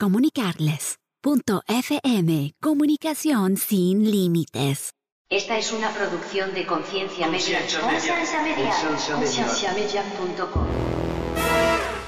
[0.00, 0.96] comunicarles.
[1.22, 4.92] Punto FM, comunicación sin límites.
[5.30, 7.60] Esta es una producción de Conciencia Media.
[7.60, 8.74] Conciencia Media.
[9.14, 10.64] Concienciamedia.com.
[11.36, 11.99] A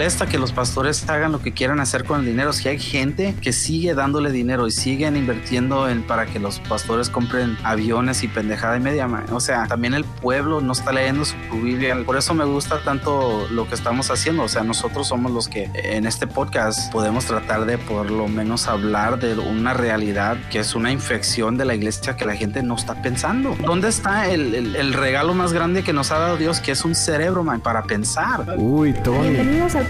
[0.00, 2.54] molesta que los pastores hagan lo que quieran hacer con el dinero.
[2.54, 7.10] Si hay gente que sigue dándole dinero y siguen invirtiendo en para que los pastores
[7.10, 9.26] compren aviones y pendejada y media, ma.
[9.30, 11.98] o sea, también el pueblo no está leyendo su Biblia.
[12.06, 14.44] Por eso me gusta tanto lo que estamos haciendo.
[14.44, 18.68] O sea, nosotros somos los que en este podcast podemos tratar de por lo menos
[18.68, 22.74] hablar de una realidad que es una infección de la iglesia que la gente no
[22.74, 23.54] está pensando.
[23.66, 26.86] ¿Dónde está el, el- el regalo más grande que nos ha dado Dios, que es
[26.86, 28.46] un cerebro, man, para pensar?
[28.56, 29.28] Uy, Tony.
[29.28, 29.89] Bienvenidos al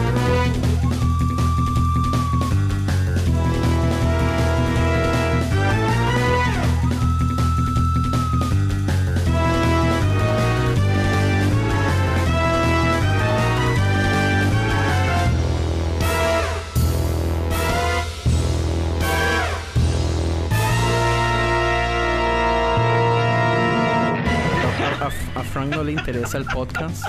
[25.81, 27.03] no le interesa el podcast.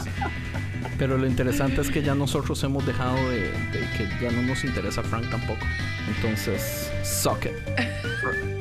[0.98, 4.64] Pero lo interesante es que ya nosotros hemos dejado de, de que ya no nos
[4.64, 5.67] interesa Frank tampoco.
[6.09, 7.53] Entonces, suck it.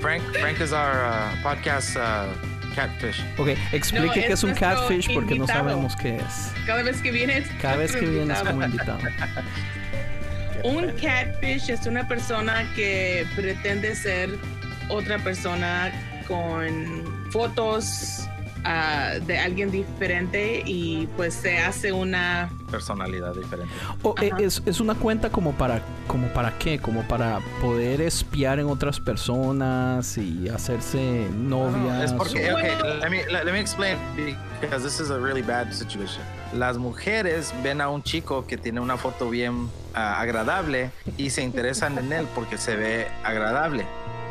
[0.02, 2.28] Frank, Frank is our uh, podcast uh,
[2.76, 3.24] catfish.
[3.38, 6.52] Ok, explique No, qué es es un catfish porque no sabemos qué es.
[6.66, 7.48] Cada vez que vienes.
[7.62, 9.00] Cada vez que vienes como invitado.
[10.64, 14.30] Un catfish es una persona que pretende ser
[14.90, 15.92] otra persona
[16.28, 18.30] con fotos
[18.64, 23.74] ah, de alguien diferente y pues se hace una Personalidad diferente.
[24.02, 24.38] O, Ajá.
[24.40, 29.00] es, es una cuenta como para, como para qué, como para poder espiar en otras
[29.00, 32.06] personas y hacerse novias.
[32.06, 33.98] Es porque, okay, let me, let, let me explain
[34.62, 36.24] because this is a really bad situation.
[36.54, 41.44] Las mujeres ven a un chico que tiene una foto bien ah, agradable y se
[41.44, 43.86] interesan en él porque se ve agradable.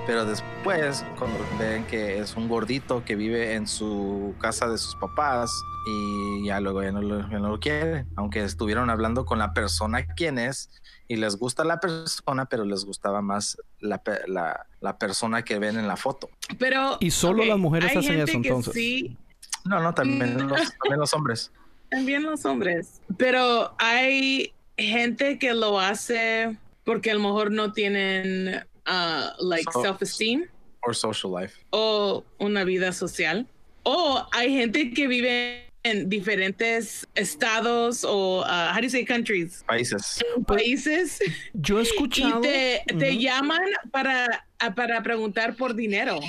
[0.06, 4.96] Pero después, cuando ven que es un gordito que vive en su casa de sus
[4.96, 5.52] papás
[5.86, 9.52] y ya luego ya no lo, ya no lo quieren, aunque estuvieron hablando con la
[9.52, 10.70] persona quién es
[11.06, 15.78] y les gusta la persona, pero les gustaba más la, la, la persona que ven
[15.78, 16.28] en la foto.
[16.58, 18.72] pero Y solo las mujeres hacen eso, entonces.
[18.74, 19.16] sí
[19.64, 20.48] No, no, también, Mm.
[20.48, 21.52] los, también los hombres.
[21.90, 23.00] También los hombres.
[23.18, 29.82] Pero hay gente que lo hace porque a lo mejor no tienen ah, like So-
[29.82, 30.46] self-esteem
[30.82, 31.54] Or social life.
[31.70, 33.46] o una vida social.
[33.82, 39.64] O hay gente que vive en diferentes estados o ah, how do you say countries,
[39.66, 40.22] Países.
[40.46, 41.18] países
[41.54, 42.40] Yo he y escuchado.
[42.42, 43.20] te, te Ujú.
[43.20, 43.60] llaman
[43.90, 44.44] para
[44.76, 46.20] para preguntar por dinero.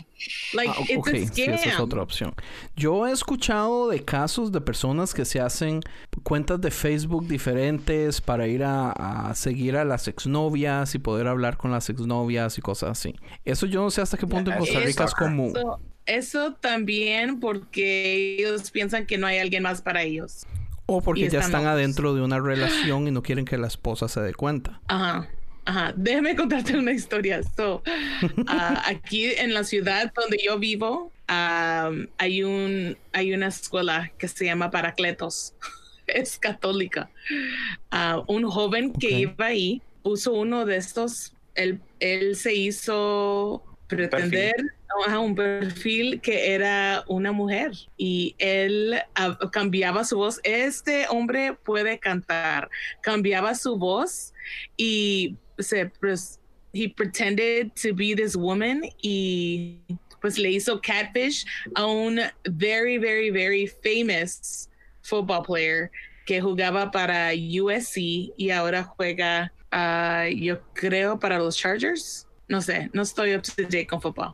[0.53, 1.53] Like Ah, it's ok, a sí, scam.
[1.55, 2.33] esa es otra opción.
[2.77, 5.81] Yo he escuchado de casos de personas que se hacen
[6.23, 11.57] cuentas de Facebook diferentes para ir a, a seguir a las exnovias y poder hablar
[11.57, 13.15] con las exnovias y cosas así.
[13.43, 15.53] Eso yo no sé hasta qué punto en Costa Rica es común.
[16.05, 20.45] Eso también porque ellos piensan que no hay alguien más para ellos.
[20.85, 24.21] O porque ya están adentro de una relación y no quieren que la esposa se
[24.21, 24.81] dé cuenta.
[24.87, 25.27] Ajá.
[25.63, 27.41] Ajá, déjame contarte una historia.
[27.55, 27.83] So,
[28.47, 34.45] ah, aquí en la ciudad donde yo vivo, hay un hay una escuela que se
[34.45, 35.53] llama Paracletos.
[36.07, 37.09] es católica.
[37.89, 41.33] Ah, un joven que iba ahí puso uno de estos.
[41.55, 43.63] Él, él se hizo
[43.95, 44.55] pretender
[45.05, 50.39] ajá, un perfil que era una mujer y él ah, cambiaba su voz.
[50.43, 52.69] Este hombre puede cantar.
[53.01, 54.33] Cambiaba su voz
[54.77, 56.39] y se pres-
[56.73, 59.79] he pretended to be this woman y
[60.21, 61.45] pues le hizo catfish
[61.75, 64.69] a un very very very famous
[65.01, 65.91] football player
[66.25, 67.97] que jugaba para USC
[68.37, 73.51] y ahora juega ah, yo creo para los Chargers no sé no estoy up to
[73.63, 74.33] date con fútbol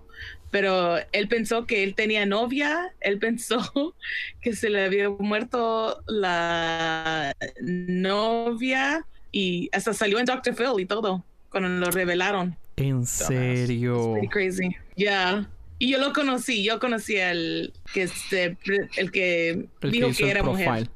[0.52, 3.60] pero él pensó que él tenía novia, él pensó
[4.42, 10.56] que se le había muerto la novia y hasta salió en Dr.
[10.56, 12.56] Phil y todo cuando lo revelaron.
[12.78, 14.14] ¿En serio?
[14.14, 14.76] Pretty crazy.
[14.96, 15.50] Yeah.
[15.80, 18.58] Y yo lo conocí, yo conocí al que se,
[18.98, 20.90] el que dijo que, era mujer.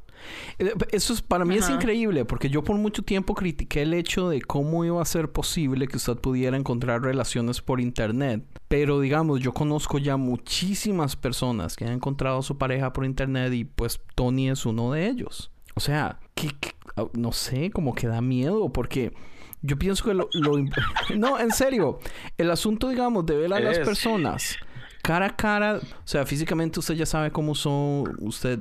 [0.60, 4.30] Eh, eso es, para mí es increíble porque yo por mucho tiempo critiqué el hecho
[4.30, 8.44] de cómo iba a ser posible que usted pudiera encontrar relaciones por internet.
[8.68, 13.54] Pero digamos, yo conozco ya muchísimas personas que han encontrado a su pareja por internet
[13.54, 15.52] y pues Tony es uno de ellos.
[15.76, 16.50] O sea, que,
[16.96, 19.14] ah, no sé, como que da miedo porque
[19.62, 20.30] yo pienso que lo...
[21.16, 22.00] no, en serio,
[22.38, 24.58] el asunto, digamos, de ver a las personas
[25.02, 28.60] cara a cara, o sea, físicamente usted ya sabe cómo son, usted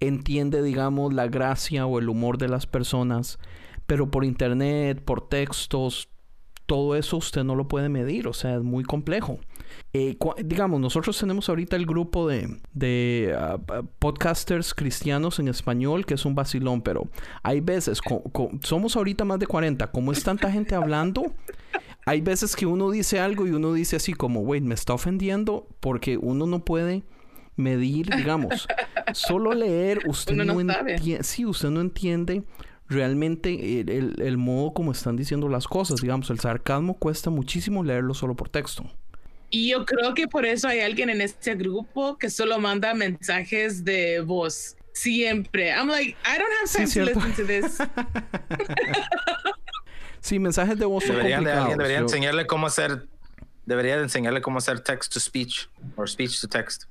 [0.00, 3.38] entiende, digamos, la gracia o el humor de las personas,
[3.86, 6.08] pero por internet, por textos,
[6.68, 9.38] todo eso usted no lo puede medir, o sea, es muy complejo.
[9.94, 13.58] Eh, digamos, nosotros tenemos ahorita el grupo de, de ah,
[13.98, 17.08] podcasters cristianos en español, que es un vacilón, pero
[17.42, 18.00] hay veces,
[18.62, 21.32] somos ahorita más de 40, como es tanta gente hablando,
[22.04, 25.66] hay veces que uno dice algo y uno dice así como, wait, me está ofendiendo
[25.80, 27.02] porque uno no puede
[27.58, 28.66] medir, digamos,
[29.12, 32.44] solo leer, usted no, entiende, sí, usted no entiende
[32.88, 38.34] realmente el, modo como están diciendo las cosas, digamos, el sarcasmo cuesta muchísimo leerlo solo
[38.34, 38.90] por texto.
[39.50, 43.84] Y yo creo que por eso hay alguien en este grupo que solo manda mensajes
[43.84, 44.76] de voz.
[44.92, 45.70] Siempre.
[45.70, 47.78] I'm like, I don't have time to listen to this.
[50.20, 53.06] sí, mensajes de voz deberían, debería enseñarle cómo hacer
[53.68, 56.84] debería enseñarle cómo hacer text to speech o speech to text.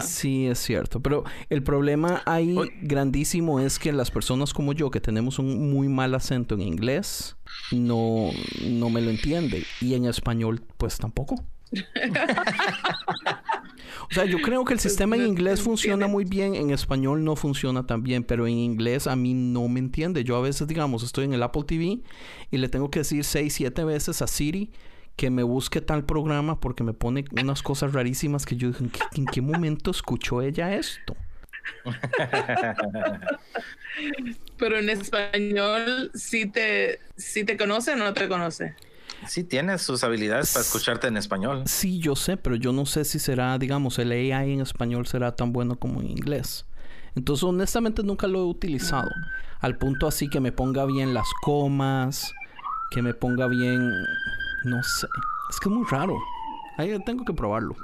[0.00, 1.00] Sí, es cierto.
[1.00, 5.88] Pero el problema ahí grandísimo es que las personas como yo, que tenemos un muy
[5.88, 7.36] mal acento en inglés,
[7.70, 8.30] no,
[8.64, 9.64] no me lo entiende.
[9.80, 11.36] Y en español, pues tampoco.
[14.10, 17.36] o sea, yo creo que el sistema en inglés funciona muy bien, en español no
[17.36, 20.24] funciona tan bien, pero en inglés a mí no me entiende.
[20.24, 22.00] Yo a veces, digamos, estoy en el Apple TV
[22.50, 24.72] y le tengo que decir seis, siete veces a Siri
[25.16, 28.84] que me busque tal programa porque me pone unas cosas rarísimas que yo dije,
[29.14, 31.16] ¿en qué, momento escuchó ella esto?
[34.58, 38.76] Pero en español, ¿sí te, si te conoce o no te conoce?
[39.26, 41.62] Sí, tienes sus habilidades para escucharte en español.
[41.66, 45.34] Sí, yo sé, pero yo no sé si será, digamos, el AI en español será
[45.34, 46.66] tan bueno como en inglés.
[47.14, 49.08] Entonces, honestamente, nunca lo he utilizado.
[49.60, 52.34] Al punto así que me ponga bien las comas,
[52.90, 53.90] que me ponga bien
[54.66, 55.06] no sé.
[55.48, 56.18] Es que es muy raro.
[56.76, 57.76] Ahí tengo que probarlo.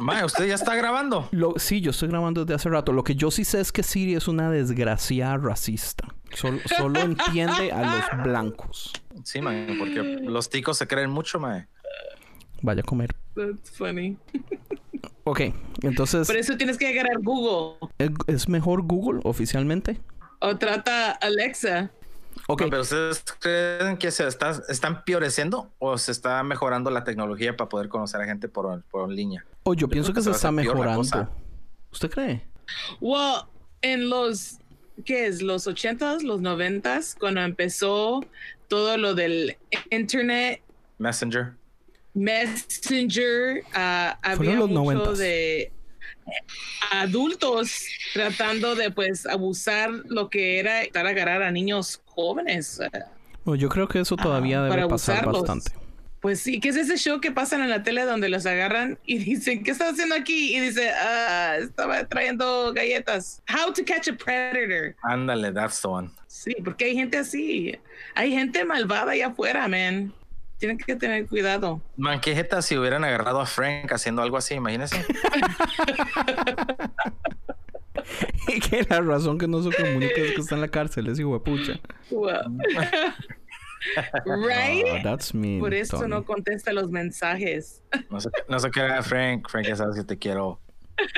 [0.00, 1.28] Ma, ¿usted ya está grabando?
[1.32, 2.92] Lo, sí, yo estoy grabando desde hace rato.
[2.92, 6.08] Lo que yo sí sé es que Siri es una desgraciada racista.
[6.76, 8.92] solo entiende a los blancos.
[9.24, 11.66] Sí, man, porque los ticos se creen mucho, mae.
[12.62, 13.14] Vaya a comer.
[13.34, 14.16] That's funny.
[15.24, 15.40] ok,
[15.82, 16.26] entonces.
[16.26, 17.76] Por eso tienes que agarrar Google.
[18.26, 20.00] ¿Es mejor Google oficialmente?
[20.40, 21.92] O trata Alexa.
[22.48, 22.68] Okay.
[22.68, 27.68] pero ustedes creen que se está, están pioreciendo o se está mejorando la tecnología para
[27.68, 29.44] poder conocer a gente por, por línea?
[29.62, 31.28] Oh, yo, pienso que, se, está mejorando.
[31.92, 32.42] ¿Usted cree?
[33.00, 33.42] Well,
[33.80, 34.58] en los,
[35.04, 35.42] ¿qué es?
[35.42, 38.24] Los ochentas, los noventas, cuando empezó
[38.68, 39.56] todo lo del
[39.90, 40.62] internet.
[40.98, 41.52] Messenger.
[42.14, 45.72] Messenger, uh, había los mucho de
[46.90, 52.80] adultos tratando de pues abusar lo que era estar agarrar a niños jóvenes.
[53.44, 55.72] yo creo que eso todavía debe pasar bastante.
[56.22, 59.18] Pues sí, ¿qué es ese show que pasan en la tele donde los agarran y
[59.18, 60.56] dicen, ¿qué estás haciendo aquí?
[60.56, 63.42] Y dice, ah, estaba trayendo galletas.
[63.52, 64.94] How to catch a predator.
[65.02, 66.10] Ándale, that's the one.
[66.28, 67.76] Sí, porque hay gente así.
[68.14, 70.14] Hay gente malvada allá afuera, man.
[70.58, 71.82] Tienen que tener cuidado.
[71.96, 75.04] Man, qué jeta si hubieran agarrado a Frank haciendo algo así, imagínense.
[78.48, 81.18] y que la razón que no se comunica es que está en la cárcel, es
[81.18, 81.80] hijo de pucha.
[84.24, 84.84] right?
[84.86, 87.82] Oh, that's mean, Por eso no contesta los mensajes.
[88.10, 89.48] no, sé, no era Frank.
[89.48, 90.60] Frank, ya sabes que te quiero.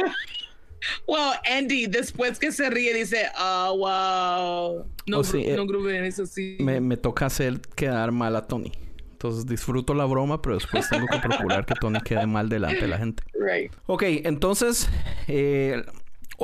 [1.06, 4.86] Well, Andy, después que se ríe, dice, oh, wow.
[5.06, 6.58] No, oh, sí, no, eh, eso sí.
[6.60, 8.70] Me, me toca hacer quedar mal a Tony.
[9.12, 12.88] Entonces disfruto la broma, pero después tengo que procurar que Tony quede mal delante de
[12.88, 13.22] la gente.
[13.32, 13.72] Right.
[13.86, 14.88] Ok, entonces
[15.26, 15.82] eh,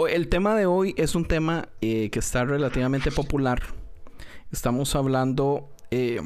[0.09, 3.63] el tema de hoy es un tema eh, que está relativamente popular.
[4.51, 5.71] Estamos hablando...
[5.91, 6.21] Eh,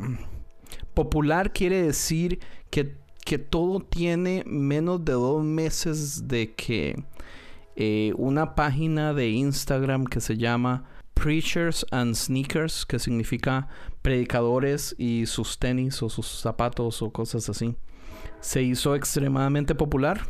[0.93, 2.39] popular quiere decir
[2.71, 7.03] que, que, todo tiene menos de dos meses de que
[8.17, 13.69] una página de Instagram que se llama Preachers and Sneakers, que significa
[14.03, 17.75] predicadores y sus tenis o sus zapatos o cosas así.
[18.41, 20.27] se hizo extremadamente popular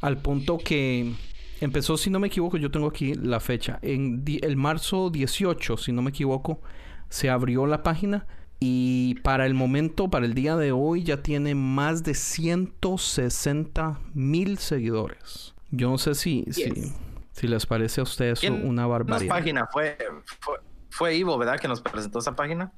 [0.00, 1.14] al punto que
[1.62, 5.92] empezó, si no me equivoco, yo tengo aquí la fecha, en el marzo 18, si
[5.92, 6.60] no me equivoco,
[7.08, 8.26] se abrió la página
[8.58, 14.58] y para el momento, para el día de hoy, ya tiene más de 160 mil
[14.58, 15.54] seguidores.
[15.70, 19.34] Yo no sé si, si, les parece a ustedes una barbaridad.
[19.34, 19.66] página?
[19.72, 19.96] Fue,
[20.40, 20.58] fue,
[20.90, 21.58] fue Ivo, ¿verdad?
[21.58, 22.72] Que nos presentó esa página.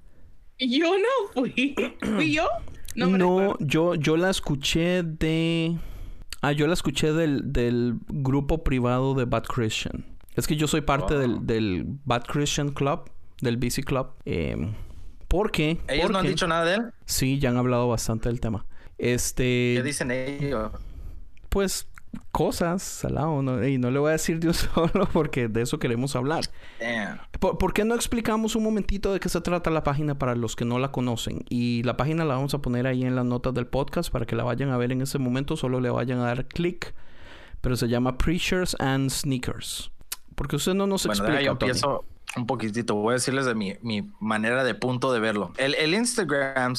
[0.59, 1.75] Yo no fui.
[2.00, 2.49] ¿Fui yo?
[2.95, 5.76] No, yo, yo la escuché de...
[6.45, 10.05] Ah, yo la escuché del, del grupo privado de Bad Christian.
[10.35, 13.11] Es que yo soy parte del, del, Bad Christian Club,
[13.41, 14.09] del BC Club.
[14.27, 14.75] Eh,
[15.27, 15.81] ¿Por qué?
[15.89, 16.93] ¿Ellos no han dicho nada de él?
[17.07, 18.67] Sí, ya han hablado bastante del tema.
[18.99, 19.73] Este...
[19.77, 20.71] ¿Qué dicen ellos?
[21.49, 21.89] Pues
[22.33, 25.78] cosas, salado, no, y no le voy a decir de un solo porque de eso
[25.78, 26.44] queremos hablar.
[27.40, 30.64] ¿Por, qué no explicamos un momentito de qué se trata la página para los que
[30.64, 31.44] no la conocen?
[31.49, 34.37] Y la página la vamos a poner ahí en las notas del podcast para que
[34.37, 36.94] la vayan a ver en ese momento, solo le vayan a dar clic,
[37.61, 39.90] pero se llama Preachers and Sneakers.
[40.35, 41.42] Porque usted no nos bueno, explica.
[41.42, 42.04] yo empiezo
[42.37, 42.94] un poquitito.
[42.94, 45.52] Voy a decirles de mi, mi manera de punto de verlo.
[45.56, 46.75] El, el Instagram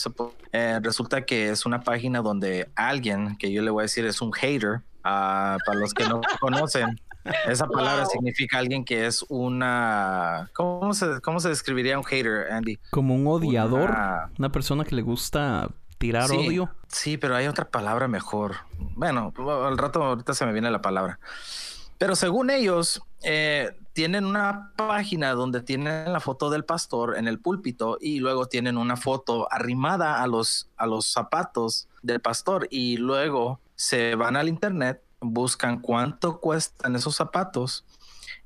[0.52, 4.22] eh, resulta que es una página donde alguien, que yo le voy a decir es
[4.22, 7.00] un hater, Ah, para los que no conocen,
[7.48, 10.50] esa palabra significa alguien que es una.
[10.54, 12.80] ¿Cómo se, cómo se describiría un hater, Andy?
[12.90, 13.92] Como un odiador.
[14.38, 15.70] Una, persona que le gusta
[16.00, 16.72] tirar odio.
[16.88, 18.56] Sí, pero hay otra palabra mejor.
[18.96, 19.32] Bueno,
[19.64, 21.20] al rato ahorita se me viene la palabra.
[22.00, 27.40] Pero según ellos, eh, tienen una página donde tienen la foto del pastor en el
[27.40, 32.98] púlpito y luego tienen una foto arrimada a los, a los zapatos del pastor y
[32.98, 37.86] luego se van al internet, buscan cuánto cuestan esos zapatos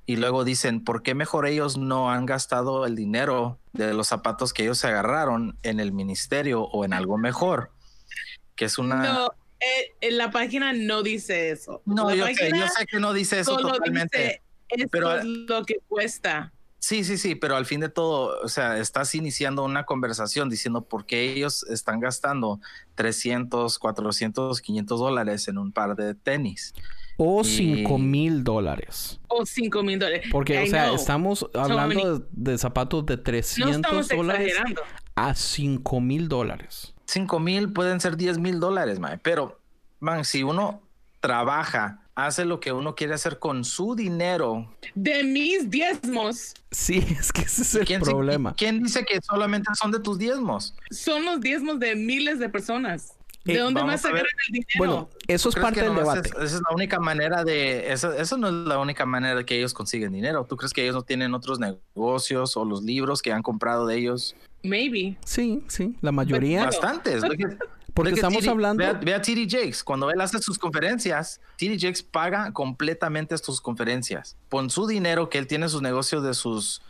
[0.06, 4.54] y luego dicen, ¿por qué mejor ellos no han gastado el dinero de los zapatos
[4.54, 7.72] que ellos se agarraron en el ministerio o en algo mejor?
[8.56, 9.04] Que es una...
[9.04, 9.28] No,
[9.60, 11.84] eh, en la página no dice eso.
[11.86, 14.42] No, yo sé, yo sé, que no dice eso totalmente.
[14.90, 16.54] pero es lo que cuesta.
[16.80, 20.82] Sí, sí, sí, pero al fin de todo, o sea, estás iniciando una conversación diciendo
[20.82, 22.62] por qué ellos están gastando
[22.96, 26.74] 300, 400, 500 dólares en un par de tenis.
[27.18, 29.20] O 5 mil dólares.
[29.28, 30.28] O 5 mil dólares.
[30.32, 34.54] Porque, o sea, estamos hablando de, zapatos de 300 dólares
[35.16, 36.96] a 5 mil dólares.
[37.08, 39.18] 5 mil pueden ser 10 mil dólares, mae.
[39.18, 39.60] Pero,
[40.00, 40.82] man, si uno
[41.20, 44.74] trabaja hace lo que uno quiere hacer con su dinero.
[44.96, 46.54] De mis diezmos.
[46.72, 48.54] Sí, es que ese es el problema.
[48.56, 50.76] ¿Quién dice que solamente son de tus diezmos?
[50.92, 53.14] Son los diezmos de miles de personas.
[53.46, 54.68] ¿De eh, dónde más sacar el dinero?
[54.78, 56.30] Bueno, eso es parte del debate.
[56.30, 57.92] esa es la única manera de.
[57.92, 60.46] Eso, eso no es la única manera de que ellos consiguen dinero.
[60.48, 63.98] ¿Tú crees que ellos no tienen otros negocios o los libros que han comprado de
[63.98, 64.36] ellos?
[64.64, 65.18] Maybe.
[65.24, 66.66] Sí, sí, la mayoría.
[66.66, 67.24] Bastantes.
[68.00, 68.82] Porque estamos hablando.
[69.02, 69.84] Ve a, TD Jakes.
[69.84, 74.38] Cuando él hace sus conferencias, TD Jakes paga completamente sus conferencias.
[74.50, 76.82] Con su dinero que él tiene sus negocios de sus.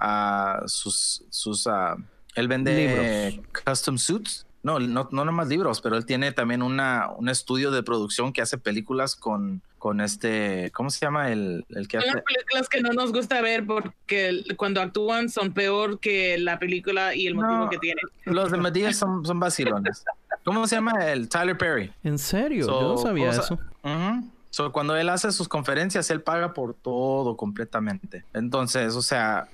[0.00, 1.24] Uh, sus.
[1.28, 2.00] sus uh,
[2.34, 4.46] él vende custom suits.
[4.62, 8.40] No, no, no nomás libros, pero él tiene también una, un estudio de producción que
[8.40, 11.30] hace películas con, con este, ¿cómo se llama?
[11.30, 12.06] El, el que hace...
[12.06, 17.14] Las películas que no nos gusta ver porque cuando actúan son peor que la película
[17.14, 18.06] y el motivo que tienen.
[18.24, 20.02] Los de Medea son, son vacilones.
[20.44, 21.10] ¿Cómo se llama?
[21.10, 21.92] El Tyler Perry.
[22.02, 22.66] ¿En serio?
[22.66, 23.58] Yo no sabía eso.
[24.72, 28.24] cuando él hace sus conferencias, él paga por todo completamente.
[28.34, 29.48] Entonces, o sea,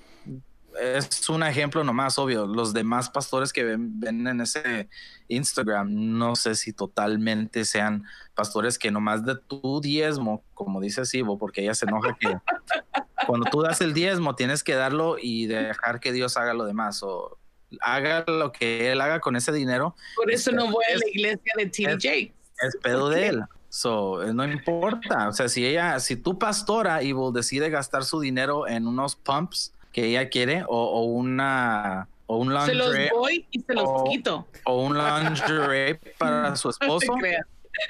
[0.81, 2.47] es un ejemplo nomás obvio.
[2.47, 4.89] Los demás pastores que ven, ven, en ese
[5.29, 8.05] Instagram, no sé si totalmente sean
[8.35, 12.37] pastores que nomás de tu diezmo, como dice Sibo, porque ella se enoja que
[13.27, 17.03] cuando tú das el diezmo tienes que darlo y dejar que Dios haga lo demás.
[17.03, 17.39] O
[17.81, 19.95] haga lo que él haga con ese dinero.
[20.17, 22.33] Por eso no voy a la iglesia de TJ.
[22.63, 23.45] Es, pedo de él.
[23.69, 25.29] So, eh, no importa.
[25.29, 29.73] O sea, si ella, si tu pastora Evil decide gastar su dinero en unos pumps
[29.93, 34.47] que ella quiere o, una o un lingerie, se los voy y se los quito.
[34.65, 37.15] O un lingerie para su esposo.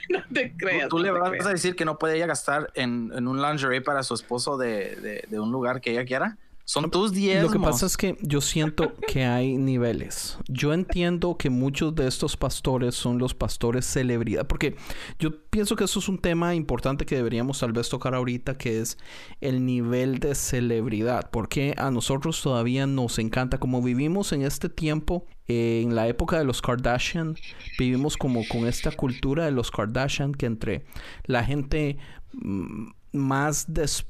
[0.09, 0.89] No te creas.
[0.89, 4.05] Tú, le vas a decir que no puede ella gastar en, en un lingerie para
[4.05, 6.37] su esposo de, de, de un lugar que ella quiera.
[6.71, 7.43] Son tus 10.
[7.43, 10.39] Lo que pasa es que yo siento que hay niveles.
[10.47, 14.77] Yo entiendo que muchos de estos pastores son los pastores celebridad, porque
[15.19, 18.79] yo pienso que eso es un tema importante que deberíamos tal vez tocar ahorita, que
[18.79, 18.99] es
[19.41, 25.27] el nivel de celebridad, porque a nosotros todavía nos encanta, como vivimos en este tiempo,
[25.49, 27.35] en la época de los Kardashian,
[27.81, 30.85] vivimos como con esta cultura de los Kardashian, que entre
[31.25, 31.97] la gente
[32.33, 34.07] mm, más des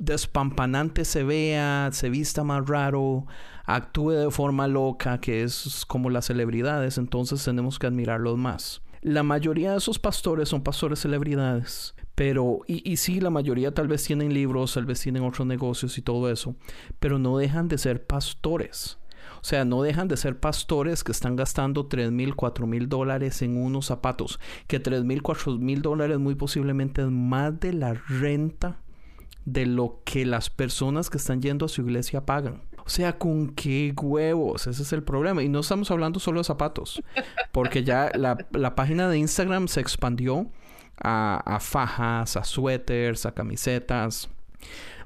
[0.00, 3.26] despampanante se vea, se vista más raro,
[3.64, 8.82] actúe de forma loca, que es como las celebridades, entonces tenemos que admirarlos más.
[9.02, 11.94] la mayoría de esos pastores son pastores celebridades.
[12.16, 16.02] Pero, y, sí, la mayoría tal vez tienen libros, tal vez tienen otros negocios y
[16.02, 16.56] todo eso,
[16.98, 18.98] pero no dejan de ser pastores.
[19.42, 23.42] O sea, no dejan de ser pastores que están gastando 3 mil, 4 mil dólares
[23.42, 24.40] en unos zapatos.
[24.66, 28.80] Que 3 mil, 4 mil dólares muy posiblemente es más de la renta
[29.46, 32.62] de lo que las personas que están yendo a su iglesia pagan.
[32.84, 34.66] O sea, ¿con qué huevos?
[34.66, 35.42] Ese es el problema.
[35.42, 37.02] Y no estamos hablando solo de zapatos.
[37.52, 40.50] Porque ya la, la página de Instagram se expandió
[41.02, 44.28] a, a fajas, a suéteres, a camisetas.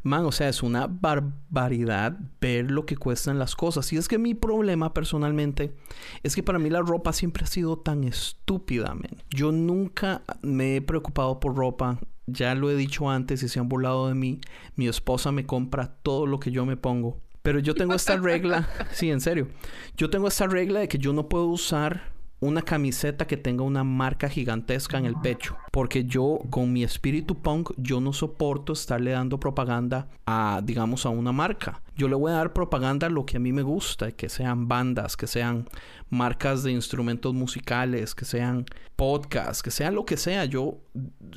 [0.02, 3.92] Man, o sea, es una barbaridad ver lo que cuestan las cosas.
[3.92, 5.74] Y es que mi problema personalmente
[6.22, 9.22] es que para mí la ropa siempre ha sido tan estúpida, man.
[9.28, 11.98] Yo nunca me he preocupado por ropa.
[12.32, 14.40] Ya lo he dicho antes y se han burlado de mí.
[14.76, 17.20] Mi esposa me compra todo lo que yo me pongo.
[17.42, 19.48] Pero yo tengo esta regla, sí, en serio.
[19.96, 23.84] Yo tengo esta regla de que yo no puedo usar una camiseta que tenga una
[23.84, 25.56] marca gigantesca en el pecho.
[25.70, 31.10] Porque yo, con mi espíritu punk, yo no soporto estarle dando propaganda a, digamos, a
[31.10, 31.82] una marca.
[31.96, 34.68] Yo le voy a dar propaganda a lo que a mí me gusta, que sean
[34.68, 35.68] bandas, que sean
[36.10, 40.44] marcas de instrumentos musicales, que sean podcasts, que sea lo que sea.
[40.44, 40.78] Yo,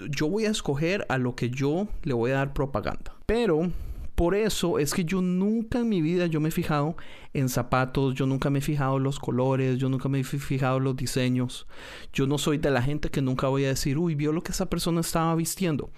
[0.10, 3.15] yo voy a escoger a lo que yo le voy a dar propaganda.
[3.25, 3.72] Pero
[4.15, 6.96] por eso es que yo nunca en mi vida yo me he fijado
[7.34, 10.77] en zapatos, yo nunca me he fijado en los colores, yo nunca me he fijado
[10.77, 11.68] en los diseños.
[12.12, 14.51] Yo no soy de la gente que nunca voy a decir, uy, vio lo que
[14.51, 15.92] esa persona estaba vistiendo.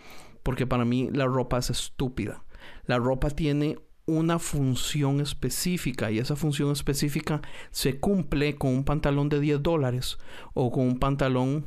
[0.44, 2.44] Porque para mí la ropa es estúpida.
[2.86, 9.30] La ropa tiene una función específica y esa función específica se cumple con un pantalón
[9.30, 10.18] de 10 dólares
[10.54, 11.66] o con un pantalón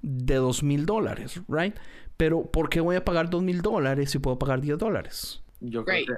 [0.00, 1.74] de 2 mil dólares, ¿right?
[2.16, 5.42] Pero ¿por qué voy a pagar 2 mil dólares si puedo pagar 10 dólares?
[5.60, 6.08] Yo Right.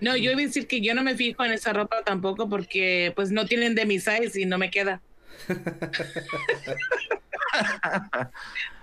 [0.00, 3.12] No, yo iba a decir que yo no me fijo en esa ropa tampoco porque
[3.16, 5.00] pues no tienen de mi size y no me queda.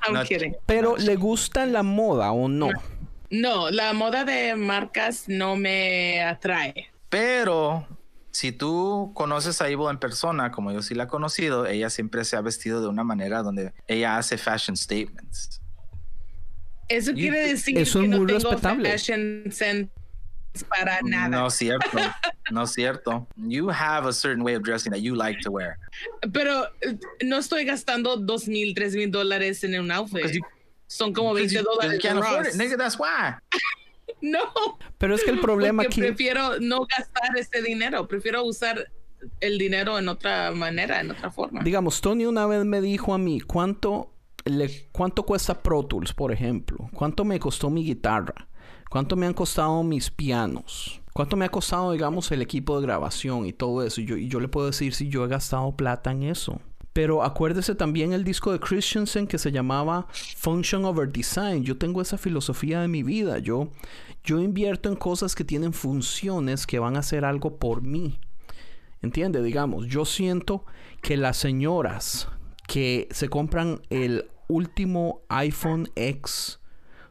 [0.06, 0.56] I'm No, kidding.
[0.66, 2.68] Pero ¿le gusta la moda o no?
[2.68, 2.74] No,
[3.72, 6.88] la moda de marcas no me atrae.
[7.10, 7.88] Pero
[8.32, 12.26] si tú conoces a Ivo en persona, como yo sí la he conocido, ella siempre
[12.26, 15.62] se ha vestido de una manera donde ella hace fashion statements.
[16.90, 18.92] Eso quiere decir eso que es no muy tengo respetable.
[18.92, 19.90] fashion sense
[20.70, 21.30] para nada.
[21.30, 21.98] No es cierto.
[22.52, 23.28] no es cierto.
[23.36, 25.78] You have a certain way of dressing that you like to wear.
[26.32, 30.40] Pero eh, no estoy gastando dos mil, tres mil dólares en un outfit.
[30.96, 31.94] Son como Because 20 you- dólares.
[31.94, 32.56] you can't de afford Ross.
[32.56, 32.78] it, nigga.
[32.78, 33.36] That's why.
[34.22, 34.40] No,
[35.00, 36.00] Pero es que el problema aquí...
[36.00, 38.08] prefiero no gastar ese dinero.
[38.08, 38.90] Prefiero usar
[39.42, 41.62] el dinero en otra manera, en otra forma.
[41.62, 44.14] Digamos, Tony una vez me dijo a mí, ¿cuánto,
[44.46, 46.90] le, ¿cuánto cuesta Pro Tools, por ejemplo?
[46.94, 48.48] ¿Cuánto me costó mi guitarra?
[48.90, 51.02] ¿Cuánto me han costado mis pianos?
[51.14, 54.00] ¿Cuánto me ha costado, digamos, el equipo de grabación y todo eso?
[54.00, 56.62] Y yo, y yo le puedo decir si yo he gastado plata en eso.
[56.94, 61.64] Pero acuérdese también el disco de Christensen que se llamaba Function Over Design.
[61.64, 63.40] Yo tengo esa filosofía de mi vida.
[63.40, 63.70] Yo,
[64.24, 68.20] yo invierto en cosas que tienen funciones que van a hacer algo por mí.
[69.02, 69.42] ¿Entiende?
[69.42, 70.66] Digamos, yo siento
[71.02, 72.30] que las señoras
[72.68, 76.60] que se compran el último iPhone X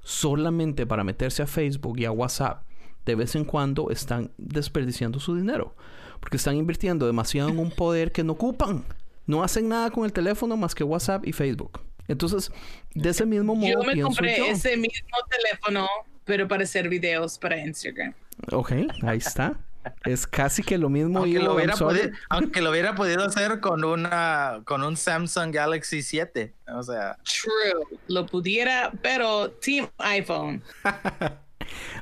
[0.03, 2.65] solamente para meterse a Facebook y a WhatsApp,
[3.05, 5.75] de vez en cuando están desperdiciando su dinero.
[6.21, 8.85] Porque están invirtiendo demasiado en un poder que no ocupan.
[9.27, 11.81] No hacen nada con el teléfono más que WhatsApp y Facebook.
[12.09, 12.51] Entonces,
[12.95, 14.47] de ese mismo modo yo me compré yo.
[14.47, 15.89] ese mismo teléfono,
[16.25, 18.15] pero para hacer videos para Instagram.
[18.51, 19.59] Ok, ahí está.
[20.05, 21.21] Es casi que lo mismo.
[21.21, 26.03] Aunque lo, hubiera podido, aunque lo hubiera podido hacer con una con un Samsung Galaxy
[26.03, 26.55] 7.
[26.75, 30.63] O sea, True, lo pudiera, pero Team iPhone.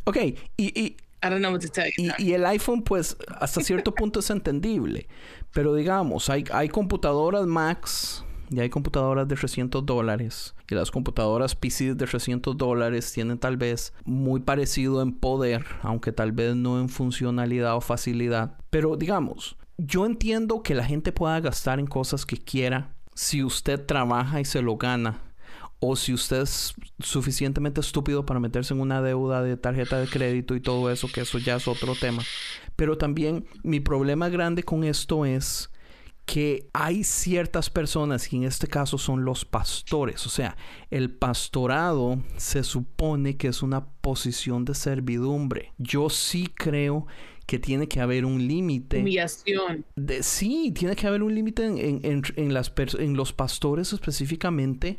[0.04, 2.12] Ok, y, y, I don't know what to tell you.
[2.18, 5.06] Y, y el iPhone, pues, hasta cierto punto es entendible.
[5.52, 10.54] Pero digamos, hay, hay computadoras Macs y hay computadoras de 300 dólares.
[10.68, 16.12] Y las computadoras PC de 300 dólares tienen tal vez muy parecido en poder, aunque
[16.12, 18.58] tal vez no en funcionalidad o facilidad.
[18.70, 23.84] Pero digamos, yo entiendo que la gente pueda gastar en cosas que quiera si usted
[23.84, 25.29] trabaja y se lo gana.
[25.80, 30.54] O si usted es suficientemente estúpido para meterse en una deuda de tarjeta de crédito
[30.54, 32.22] y todo eso, que eso ya es otro tema.
[32.76, 35.70] Pero también mi problema grande con esto es
[36.26, 40.56] que hay ciertas personas, y en este caso son los pastores, o sea,
[40.90, 45.72] el pastorado se supone que es una posición de servidumbre.
[45.78, 47.06] Yo sí creo
[47.46, 49.00] que tiene que haber un límite.
[49.00, 49.84] Humillación.
[49.96, 53.32] De, sí, tiene que haber un límite en, en- en- en las pers- en los
[53.32, 54.98] pastores específicamente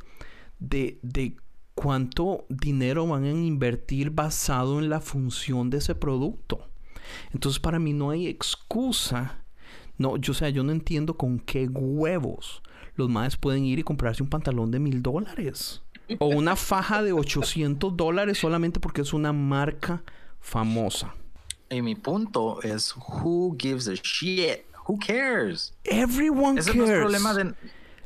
[0.61, 1.35] de, de
[1.75, 6.69] cuánto dinero van a invertir basado en la función de ese producto.
[7.33, 9.43] Entonces para mí no hay excusa.
[9.97, 12.61] No, yo, o sea, yo no entiendo con qué huevos
[12.95, 15.81] los maes pueden ir y comprarse un pantalón de mil dólares.
[16.19, 20.03] O una faja de 800 dólares solamente porque es una marca
[20.39, 21.15] famosa.
[21.69, 24.59] Y mi punto es, who gives a shit?
[24.87, 25.73] Who cares?
[25.85, 26.77] Everyone Ese cares.
[26.77, 27.53] no es el problema de...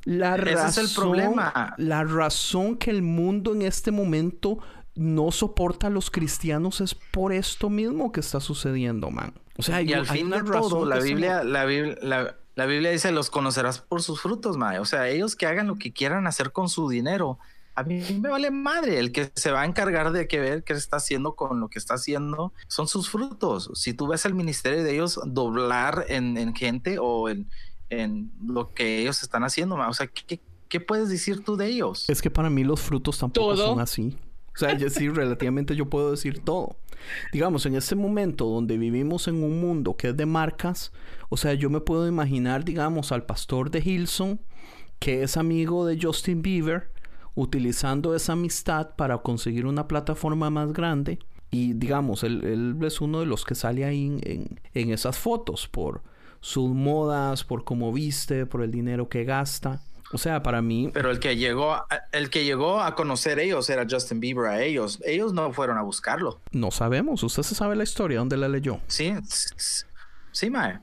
[0.05, 1.73] La Ese razón, es el problema.
[1.77, 4.59] La razón que el mundo en este momento
[4.93, 9.33] no soporta a los cristianos es por esto mismo que está sucediendo, man.
[9.57, 11.65] O sea, hay, Y al hay fin una de razón todo, la se Biblia, la
[11.65, 14.79] Biblia, la, la Biblia dice, los conocerás por sus frutos, mae.
[14.79, 17.39] O sea, ellos que hagan lo que quieran hacer con su dinero.
[17.77, 18.99] A mí me vale madre.
[18.99, 21.77] El que se va a encargar de que ver qué está haciendo con lo que
[21.77, 23.69] está haciendo son sus frutos.
[23.73, 27.49] Si tú ves el ministerio de ellos doblar en, en gente o en,
[27.89, 31.67] en lo que ellos están haciendo, o sea, ¿qué, qué, qué puedes decir tú de
[31.67, 32.09] ellos?
[32.09, 33.67] Es que para mí los frutos tampoco Todo.
[33.67, 34.17] son así.
[34.55, 36.77] O sea, yo sí, relativamente yo puedo decir todo.
[37.33, 40.91] Digamos, en este momento donde vivimos en un mundo que es de marcas,
[41.29, 44.39] o sea, yo me puedo imaginar, digamos, al pastor de Hilson,
[44.99, 46.89] que es amigo de Justin Bieber,
[47.35, 51.19] utilizando esa amistad para conseguir una plataforma más grande.
[51.51, 55.17] Y digamos, él, él es uno de los que sale ahí en, en- en esas
[55.17, 56.01] fotos por
[56.41, 59.81] sus modas, por cómo viste, por el dinero que gasta.
[60.13, 63.69] O sea, para mí, Pero el que llegó, a- el que llegó a conocer ellos
[63.69, 65.01] era Justin Bieber a ellos.
[65.03, 66.39] Ellos no fueron a buscarlo.
[66.51, 67.23] No sabemos.
[67.23, 68.19] Usted se sabe la historia.
[68.19, 68.79] ¿Dónde la leyó?
[68.87, 69.13] Sí,
[70.31, 70.79] sí, Mae.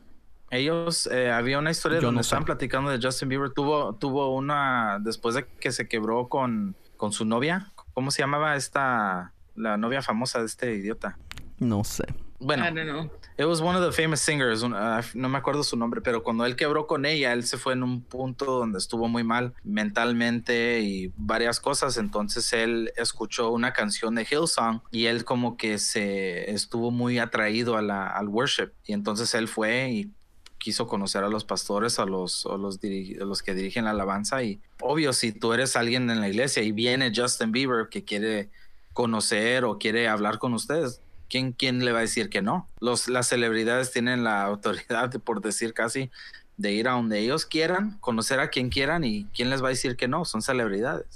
[0.51, 2.27] Ellos, eh, había una historia Yo donde no sé.
[2.27, 3.51] estaban platicando de Justin Bieber.
[3.51, 7.73] Tuvo, tuvo una, después de que se quebró con, con su novia.
[7.95, 11.17] ¿Cómo se llamaba esta, la novia famosa de este idiota?
[11.59, 12.05] No sé.
[12.43, 13.11] Bueno, I don't know.
[13.39, 14.63] it was one of the famous singers.
[14.65, 17.73] ah, no me acuerdo su nombre, pero cuando él quebró con ella, él se fue
[17.73, 21.97] en un punto donde estuvo muy mal mentalmente y varias cosas.
[21.97, 27.77] Entonces él escuchó una canción de Hillsong y él como que se estuvo muy atraído
[27.77, 28.73] a la, al worship.
[28.87, 30.11] Y entonces él fue y
[30.59, 34.43] quiso conocer a los pastores, a los, a los, a los que dirigen la alabanza.
[34.43, 38.51] Y obvio, si tú eres alguien en la iglesia y viene Justin Bieber que quiere
[38.93, 41.01] conocer o quiere hablar con ustedes,
[41.33, 42.69] ¿quién, quién le va a decir que no?
[42.79, 46.11] Los, las celebridades tienen la autoridad, por decir casi,
[46.59, 49.71] de ir a donde ellos quieran, conocer a quien quieran y quién les va a
[49.71, 51.07] decir que no, son celebridades.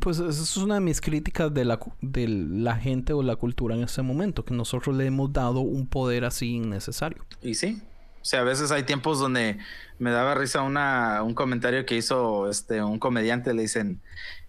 [0.00, 3.76] Pues esa es una de mis críticas de la, de la gente o la cultura
[3.76, 7.24] en este momento, que nosotros le hemos dado un poder así innecesario.
[7.42, 7.80] Y sí,
[8.20, 9.58] o sea, a veces hay tiempos donde
[9.98, 14.00] me daba risa una, un comentario que hizo este, un comediante, le dicen,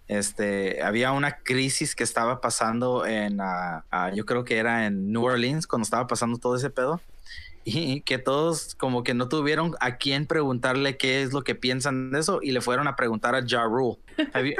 [0.08, 5.24] este, había una crisis que estaba pasando en, ah, yo creo que era en New
[5.24, 7.00] Orleans, cuando estaba pasando todo ese pedo,
[7.64, 12.10] y que todos como que no tuvieron a quién preguntarle qué es lo que piensan
[12.10, 13.96] de eso, y le fueron a preguntar a Ja Rule.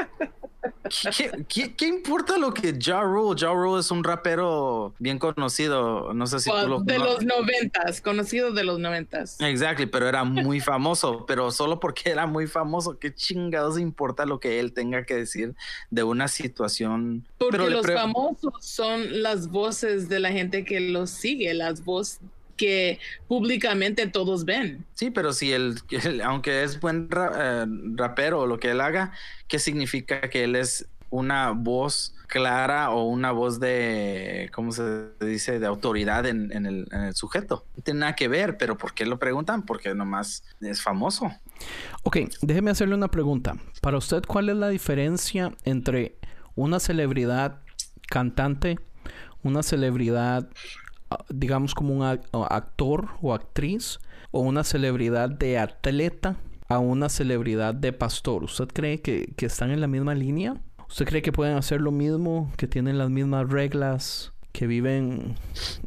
[1.17, 3.38] ¿Qué, qué- qué- importa lo que Ja Rule?
[3.38, 7.25] Ja Rule es un rapero bien conocido, no sé si tú lo de cono- los
[7.25, 9.38] noventas, conocido de los noventas.
[9.40, 14.40] Exactly, pero era muy famoso, pero solo porque era muy famoso, qué chingados importa lo
[14.40, 15.55] que él tenga que decir
[15.90, 17.27] de una situación.
[17.38, 22.21] Porque pero los famosos son las voces de la gente que los sigue, las voces
[22.57, 24.85] que públicamente todos ven.
[24.95, 28.81] Sí, pero si él, él- aunque es buen ra- eh, rapero o lo que él
[28.81, 29.12] haga,
[29.49, 35.61] ¿qué significa que él es una voz clara o una voz de, ¿cómo se dice?,
[35.61, 37.64] de autoridad en, en el, en el sujeto.
[37.77, 39.62] No tiene nada que ver, pero ¿por qué lo preguntan?
[39.62, 41.31] Porque nomás es famoso.
[42.03, 43.57] Ok, déjeme hacerle una pregunta.
[43.81, 46.17] Para usted, ¿cuál es la diferencia entre
[46.57, 47.61] una celebridad
[48.09, 48.79] cantante,
[49.45, 50.49] una celebridad,
[51.29, 53.98] digamos como un actor o actriz,
[54.31, 56.37] o una celebridad de atleta
[56.68, 58.44] a una celebridad de pastor?
[58.44, 60.61] ¿Usted cree que, que están en la misma línea?
[60.88, 65.37] ¿Usted cree que pueden hacer lo mismo, que tienen las mismas reglas, que viven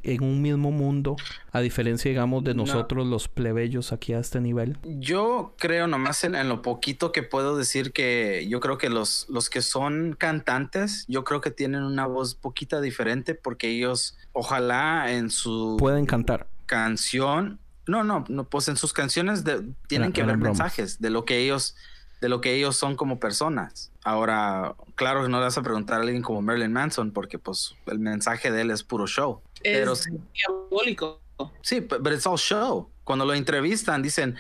[0.04, 1.16] en un mismo mundo,
[1.54, 2.66] a diferencia, digamos, de No.
[2.66, 4.78] nosotros los plebeyos aquí a este nivel?
[4.84, 9.26] Yo creo nomás en, en lo poquito que puedo decir que yo creo que los,
[9.30, 15.14] los que son cantantes, yo creo que tienen una voz poquita diferente porque ellos ojalá
[15.14, 16.48] en su Pueden cantar.
[16.66, 20.60] canción, no, no, no, pues en sus canciones de- tienen que ver bromas.
[20.60, 21.78] mensajes de lo que ellos,
[22.22, 23.92] de lo que ellos son como personas.
[24.04, 27.76] Ahora, claro que no le vas a preguntar a alguien como Marilyn Manson porque pues
[27.86, 29.42] el mensaje de él es puro show.
[29.62, 31.22] Pero Es sí, diabólico.
[31.62, 32.90] Sí, but, but it's all show.
[33.04, 34.36] Cuando lo entrevistan, dicen,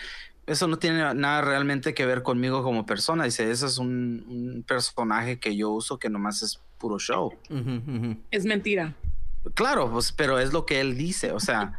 [0.48, 3.26] eso no tiene nada realmente que ver conmigo como persona.
[3.26, 7.34] Dice, ese es un, un personaje que yo uso que nomás es puro show.
[8.32, 8.96] Es mentira.
[9.54, 11.78] Claro, pues, pero es lo que él dice, o sea,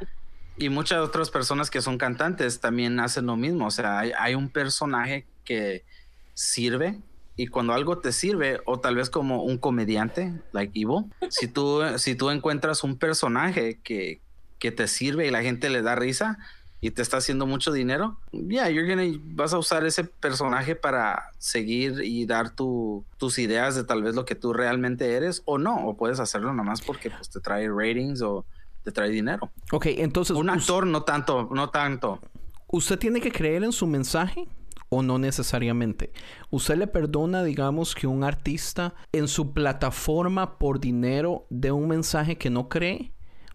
[0.57, 4.35] y muchas otras personas que son cantantes también hacen lo mismo, o sea, hay, hay
[4.35, 5.87] un personaje que
[6.35, 7.01] sirve
[7.37, 11.81] y cuando algo te sirve, o tal vez como un comediante, like Evil, si tú,
[11.97, 14.21] si tú encuentras un personaje que,
[14.59, 16.39] que te sirve y la gente le da risa,
[16.81, 21.31] y te está haciendo mucho dinero, ya, you're gonna, vas a usar ese personaje para
[21.39, 25.59] seguir y dar tu, tus ideas de tal vez lo que tú realmente eres o
[25.59, 28.45] no, o puedes hacerlo nomás porque pues, te trae ratings o
[28.85, 29.51] te trae dinero.
[29.73, 30.37] Ok, entonces...
[30.37, 32.21] Un actor no tanto, no tanto.
[32.69, 34.47] ¿Usted tiene que creer en su mensaje?
[34.89, 36.13] O no necesariamente.
[36.51, 42.37] ¿Usted le perdona, digamos, que un artista en su plataforma por dinero dé un mensaje
[42.39, 43.13] que no cree?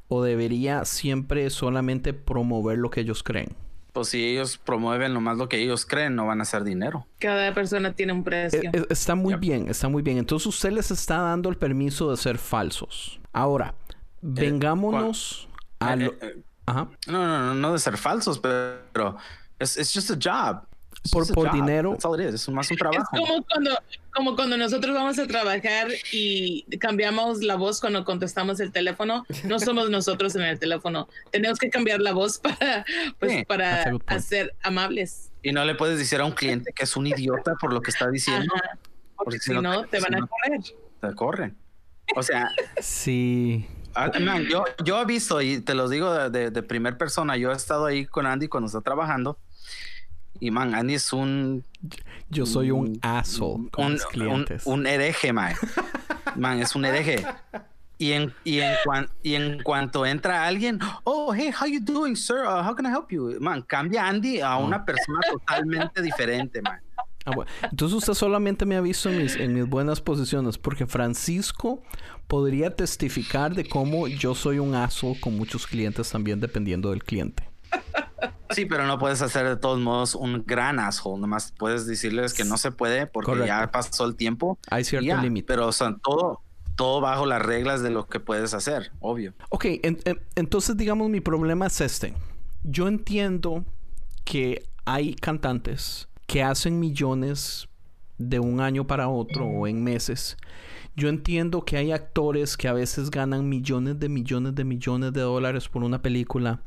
[0.08, 3.56] ¿O debería siempre solamente promover lo que ellos creen?
[3.94, 7.06] Pues si ellos promueven nomás lo que ellos creen, no van a hacer dinero.
[7.20, 8.62] Cada persona tiene un precio.
[8.62, 10.18] E, e, está muy bien, está muy bien.
[10.18, 13.20] Entonces usted les está dando el permiso de ser falsos.
[13.32, 15.48] Ahora, eh, vengámonos
[15.80, 16.12] a lo...
[16.12, 16.90] Eh, eh, Ajá.
[17.08, 19.18] No, no, no, no de ser falsos, pero
[19.60, 20.66] es it's just a job
[21.12, 21.98] por, por dinero.
[22.30, 23.10] Es más un trabajo.
[23.14, 23.72] Es como cuando,
[24.14, 29.26] como cuando nosotros vamos a trabajar y cambiamos la voz cuando contestamos el teléfono.
[29.44, 31.08] No somos nosotros en el teléfono.
[31.32, 32.86] Tenemos que cambiar la voz para,
[33.20, 35.32] pues, para hacer amables.
[35.42, 37.92] Y no le puedes decir a un cliente que es un idiota por lo que
[37.92, 38.54] está diciendo.
[39.16, 40.62] Porque, si no, te, van a correr.
[41.02, 41.58] Te corren.
[42.16, 42.50] O sea.
[42.80, 43.68] sí.
[43.96, 44.12] Ah,
[44.50, 47.86] yo, yo he visto, y te lo digo de, de, de persona, yo he estado
[47.86, 49.38] ahí con Andy cuando está trabajando
[50.44, 51.64] y man, Andy es un.
[52.30, 54.66] Yo soy un asshole con un, clientes.
[54.66, 55.54] Un, hereje, man.
[56.36, 57.26] man, es un hereje.
[57.98, 58.76] Y en, y, en
[59.22, 62.40] y en cuanto entra alguien, oh, hey, how you doing, sir?
[62.40, 63.38] Uh, how can I help you?
[63.40, 64.86] Man, cambia Andy a una oh.
[64.86, 66.82] persona totalmente diferente, man.
[67.24, 67.50] Ah, bueno.
[67.62, 71.82] Entonces usted solamente me ha visto en mis, en mis buenas posiciones, porque Francisco
[72.28, 77.53] podría testificar de cómo yo soy un asshole con muchos clientes también, dependiendo del cliente.
[78.52, 81.20] Sí, pero no puedes hacer de todos modos un gran asshole.
[81.20, 84.60] Nomás puedes decirles que no se puede porque ya pasó el tiempo.
[84.70, 85.48] Hay cierto límite.
[85.48, 86.42] Pero o todo,
[86.76, 89.34] todo bajo las reglas de lo que puedes hacer, obvio.
[89.50, 89.66] Ok,
[90.36, 92.14] entonces digamos mi problema es este.
[92.64, 93.66] Yo entiendo
[94.24, 97.68] que hay cantantes que hacen millones
[98.18, 100.38] de un año para otro o en meses.
[100.96, 105.22] Yo entiendo que hay actores que a veces ganan millones de millones de millones de
[105.22, 106.62] dólares por una película.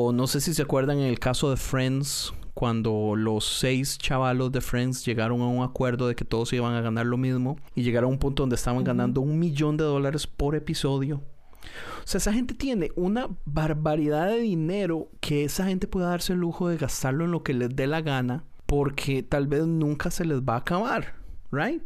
[0.00, 4.52] O no sé si se acuerdan en el caso de Friends, cuando los seis chavalos
[4.52, 7.82] de Friends llegaron a un acuerdo de que todos iban a ganar lo mismo y
[7.82, 11.16] llegaron a un punto donde estaban ganando un millón de dólares por episodio.
[11.16, 16.38] O sea, esa gente tiene una barbaridad de dinero que esa gente puede darse el
[16.38, 20.24] lujo de gastarlo en lo que les dé la gana porque tal vez nunca se
[20.24, 21.16] les va a acabar,
[21.50, 21.82] ¿right?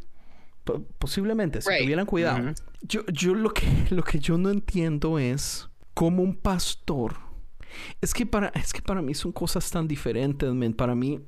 [0.99, 2.53] posiblemente, si tuvieran cuidado.
[2.83, 7.32] Yo, yo lo que, lo que yo no entiendo es cómo un pastor
[8.01, 10.75] es que para, es que para mí son cosas tan diferentes, men.
[10.75, 11.21] Para mí,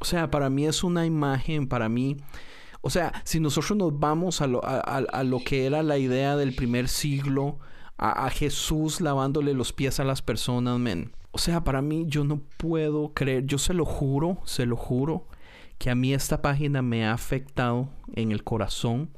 [0.00, 2.16] o sea, para mí es una imagen, para mí...
[2.84, 6.52] O sea, si nosotros nos vamos a lo, a, lo que era la idea del
[6.52, 7.60] primer siglo,
[7.96, 11.12] a, a, Jesús lavándole los pies a las personas, men.
[11.30, 15.28] O sea, para mí yo no puedo creer, yo se lo juro, se lo juro,
[15.82, 19.10] que a mí esta página me ha afectado en el corazón,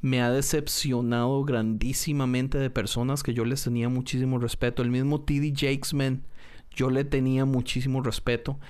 [0.00, 4.82] me ha decepcionado grandísimamente de personas que yo les tenía muchísimo respeto.
[4.82, 6.22] El mismo TD Jakesman,
[6.70, 8.60] yo le tenía muchísimo respeto.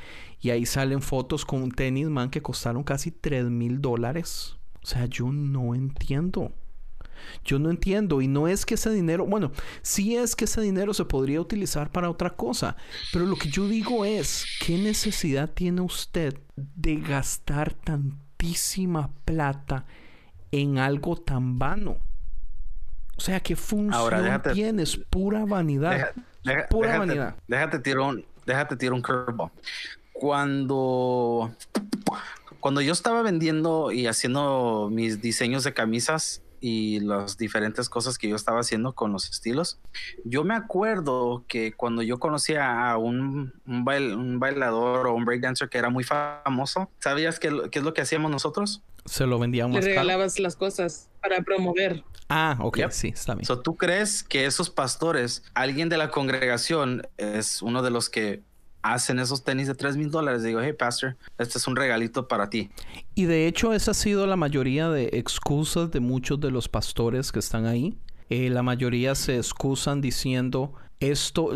[0.41, 4.57] Y ahí salen fotos con un tenis, man, que costaron casi 3 mil dólares.
[4.83, 6.55] O sea, yo no entiendo.
[7.44, 10.94] Yo no entiendo y no es que ese dinero, bueno, sí es que ese dinero
[10.94, 12.76] se podría utilizar para otra cosa,
[13.12, 19.87] pero lo que yo digo es, ¿qué necesidad tiene usted de gastar tantísima plata
[20.50, 21.98] en algo tan vano?
[23.16, 24.96] O sea, ¿qué función Ahora, tienes?
[24.96, 26.12] Pura vanidad.
[26.70, 27.37] pura déjate, vanidad.
[27.46, 29.50] Déjate tirar un, déjate tirar un curveball.
[30.12, 31.54] Cuando,
[32.61, 38.29] cuando yo estaba vendiendo y haciendo mis diseños de camisas, y las diferentes cosas que
[38.29, 39.81] yo estaba haciendo con los estilos.
[40.25, 45.79] Yo me acuerdo que cuando yo conocía a un, un, bailador o un breakdancer que
[45.79, 48.83] era muy famoso, ¿sabías qué, qué, es lo que hacíamos nosotros?
[49.07, 49.75] Se lo vendíamos.
[49.75, 52.05] Le regalabas las cosas para promover.
[52.29, 53.46] Ah, ok, sí, está bien.
[53.64, 58.44] ¿Tú crees que esos pastores, alguien de la congregación, es uno de los que
[58.83, 60.42] hacen esos tenis de 3 mil dólares.
[60.42, 62.71] Digo, hey, pastor, este es un regalito para ti.
[63.14, 67.33] Y de hecho, esa ha sido la mayoría de excusas de muchos de los pastores
[67.33, 67.97] que están ahí.
[68.29, 71.51] Eh, la mayoría se excusan diciendo, esto,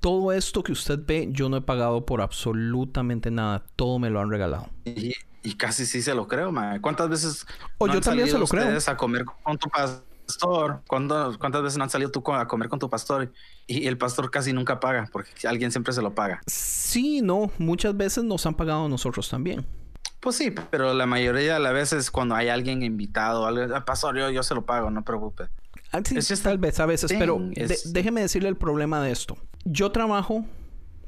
[0.00, 3.64] todo esto que usted ve, yo no he pagado por absolutamente nada.
[3.76, 4.68] Todo me lo han regalado.
[4.84, 5.14] Y,
[5.54, 6.80] casi sí se lo creo, man.
[6.80, 7.46] ¿Cuántas veces
[7.78, 8.78] o yo también se lo creo.
[8.86, 10.11] a comer con tu pastor?
[10.38, 13.32] Pastor, ¿cuántas veces no han salido tú a comer con tu pastor
[13.66, 16.40] y el pastor casi nunca paga porque alguien siempre se lo paga?
[16.46, 19.66] Sí, no, muchas veces nos han pagado nosotros también.
[20.20, 24.30] Pues sí, pero la mayoría de las veces cuando hay alguien invitado, ah, pastor, yo,
[24.30, 25.48] yo se lo pago, no preocupe.
[25.90, 27.38] Ah, sí, tal vez a veces, pero
[27.86, 29.36] déjeme decirle el problema de esto.
[29.64, 30.44] Yo trabajo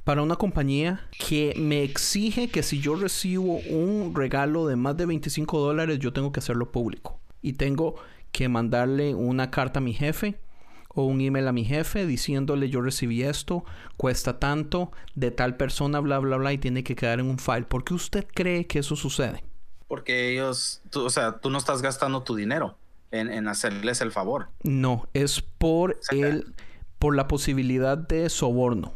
[0.04, 5.06] para una compañía que me exige que si yo recibo un regalo de más de
[5.06, 7.20] 25 dólares, yo tengo que hacerlo público.
[7.40, 7.96] Y tengo
[8.34, 10.40] que mandarle una carta a mi jefe
[10.88, 13.64] o un email a mi jefe diciéndole yo recibí esto,
[13.96, 17.62] cuesta tanto, de tal persona, bla, bla, bla, y tiene que quedar en un file.
[17.62, 19.44] ¿Por qué usted cree que eso sucede?
[19.86, 22.76] Porque ellos, o sea, tú no estás gastando tu dinero
[23.12, 24.48] en, hacerles el favor.
[24.64, 26.54] No, es por el,
[26.98, 28.94] por la posibilidad de soborno.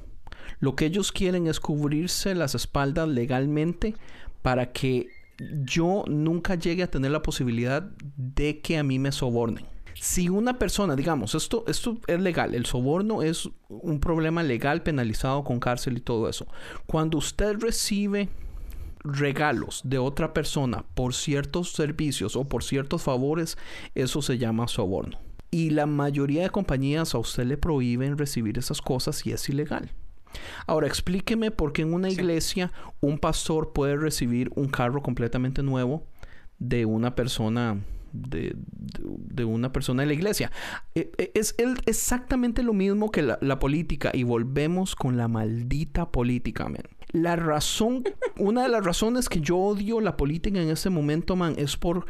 [0.58, 3.94] Lo que ellos quieren es cubrirse las espaldas legalmente
[4.42, 7.82] para que yo nunca llegue a tener la posibilidad
[8.16, 9.66] de que a mí me sobornen.
[10.00, 15.42] Si una persona, digamos, esto, esto es legal, el soborno es un problema legal penalizado
[15.42, 16.46] con cárcel y todo eso.
[16.86, 18.28] Cuando usted recibe
[19.02, 23.58] regalos de otra persona por ciertos servicios o por ciertos favores,
[23.94, 25.18] eso se llama soborno.
[25.50, 29.90] Y la mayoría de compañías a usted le prohíben recibir esas cosas y es ilegal.
[30.66, 36.06] Ahora explíqueme por qué en una iglesia un pastor puede recibir un carro completamente nuevo
[36.58, 37.78] de una persona
[38.12, 40.50] de, una persona de la iglesia.
[40.94, 41.54] E, e, es,
[41.86, 46.82] exactamente lo mismo que la, política y volvemos con la maldita política, man.
[47.10, 48.04] La razón,
[48.36, 52.04] una de las razones que yo odio la política en este momento, man, es por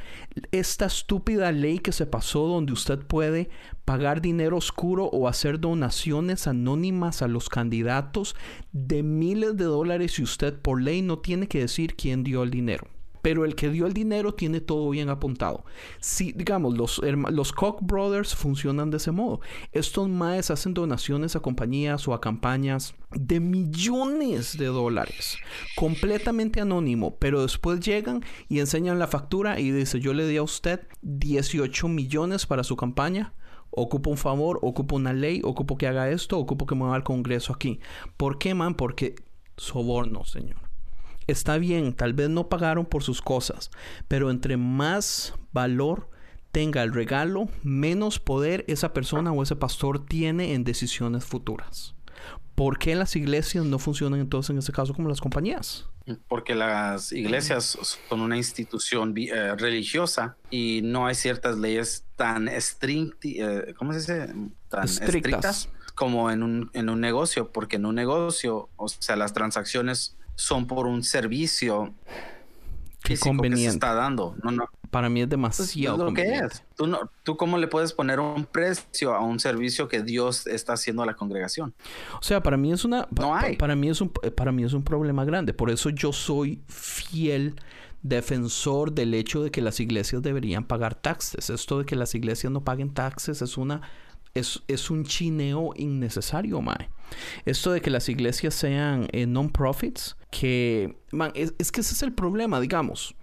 [0.51, 3.49] esta estúpida ley que se pasó donde usted puede
[3.85, 8.35] pagar dinero oscuro o hacer donaciones anónimas a los candidatos
[8.73, 12.51] de miles de dólares y usted por ley no tiene que decir quién dio el
[12.51, 12.89] dinero
[13.23, 15.65] pero el que dio el dinero tiene todo bien apuntado.
[16.01, 17.01] Si, digamos, los,
[17.31, 19.41] los Koch Brothers funcionan de ese modo.
[19.73, 25.39] Estos maes hacen donaciones a compañías o a campañas de millones de dólares,
[25.77, 30.43] completamente anónimo, pero después llegan y enseñan la factura y dice, yo le di a
[30.43, 33.35] usted 18 millones para su campaña.
[33.71, 37.53] Ocupo un favor, ocupo una ley, ocupo que haga esto, ocupo que mueva al Congreso
[37.53, 37.81] aquí.
[38.17, 38.75] ¿Por qué, man?
[38.75, 39.15] Porque
[39.57, 40.68] soborno, señor
[41.29, 43.71] está bien, tal vez no pagaron por sus cosas,
[44.09, 46.11] pero entre más valor
[46.51, 51.95] tenga el regalo, menos poder esa persona o ese pastor tiene en decisiones futuras.
[52.55, 55.87] ¿Por qué las iglesias no funcionan entonces en ese caso como las compañías?
[56.27, 63.31] Porque las iglesias son una institución eh, religiosa y no hay ciertas leyes tan estrictas,
[63.31, 64.35] eh, ¿cómo se dice?
[64.69, 65.69] Tan estrictas.
[65.95, 70.69] como en un, en un negocio, porque en un negocio, o sea, las transacciones son
[70.69, 71.93] por un servicio
[73.03, 74.37] que se está dando.
[74.43, 74.69] No, no.
[74.91, 76.63] Para mí es demasiado lo que es.
[76.77, 80.75] ¿Tú, no, ¿Tú cómo le puedes poner un precio a un servicio que Dios está
[80.75, 81.75] haciendo a la congregación?
[82.15, 83.07] O sea, para mí es una...
[83.59, 85.53] Para mí es un, para mí es un problema grande.
[85.53, 87.57] Por eso yo soy fiel
[88.03, 91.51] defensor del hecho de que las iglesias deberían pagar taxes.
[91.51, 93.83] Esto de que las iglesias no paguen taxes es una
[94.35, 96.89] es, un chineo innecesario, mae.
[97.45, 100.97] Esto de que las iglesias sean eh, non-profits, que,
[101.35, 103.15] es, es que ese es el problema, digamos.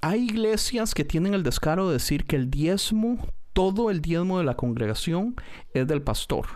[0.00, 4.44] Hay iglesias que tienen el descaro de decir que el diezmo, todo el diezmo de
[4.44, 5.34] la congregación
[5.72, 6.46] es del pastor.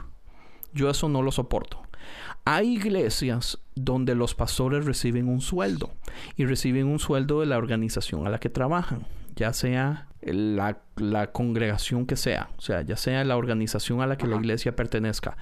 [0.72, 1.82] Yo eso no lo soporto.
[2.44, 5.92] Hay iglesias donde los pastores reciben un sueldo
[6.36, 10.80] y reciben un sueldo de la organización a la que trabajan, ya sea la,
[11.32, 15.36] congregación que sea, o sea, ya sea la organización a la que la iglesia pertenezca.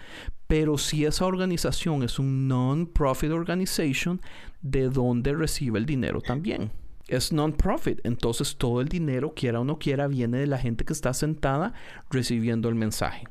[0.47, 4.21] Pero si esa organización es un non-profit organization,
[4.61, 6.71] ¿de dónde recibe el dinero también?
[7.09, 10.93] Es non-profit, entonces todo el dinero, quiera o no quiera, viene de la gente que
[10.93, 11.73] está sentada
[12.11, 13.25] recibiendo el mensaje.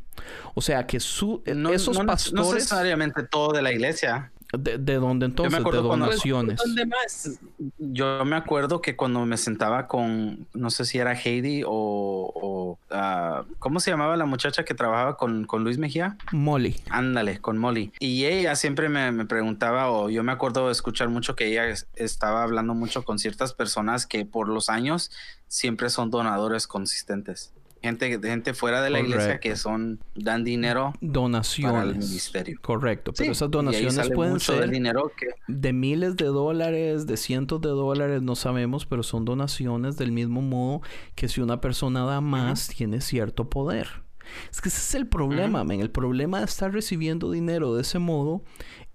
[0.53, 2.33] O sea que su, esos pastores...
[2.33, 4.31] No necesariamente todo de la iglesia.
[4.53, 5.63] ¿De, de dónde entonces?
[5.63, 6.59] De donaciones.
[6.63, 7.39] ¿Dónde más?
[7.77, 13.43] Yo me acuerdo que cuando me sentaba con, no sé si era Heidi o, ah,
[13.59, 16.17] ¿cómo se llamaba la muchacha que trabajaba con, con, Luis Mejía?
[16.31, 16.75] Molly.
[16.89, 17.91] Ándale, con Molly.
[17.99, 21.73] Y ella siempre me, me, preguntaba, o yo me acuerdo de escuchar mucho que ella
[21.95, 25.11] estaba hablando mucho con ciertas personas que por los años
[25.47, 27.54] siempre son donadores consistentes
[27.85, 32.59] gente, gente fuera de la iglesia que son dan dinero donaciones para el ministerio.
[32.61, 35.27] Correcto, pero esas donaciones pueden ser dinero que...
[35.47, 40.41] de miles de dólares, de cientos de dólares, no sabemos, pero son donaciones del mismo
[40.41, 40.81] modo
[41.15, 44.03] que si una persona da más tiene cierto poder.
[44.51, 48.43] Es que ese es el problema, El problema de estar recibiendo dinero de ese modo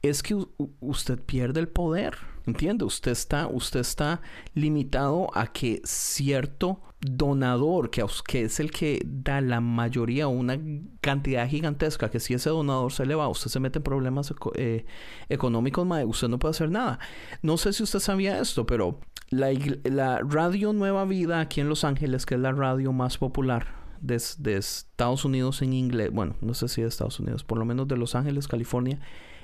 [0.03, 0.37] es que
[0.81, 2.19] usted pierde el poder.
[2.51, 2.85] ¿Entiende?
[2.85, 4.21] Usted está, usted está
[4.55, 10.59] limitado a que cierto donador, que, que es el que da la mayoría, una
[11.01, 14.85] cantidad gigantesca, que si ese donador se le va, usted se mete en problemas eh,
[15.29, 16.99] económicos, usted no puede hacer nada.
[17.41, 18.99] No sé si usted sabía esto, pero
[19.31, 19.51] la,
[19.85, 24.21] la radio Nueva Vida aquí en Los Ángeles, que es la radio más popular de,
[24.39, 27.87] de, Estados Unidos en inglés, bueno, no sé si de Estados Unidos, por lo menos
[27.87, 28.99] de Los Ángeles, California,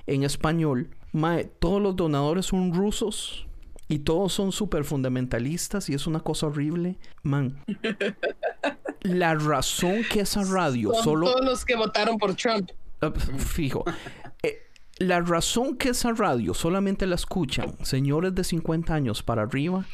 [0.06, 3.46] en español, mae, todos los donadores son rusos
[3.88, 6.98] y todos son súper fundamentalistas y es una cosa horrible.
[7.22, 7.62] Man,
[9.02, 11.26] la razón que esa radio Son solo...
[11.32, 12.70] todos los que votaron por Trump.
[13.00, 13.84] Ah, Fijo.
[14.42, 14.58] Eh,
[14.98, 19.84] la razón que esa radio solamente la escuchan señores de 50 años para arriba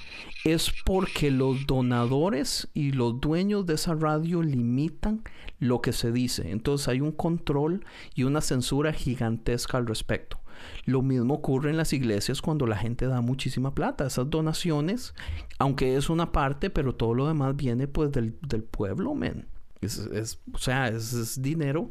[0.44, 5.24] es porque los donadores y los dueños de esa radio limitan
[5.58, 6.50] lo que se dice.
[6.50, 7.84] Entonces hay un control
[8.14, 10.41] y una censura gigantesca al respecto.
[10.84, 14.06] Lo mismo ocurre en las iglesias cuando la gente da muchísima plata.
[14.06, 15.14] Esas donaciones,
[15.58, 19.46] aunque es una parte, pero todo lo demás viene pues del, del pueblo, men.
[19.80, 21.90] Es, es- o sea, es, es dinero.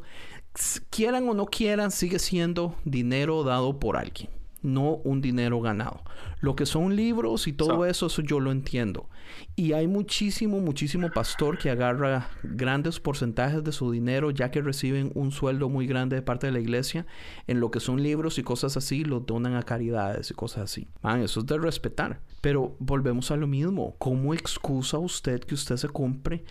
[0.90, 4.28] Quieran o no quieran, sigue siendo dinero dado por alguien,
[4.62, 6.02] no un dinero ganado.
[6.40, 9.08] Lo que son libros y todo So- eso, eso yo lo entiendo.
[9.56, 15.10] Y hay muchísimo, muchísimo pastor que agarra grandes porcentajes de su dinero, ya que reciben
[15.14, 17.06] un sueldo muy grande de parte de la iglesia,
[17.46, 20.88] en lo que son libros y cosas así, los donan a caridades y cosas así.
[21.02, 22.20] Man, eso es de respetar.
[22.40, 23.94] Pero volvemos a lo mismo.
[23.98, 26.44] ¿Cómo excusa usted que usted se compre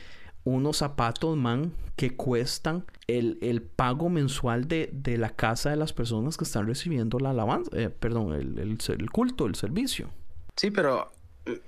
[0.43, 5.93] unos zapatos, man, que cuestan el, el pago mensual de, de la casa de las
[5.93, 10.09] personas que están recibiendo la alabanza, eh, perdón, el, el, el culto, el servicio?
[10.55, 11.11] Sí, pero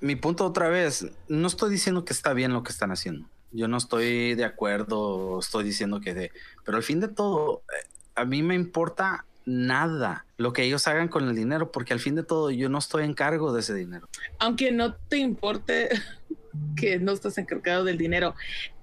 [0.00, 3.28] mi punto otra vez, no estoy diciendo que está bien lo que están haciendo.
[3.52, 6.32] Yo no estoy de acuerdo, estoy diciendo que de...
[6.64, 11.08] Pero al fin de todo, eh, a mí me importa nada lo que ellos hagan
[11.08, 13.74] con el dinero, porque al fin de todo yo no estoy en cargo de ese
[13.74, 14.08] dinero.
[14.38, 15.88] Aunque no te importe
[16.76, 18.34] que no estás encargado del dinero,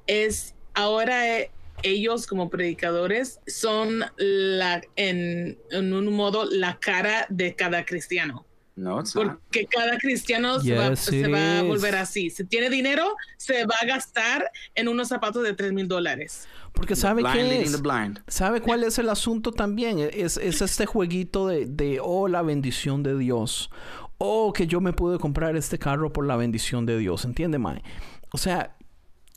[0.07, 1.51] es ahora eh,
[1.83, 8.45] ellos como predicadores son la en, en un modo la cara de cada cristiano.
[8.75, 9.39] No, it's not.
[9.39, 12.29] Porque cada cristiano se, va, se a volver así.
[12.29, 16.47] Si tiene dinero, se va a gastar en unos zapatos de 3 mil dólares.
[16.73, 17.71] Porque sabe qué es.
[17.73, 18.21] the blind.
[18.27, 19.99] ¿Sabe cuál es el asunto también?
[19.99, 23.69] Es, es este jueguito de, de, oh, la bendición de Dios.
[24.17, 27.25] Oh, que yo me pude comprar este carro por la bendición de Dios.
[27.25, 27.83] ¿Entiende, Mae?
[28.31, 28.77] O sea,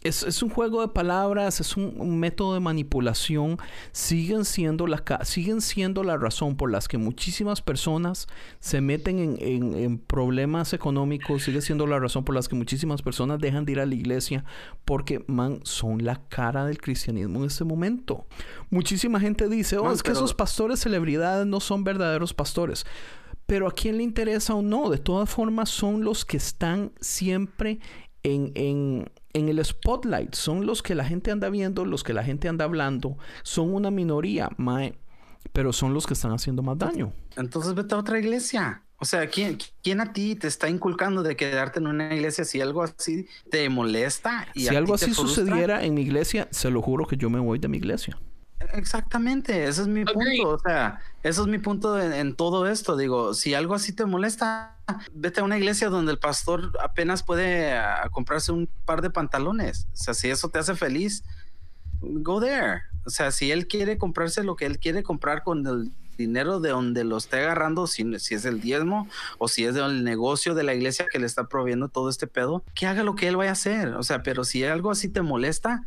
[0.05, 3.57] es, es un juego de palabras, es un, un método de manipulación.
[3.91, 8.27] Siguen siendo, la, siguen siendo la razón por las que muchísimas personas
[8.61, 11.43] se meten en, en- en problemas económicos.
[11.45, 14.45] Sigue siendo la razón por las que muchísimas personas dejan de ir a la iglesia.
[14.85, 18.27] Porque, man, son la cara del cristianismo en este momento.
[18.71, 22.85] Muchísima gente dice, oh, Man, es que pero- esos pastores celebridades no son verdaderos pastores.
[23.47, 27.79] Pero a quién le interesa o no, de todas formas son los que están siempre
[28.23, 32.25] en, en, en el spotlight, son los que la gente anda viendo, los que la
[32.25, 34.97] gente anda hablando, son una minoría, mae,
[35.53, 37.13] pero son los que están haciendo más daño.
[37.37, 38.87] Entonces vete a otra iglesia.
[38.99, 42.61] O sea, ¿quién, ¿quién a ti te está inculcando de quedarte en una iglesia si
[42.61, 44.49] algo así te molesta?
[44.55, 45.15] Y Si a algo así frustra?
[45.15, 48.19] sucediera en mi iglesia, se lo juro que yo me voy de mi iglesia.
[48.73, 50.15] Exactamente, ese es mi Agree.
[50.15, 50.49] punto.
[50.51, 52.97] O sea, eso es mi punto en, en todo esto.
[52.97, 54.74] Digo, si algo así te molesta,
[55.13, 59.87] vete a una iglesia donde el pastor apenas puede ah, comprarse un par de pantalones.
[59.93, 61.25] O sea, si eso te hace feliz,
[62.01, 62.83] go there.
[63.07, 66.71] O sea, si él quiere comprarse lo que él quiere comprar con el dinero de
[66.71, 69.09] donde lo esté agarrando, si, es el diezmo
[69.39, 72.65] o si es del negocio de la iglesia que le está proveyendo todo este pedo,
[72.75, 73.89] que haga lo que él vaya a hacer.
[73.95, 75.85] O sea, pero si algo así te molesta,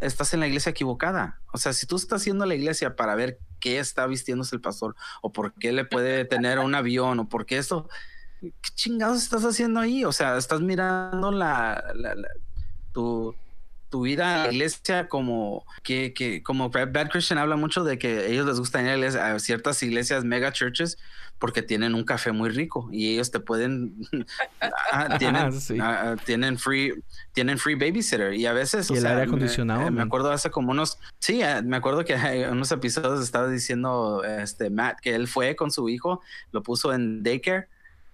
[0.00, 1.40] estás en la iglesia equivocada.
[1.52, 4.96] O sea, si tú estás haciendo la iglesia para ver qué está vistiéndose el pastor
[5.20, 7.88] o por qué le puede tener un avión o por qué esto,
[8.40, 10.04] ¿qué chingados estás haciendo ahí?
[10.04, 12.28] O sea, estás mirando la, la- la-
[12.92, 13.34] tu,
[13.88, 18.18] tu vida a la iglesia como que, que como Bad Christian habla mucho de que
[18.18, 20.96] a ellos les gusta ir a, ciertas iglesias mega churches
[21.38, 23.94] porque tienen un café muy rico y ellos te pueden
[24.92, 25.78] ah, tienen, Sí.
[25.80, 26.92] ah, tienen free
[27.32, 30.30] tienen free babysitter y a veces Y o el sea, aire acondicionado, eh, me, acuerdo
[30.30, 35.00] hace como unos sí eh, me acuerdo que en unos episodios estaba diciendo este Matt
[35.00, 36.20] que él fue con su hijo
[36.52, 37.68] lo puso en daycare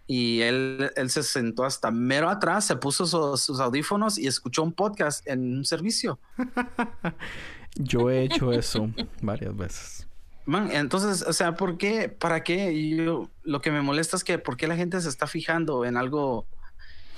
[0.06, 4.62] y él, él se sentó hasta mero atrás, se puso sus, sus audífonos y escuchó
[4.62, 6.18] un podcast en un servicio.
[7.74, 8.88] Yo he hecho eso
[9.20, 10.08] varias veces.
[10.46, 12.08] Man, entonces, o sea, ¿por qué?
[12.08, 12.96] ¿Para qué?
[12.96, 15.96] Yo, lo que me molesta es que ¿por qué la gente se está fijando en
[15.96, 16.46] algo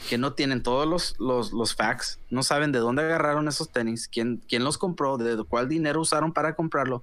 [0.09, 2.21] que no tienen todos los, los, los facts?
[2.31, 6.33] No saben de dónde agarraron esos tenis, quién, quién los compró, de cuál dinero usaron
[6.33, 7.03] para comprarlo.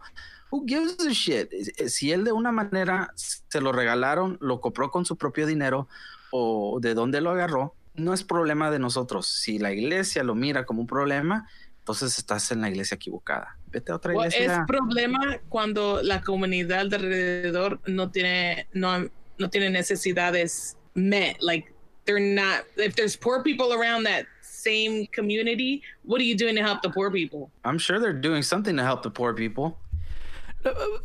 [0.52, 1.50] Who gives a shit?
[1.52, 5.88] Eh, Si él de una manera se lo regalaron, lo compró con su propio dinero
[6.32, 9.28] o de dónde lo agarró, no es problema de nosotros.
[9.28, 11.48] Si la iglesia lo mira como un problema,
[11.80, 13.58] entonces estás en la iglesia equivocada.
[13.72, 14.66] Vete a otra O es iglesia.
[14.68, 21.38] problema cuando la comunidad de alrededor no tiene, no, no tiene necesidades met.
[21.42, 21.72] Like
[22.06, 26.62] they're not, if there's poor people around that same community, what are you doing to
[26.64, 27.50] help the poor people?
[27.64, 29.78] I'm sure they're doing something to help the poor people.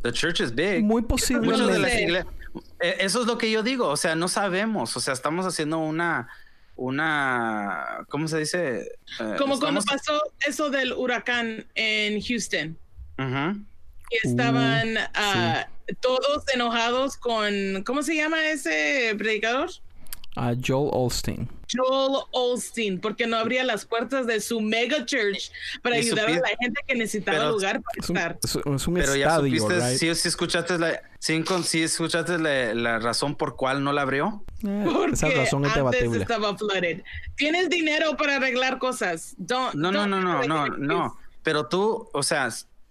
[0.02, 0.82] The church is big.
[0.84, 1.56] Muy posible.
[1.56, 1.92] De las
[2.80, 3.88] Eh, Eso es lo que yo digo.
[3.88, 4.96] O sea, no sabemos.
[4.96, 6.28] O sea, estamos haciendo una.
[6.76, 8.04] Una.
[8.08, 8.92] ¿Cómo se dice?
[9.20, 12.78] Eh, Como cuando pasó eso del huracán en Houston.
[13.16, 15.66] Que estaban ah,
[16.00, 19.70] todos enojados con, ¿cómo se llama ese predicador?
[20.36, 21.48] A Joel Olstein.
[21.72, 25.50] Joel Olstein, porque no abría las puertas de su mega church
[25.82, 28.38] para Y ayudar a la gente que necesitaba Pero- lugar para Es un, estar.
[28.42, 29.98] es un- es un Pero ya supiste, right?
[30.14, 31.00] sí escuchaste la,
[31.46, 34.44] con- sí escuchaste la, la razón por cuál no la abrió.
[34.66, 36.22] Eh, Porque esa razón es antes debatible.
[36.22, 37.02] estaba flooded.
[37.36, 39.34] Tienes dinero para arreglar cosas.
[39.38, 41.06] Don't- No, no, don't no, no, no, no.
[41.06, 41.24] excuse.
[41.42, 42.48] Pero tú, o sea,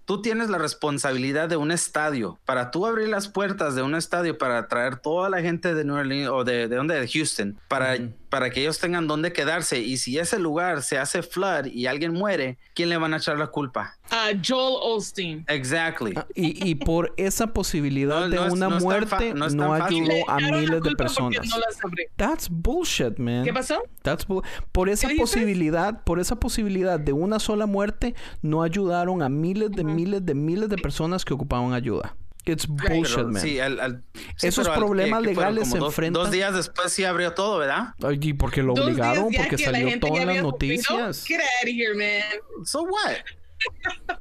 [0.09, 2.39] tú tienes la responsabilidad de un estadio.
[2.43, 5.97] Para tú abrir las puertas de un estadio para traer toda la gente de New
[5.97, 7.95] Orleans o de, de de Houston, para,
[8.29, 9.79] para que ellos tengan dónde quedarse.
[9.79, 13.37] Y si ese lugar se hace flood y alguien muere, ¿quién le van a echar
[13.37, 13.95] la culpa?
[14.11, 15.45] Ah, Joel Olstein.
[15.47, 16.13] Exactly.
[16.15, 20.37] Ah, Y, y por esa posibilidad No, de no una es muerte no ayudó a
[20.39, 21.47] miles de personas.
[21.47, 22.05] no las abrí.
[22.15, 23.43] That's bullshit, man.
[23.43, 23.81] ¿Qué pasó?
[24.01, 29.29] That's bull- por esa posibilidad, por esa posibilidad de una sola muerte, no ayudaron a
[29.29, 32.15] miles de miles de miles de personas que ocupaban ayuda.
[32.51, 33.41] It's bullshit, Pero man.
[33.41, 34.03] sí, al- al-
[34.37, 35.53] sí, Esos al- problemas ¿qué- qué fueron?
[35.55, 37.93] legales se dos, enfrentan- Dos días después sí abrió todo, ¿verdad?
[38.03, 41.25] Ay, y porque lo Dos días obligaron, porque salió en las noticias.
[41.25, 42.65] Get out of here, man.
[42.65, 43.17] So what?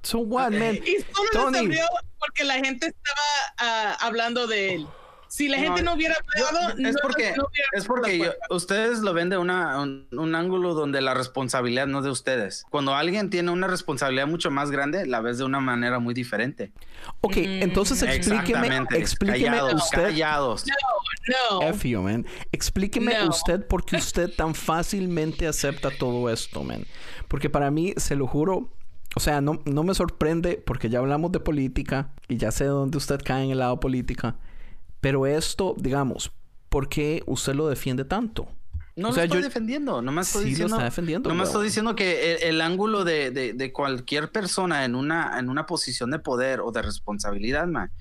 [0.03, 0.77] So what, man?
[0.85, 1.53] Y solo Tony.
[1.53, 1.85] les abrió
[2.19, 4.87] porque la gente estaba ah, hablando de él.
[5.39, 8.99] Si la gente no, hubiera hablado, es no- porque, no hubiera es porque yo- ustedes
[9.01, 12.65] lo ven de una, un, un ángulo donde la responsabilidad no es de ustedes.
[12.71, 16.73] Cuando alguien tiene una responsabilidad mucho más grande, la ves de una manera muy diferente.
[17.21, 20.03] Ok, entonces explíqueme, explíqueme callados, usted.
[20.03, 20.65] callados.
[21.51, 22.27] No, F you, man.
[22.53, 23.29] Explíqueme No.
[23.29, 26.85] usted por qué usted tan fácilmente acepta todo esto, man.
[27.29, 28.71] Porque para mí, se lo juro,
[29.15, 32.99] o sea, no, no me sorprende porque ya hablamos de política y ya sé dónde
[32.99, 34.37] usted cae en el lado política.
[35.01, 36.33] Pero esto, digamos,
[36.69, 38.49] ¿por qué usted lo defiende tanto?
[38.97, 40.75] No O sea, lo estoy yo- defendiendo, nomás estoy Sí lo diciendo.
[40.77, 44.97] está defendiendo, nomás estoy diciendo que el, el ángulo de, de- de cualquier persona en
[44.97, 47.93] una, en una posición de poder o de responsabilidad, man.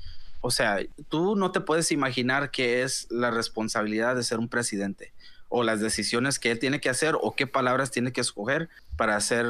[0.42, 0.80] O sea,
[1.10, 5.14] tú no te puedes imaginar qué es la responsabilidad de ser un presidente
[5.50, 8.68] o las decisiones que él tiene que hacer o qué palabras tiene que escoger
[8.98, 9.46] para hacer,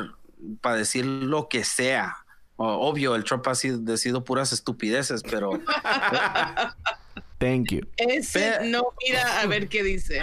[0.59, 2.17] para decir lo que sea.
[2.57, 5.51] O- obvio, el Trump ha sido, decidido puras estupideces, pero
[7.37, 7.81] Thank you.
[7.97, 10.21] Ese no mira a ver qué dice.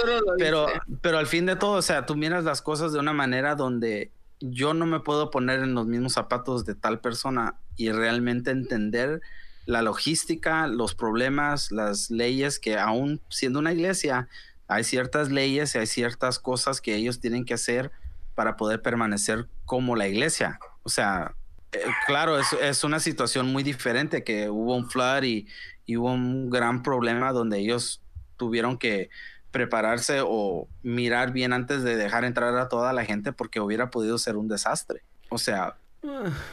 [0.00, 0.80] Solo lo pero, dice.
[1.00, 4.10] pero al fin de todo, o sea, tú miras las cosas de una manera donde
[4.40, 9.20] yo no me puedo poner en los mismos zapatos de tal persona y realmente entender
[9.66, 14.28] la logística, los problemas, las leyes que aún siendo una iglesia,
[14.66, 17.90] hay ciertas leyes y hay ciertas cosas que ellos tienen que hacer
[18.34, 20.58] para poder permanecer como la iglesia.
[20.82, 21.34] O sea,
[21.72, 25.48] eh, claro, es, es una situación muy diferente que hubo un flood y,
[25.88, 28.02] y hubo un gran problema donde ellos
[28.36, 29.08] tuvieron que
[29.50, 34.18] prepararse o mirar bien antes de dejar entrar a toda la gente porque hubiera podido
[34.18, 35.00] ser un desastre.
[35.30, 35.76] O sea,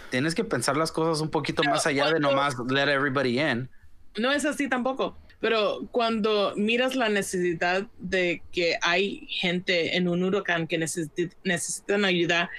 [0.10, 3.70] tienes que pensar las cosas un poquito más allá de cuando- nomás let everybody in.
[4.18, 5.18] No es así tampoco.
[5.42, 12.06] Pero cuando miras la necesidad de que hay gente en un huracán que necesi- necesitan
[12.06, 12.50] ayuda,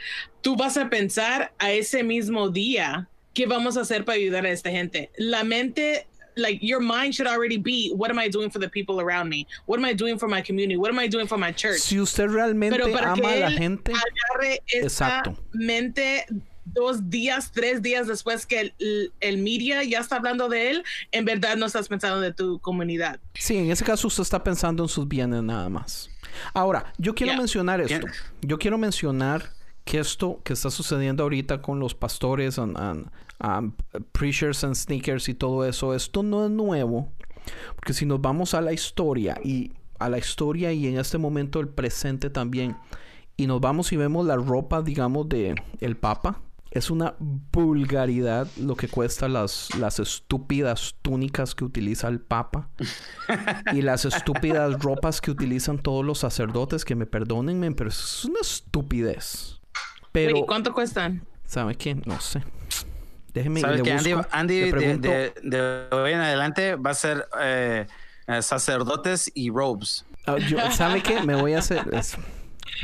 [0.43, 4.51] tú vas a pensar a ese mismo día qué vamos a hacer para ayudar a
[4.51, 5.11] esta gente.
[5.17, 6.07] La mente,
[6.37, 9.47] like your mind should already be, what am I doing for the people around me?
[9.67, 10.77] What am I doing for my community?
[10.77, 11.81] What am I doing for my church?
[11.81, 14.85] Si usted realmente Pero para ama a la gente, agarre esa
[15.23, 15.37] Exacto.
[15.53, 16.27] mente
[16.65, 21.25] dos días, tres días después que el, el media ya está hablando de él, en
[21.25, 23.19] verdad no estás pensando de tu comunidad.
[23.35, 26.11] sí, en ese caso usted está pensando en sus bienes nada más.
[26.53, 27.39] Ahora, yo quiero Yeah.
[27.41, 28.07] mencionar esto.
[28.43, 29.51] Yo quiero mencionar
[29.85, 33.09] que esto que está sucediendo ahorita con los pastores, and, and,
[33.41, 33.73] um,
[34.13, 37.13] preachers and sneakers y todo eso, esto no es nuevo.
[37.77, 41.61] Porque si nos vamos a la historia y a la historia y en este momento
[41.61, 42.77] el presente también,
[43.37, 48.77] y nos vamos y vemos la ropa, digamos, de el Papa, es una vulgaridad lo
[48.77, 52.69] que cuesta las, las estúpidas túnicas que utiliza el Papa
[53.73, 58.41] y las estúpidas ropas que utilizan todos los sacerdotes, que me perdonen, pero es una
[58.41, 59.61] estupidez.
[60.13, 61.27] Pero, Oye, ¿Cuánto cuestan?
[61.45, 61.95] ¿sabe qué?
[61.95, 62.43] No sé.
[63.37, 64.29] Déjeme le que Andy, busco.
[64.33, 67.87] Andy Le de, pregunto- de- de hoy en adelante va a ser eh,
[68.41, 70.07] sacerdotes y robes.
[70.27, 71.21] Ah, yo- ¿Sabe qué?
[71.23, 71.83] Me voy a hacer...
[71.93, 72.17] es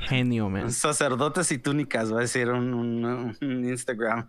[0.09, 0.70] genio, man.
[0.70, 4.26] Sacerdotes y túnicas, va a decir un, un- un Instagram.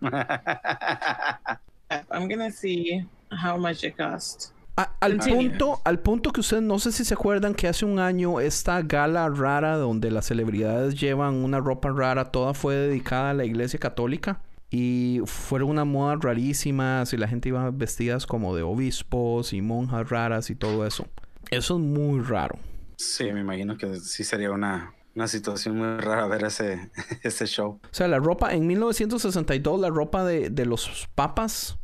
[2.10, 4.52] I'm gonna see how much it cost.
[4.76, 5.50] A- al Continue.
[5.50, 8.82] punto, al punto que ustedes no sé si se acuerdan que hace un año esta
[8.82, 13.78] gala rara donde las celebridades llevan una ropa rara, toda fue dedicada a la iglesia
[13.78, 14.40] católica.
[14.76, 20.10] Y fueron una moda rarísimas y la gente iba vestidas como de obispos y monjas
[20.10, 21.06] raras y todo eso.
[21.52, 22.58] Eso es muy raro.
[22.96, 26.90] Sí, me imagino que sí sería una, una situación muy rara ver ese,
[27.22, 27.78] ese show.
[27.84, 31.78] O sea, la ropa, en 1962, la ropa de, de los papas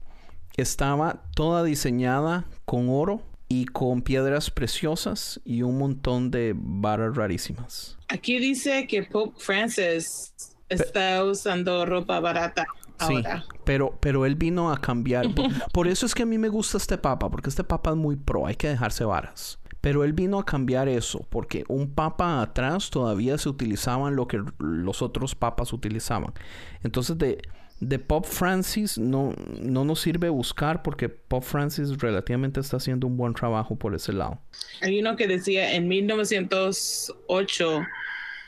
[0.56, 7.96] estaba toda diseñada con oro y con piedras preciosas y un montón de varas rarísimas.
[8.08, 10.34] Aquí dice que Pope Francis
[10.70, 12.66] está usando ropa barata.
[13.00, 13.42] Ahora.
[13.42, 15.34] Sí, pero, pero él vino a cambiar.
[15.34, 17.96] Por, por, eso es que a mí me gusta este papa, porque este papa es
[17.96, 19.58] muy pro, hay que dejarse varas.
[19.80, 24.42] Pero él vino a cambiar eso, porque un papa atrás todavía se utilizaban lo que
[24.58, 26.34] los otros papas utilizaban.
[26.82, 27.40] Entonces de,
[27.80, 33.16] de Pope Francis no, no nos sirve buscar porque Pope Francis relativamente está haciendo un
[33.16, 34.38] buen trabajo por ese lado.
[34.82, 37.80] Hay uno que decía en 1908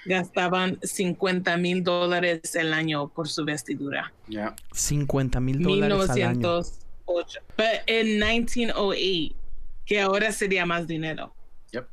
[0.05, 4.13] gastaban 50 mil dólares el año por su vestidura.
[4.29, 4.55] Yeah.
[4.73, 6.39] 50 mil dólares al año.
[6.39, 7.41] 1908.
[7.57, 9.35] Pero en 1908,
[9.85, 11.35] que ahora sería más dinero.
[11.73, 11.87] Yep.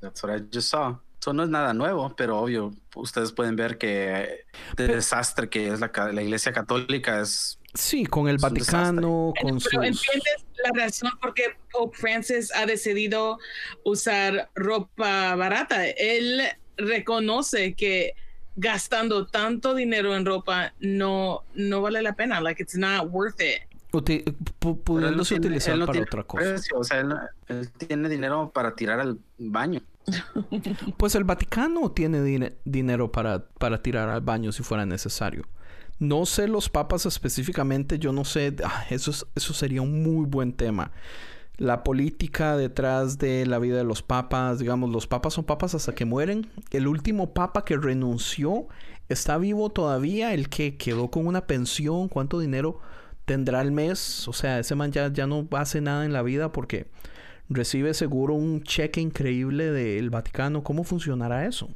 [0.00, 0.98] That's what I just saw.
[1.20, 4.44] Eso no es nada nuevo, pero obvio, ustedes pueden ver que
[4.76, 9.58] el desastre que es la, ca- la Iglesia Católica es Sí, con el Vaticano, con
[9.58, 9.72] Pero sus...
[9.74, 13.38] entiendes la razón por qué Pope Francis ha decidido
[13.84, 15.86] usar ropa barata.
[15.86, 16.42] Él
[16.76, 18.14] reconoce que
[18.56, 22.40] gastando tanto dinero en ropa no, no vale la pena.
[22.40, 23.62] Like it's not worth it.
[23.92, 26.44] no pudiéndose tiene- utilizar él no para otra cosa.
[26.44, 27.00] precio, o sea,
[27.48, 29.80] él, tiene dinero para tirar al baño.
[30.96, 35.44] Pues el Vaticano tiene dine- dinero para, para tirar al baño si fuera necesario.
[35.98, 40.26] No sé los papas específicamente, yo no sé, ah, eso, es- eso sería un muy
[40.26, 40.92] buen tema.
[41.58, 45.94] La política detrás de la vida de los papas, digamos, los papas son papas hasta
[45.94, 46.48] que mueren.
[46.70, 48.66] El último papa que renunció
[49.08, 52.80] está vivo todavía, el que quedó con una pensión, cuánto dinero
[53.24, 54.28] tendrá al mes.
[54.28, 56.88] O sea, ese man ya, ya no hace nada en la vida porque
[57.48, 60.62] recibe seguro un cheque increíble del Vaticano.
[60.62, 61.70] ¿Cómo funcionará eso?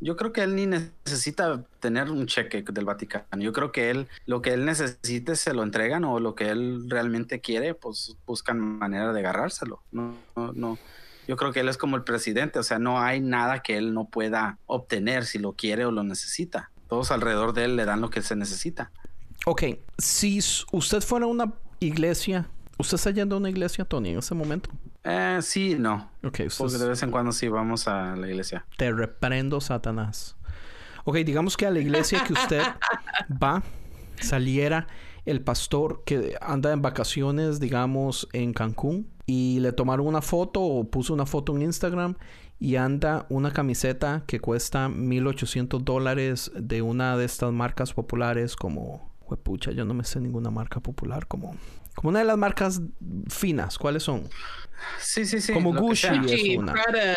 [0.00, 3.42] Yo creo que él ni necesita tener un cheque del Vaticano.
[3.42, 6.90] Yo creo que él, lo que él necesite se lo entregan o lo que él
[6.90, 9.82] realmente quiere, pues buscan manera de agarrárselo.
[9.92, 10.14] No,
[10.54, 10.78] no.
[11.26, 13.94] Yo creo que él es como el presidente, o sea, no hay nada que él
[13.94, 16.70] no pueda obtener si lo quiere o lo necesita.
[16.88, 18.90] Todos alrededor de él le dan lo que se necesita.
[19.46, 19.62] Ok,
[19.96, 20.40] si
[20.72, 22.46] usted fuera una iglesia,
[22.78, 24.70] ¿usted está yendo a una iglesia, Tony, en ese momento?
[25.04, 26.10] Eh, sí, no.
[26.22, 28.64] Ok, usted Porque de vez en cuando sí vamos a la iglesia.
[28.76, 30.36] te reprendo, Satanás.
[31.04, 32.62] Ok, digamos que a la iglesia que usted
[33.42, 33.62] va,
[34.18, 34.86] saliera
[35.26, 40.84] el pastor que anda en vacaciones, digamos, en Cancún, y le tomaron una foto o
[40.84, 42.16] puso una foto en Instagram
[42.58, 49.12] y anda una camiseta que cuesta 1800 dólares de una de estas marcas populares como...
[49.20, 51.56] Juepucha, yo no me sé ninguna marca popular como...
[51.94, 52.80] Como una de las marcas
[53.28, 54.28] finas, ¿cuáles son?
[54.98, 55.52] Sí, sí, sí.
[55.52, 56.02] Como Gucci.
[56.02, 56.12] sea.
[56.14, 56.72] es Gucci, una.
[56.72, 57.16] Prada,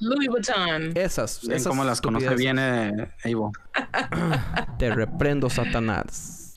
[0.00, 0.96] Louis Vuitton.
[0.96, 3.52] Esas, esas cómo las conoce bien eh, Evo.
[4.78, 6.54] Te reprendo, Satanás.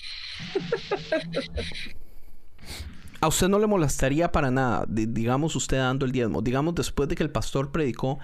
[3.19, 6.41] A usted no le molestaría para nada, di- digamos usted dando el diezmo.
[6.41, 8.19] Digamos después de que el pastor predicó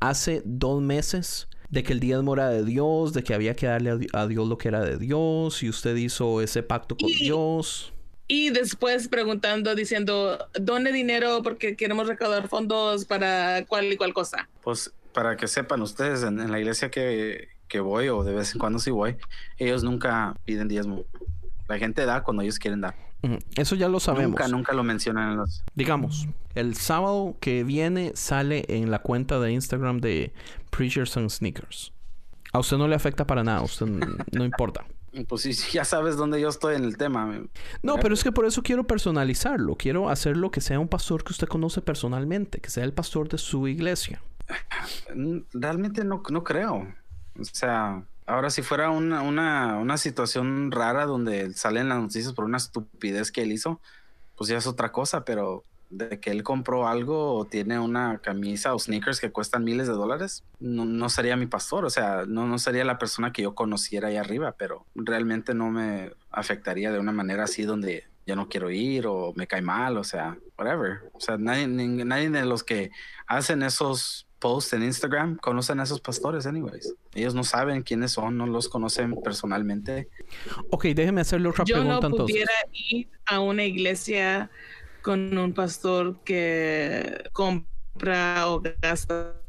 [0.00, 3.90] hace dos meses de que el diezmo era de Dios, de que había que darle
[3.90, 7.10] a di- a Dios lo que era de Dios, y usted hizo ese pacto con
[7.10, 7.92] Y- Dios.
[8.28, 14.48] Y después preguntando, diciendo, done dinero porque queremos recaudar fondos para cual y cual cosa.
[14.62, 18.52] Pues para que sepan ustedes, en, en la iglesia que, que voy o de vez
[18.52, 19.16] en cuando sí voy,
[19.56, 21.04] ellos nunca piden diezmo.
[21.68, 22.94] La gente da cuando ellos quieren dar.
[23.56, 24.30] Eso ya lo sabemos.
[24.30, 25.64] Nunca, nunca lo mencionan en los...
[25.74, 30.32] Digamos, el sábado que viene sale en la cuenta de Instagram de
[30.70, 31.92] Preachers and Sneakers.
[32.52, 34.86] A usted no le afecta para nada, a usted no importa.
[35.26, 37.40] Pues sí, ya sabes dónde yo estoy en el tema.
[37.82, 39.76] No, pero es que por eso quiero personalizarlo.
[39.76, 43.38] Quiero hacerlo que sea un pastor que usted conoce personalmente, que sea el pastor de
[43.38, 44.22] su iglesia.
[45.14, 46.86] Mm, Realmente no, no creo.
[47.38, 52.44] O sea, ahora si fuera una, una, una situación rara donde salen las noticias por
[52.44, 53.80] una estupidez que él hizo,
[54.36, 58.74] pues ya es otra cosa, pero de que él compró algo o tiene una camisa
[58.74, 62.46] o sneakers que cuestan miles de dólares, no, no sería mi pastor, o sea, no,
[62.46, 66.98] no sería la persona que yo conociera ahí arriba, pero realmente no me afectaría de
[66.98, 71.10] una manera así donde ya no quiero ir o me cae mal, o sea, whatever.
[71.14, 72.90] O sea, nadie, nadie de los que
[73.26, 76.94] hacen esos posts en Instagram conocen a esos pastores, anyways.
[77.14, 80.08] Ellos no saben quiénes son, no los conocen personalmente.
[80.70, 82.34] Ok, déjeme hacerle otra Yo no pregunta entonces.
[82.34, 84.50] pudiera ir a una iglesia
[85.08, 89.40] con un pastor que compra o gasta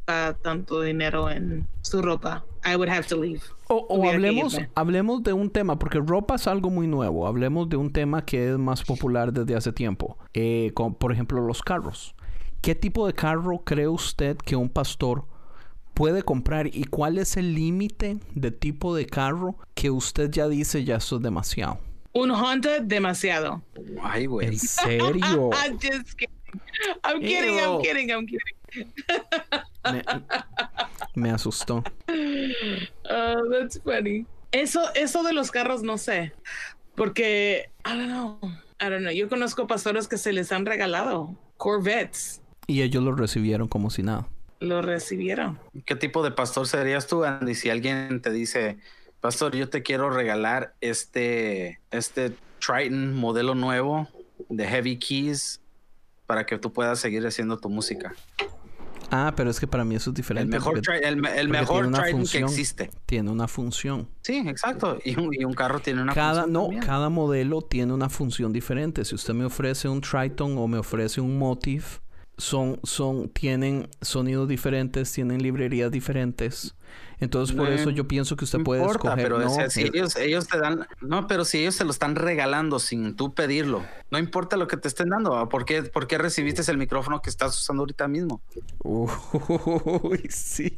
[0.41, 2.45] tanto dinero en su ropa.
[2.63, 3.41] I would have to leave.
[3.67, 7.27] O, hablemos, hablemos de un tema, porque ropa es algo muy nuevo.
[7.27, 10.17] Hablemos de un tema que es más popular desde hace tiempo.
[10.33, 12.15] Eh, por ejemplo, los carros.
[12.61, 15.25] ¿Qué tipo de carro cree usted que un pastor
[15.93, 20.85] puede comprar y cuál es el límite de tipo de carro que usted ya dice
[20.85, 21.88] ya eso es demasiado?
[22.13, 23.61] Un Honda demasiado.
[24.01, 24.47] Ay, güey.
[24.47, 25.49] ¿En serio?
[25.53, 26.39] I'm just kidding.
[27.03, 28.53] I'm kidding, I'm kidding, I'm kidding.
[31.15, 31.83] Me, asustó.
[33.09, 34.25] Oh, that's funny.
[34.51, 36.33] Eso, eso de los carros no sé.
[36.95, 38.39] Porque, I don't know.
[38.79, 39.11] I don't know.
[39.11, 42.41] Yo conozco pastores que se les han regalado Corvettes.
[42.67, 44.27] Y ellos lo recibieron como si nada.
[44.59, 45.59] Lo recibieron.
[45.85, 47.55] ¿Qué tipo de pastor serías tú, Andy?
[47.55, 48.77] Si alguien te dice,
[49.21, 54.07] pastor, yo te quiero regalar este, este Triton modelo nuevo
[54.49, 55.61] de Heavy Keys
[56.25, 58.13] para que tú puedas seguir haciendo tu música.
[59.11, 60.55] Ah, pero es que para mí eso es diferente.
[60.55, 62.91] El mejor, el, mejor Triton que existe.
[63.07, 64.07] Tiene una función.
[64.21, 64.99] Sí, exacto.
[65.03, 66.75] Y un, carro tiene una cada, función.
[66.75, 69.03] No, cada modelo tiene una función diferente.
[69.05, 71.85] Si usted me ofrece un Triton o me ofrece un Motive,
[72.39, 76.73] son, son, tienen sonidos diferentes, tienen librerías diferentes.
[77.19, 79.23] Entonces, por eso yo pienso que usted puede escoger.
[79.23, 83.17] Pero si ellos, ellos te dan, no, pero si ellos te lo están regalando sin
[83.17, 85.49] tú pedirlo, no importa lo que te estén dando.
[85.49, 88.41] ¿Por qué, por qué recibiste el micrófono que estás usando ahorita mismo?
[88.83, 90.73] Uy, sí.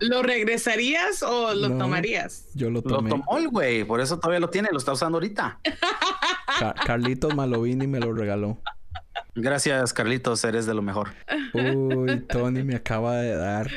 [0.00, 2.46] ¿Lo regresarías o lo tomarías?
[2.54, 3.10] Yo lo tomé.
[3.10, 5.60] Lo tomó el güey, por eso todavía lo tiene, lo está usando ahorita.
[6.86, 8.58] Carlitos Malovini me lo regaló.
[9.34, 11.10] Gracias, Carlitos, eres de lo mejor.
[11.54, 13.70] Uy, Tony me acaba de dar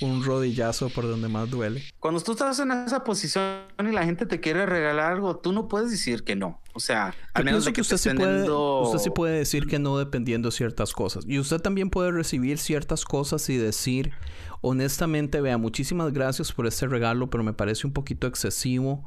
[0.00, 1.82] un rodillazo por donde más duele.
[1.98, 5.68] Cuando tú estás en esa posición y la gente te quiere regalar algo, tú no
[5.68, 6.60] puedes decir que no.
[6.74, 9.98] O sea, al menos de que, usted, sí puede, usted sí puede decir que no
[9.98, 11.24] dependiendo de ciertas cosas.
[11.26, 14.12] Y usted también puede recibir ciertas cosas y decir,
[14.60, 19.04] honestamente, vea, muchísimas gracias por este regalo, pero me parece un poquito excesivo.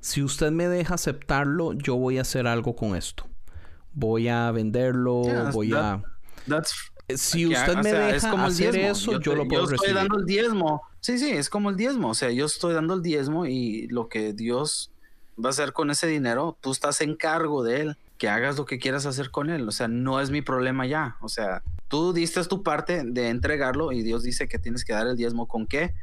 [0.00, 3.26] Si usted me deja aceptarlo, yo voy a hacer algo con esto.
[3.96, 5.22] Voy a venderlo,
[5.52, 6.00] voy a
[7.14, 10.82] si usted me deja como hacer eso, yo, lo puedo yo estoy dando el diezmo.
[11.00, 12.10] Sí, sí, es como el diezmo.
[12.10, 14.90] O sea, yo estoy dando el diezmo y lo que Dios
[15.42, 17.96] va a hacer con ese dinero, tú estás en cargo de él.
[18.18, 19.68] Que hagas lo que quieras hacer con él.
[19.68, 21.16] O sea, no es mi problema ya.
[21.20, 25.06] O sea, tú diste tu parte de entregarlo y Dios dice que tienes que dar
[25.06, 25.46] el diezmo.
[25.46, 25.94] ¿Con qué?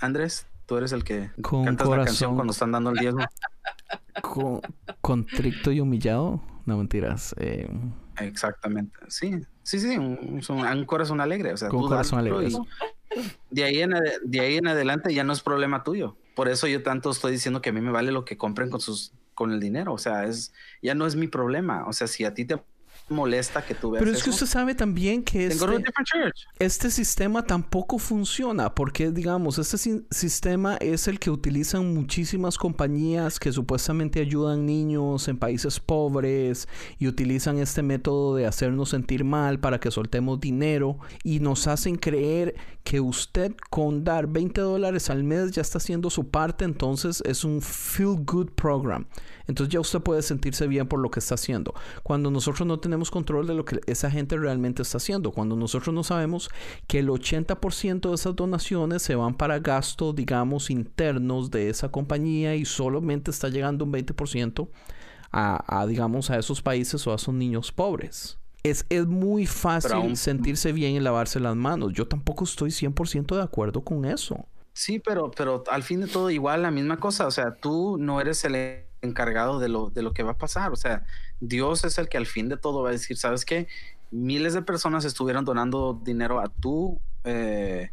[0.00, 3.26] Andrés, tú eres el que con cantas la canción cuando están dando el diezmo.
[4.22, 4.62] Con,
[5.02, 6.40] contrito y humillado.
[6.64, 7.34] No mentiras.
[7.38, 7.68] Eh,
[8.18, 8.98] Exactamente.
[9.08, 9.98] Sí, sí, sí.
[9.98, 11.52] Un, un, corazón alegre.
[11.52, 12.48] O sea, con corazón alegre.
[13.50, 13.92] De ahí, en,
[14.24, 16.16] de ahí en adelante ya no es problema tuyo.
[16.34, 18.80] Por eso yo tanto estoy diciendo que a mí me vale lo que compren con
[18.80, 19.92] sus con el dinero.
[19.92, 21.84] O sea, es ya no es mi problema.
[21.86, 22.62] O sea, si a ti te
[23.12, 24.02] molesta que tú veas.
[24.02, 25.66] Pero es que usted sabe también que este,
[26.58, 29.78] este, sistema tampoco funciona porque, digamos, este
[30.10, 37.06] sistema es el que utilizan muchísimas compañías que supuestamente ayudan niños en países pobres y
[37.06, 42.54] utilizan este método de hacernos sentir mal para que soltemos dinero y nos hacen creer
[42.84, 47.44] que usted con dar 20 dólares al mes ya está haciendo su parte, entonces es
[47.44, 49.06] un feel good program.
[49.46, 51.74] Entonces ya usted puede sentirse bien por lo que está haciendo.
[52.02, 55.94] Cuando nosotros no tenemos control de lo que esa gente realmente está haciendo, cuando nosotros
[55.94, 56.50] no sabemos
[56.86, 62.54] que el 80% de esas donaciones se van para gastos, digamos, internos de esa compañía
[62.54, 64.68] y solamente está llegando un 20%
[65.32, 68.38] a, digamos, a esos países o a esos niños pobres.
[68.62, 71.92] Es, es, muy fácil sentirse bien y lavarse las manos.
[71.94, 74.46] Yo tampoco estoy 100% de acuerdo con eso.
[74.72, 77.26] Sí, pero, pero al fin de todo igual la misma cosa.
[77.26, 80.72] O sea, tú no eres el encargado de lo, de lo que va a pasar.
[80.72, 81.04] O sea,
[81.40, 83.68] Dios es el que al fin de todo va a decir, ¿sabes qué?
[84.10, 87.90] Miles de personas estuvieron donando dinero a tu, eh,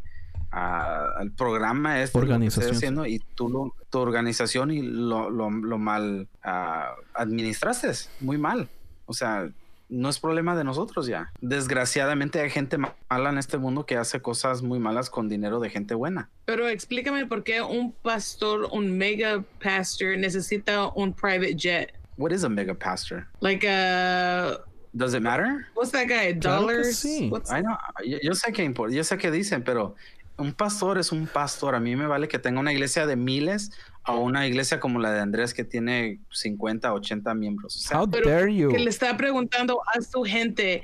[0.50, 2.74] al programa este organización.
[2.74, 8.68] haciendo y tú tu organización y lo, lo, mal ah, administraste, muy mal.
[9.06, 9.48] O sea,
[9.90, 11.32] no es problema de nosotros ya.
[11.40, 15.68] Desgraciadamente hay gente mala en este mundo que hace cosas muy malas con dinero de
[15.68, 16.30] gente buena.
[16.46, 21.94] Pero explícame por qué un pastor, un mega pastor necesita un private jet.
[22.16, 23.26] What is a mega pastor?
[23.40, 24.60] Like a
[24.92, 25.66] Does it matter?
[25.74, 26.32] What's that guy?
[26.32, 26.98] Dollars?
[26.98, 27.30] sí.
[27.50, 27.76] I know.
[28.04, 29.94] Yo, sé que yo sé que dicen, pero
[30.36, 31.74] un pastor es un pastor.
[31.74, 33.70] A mí me vale que tenga una iglesia de miles
[34.04, 37.88] a una iglesia como la de Andrés que tiene 50, 80 miembros.
[37.92, 38.70] How dare you?
[38.70, 40.82] Que le está preguntando a su gente.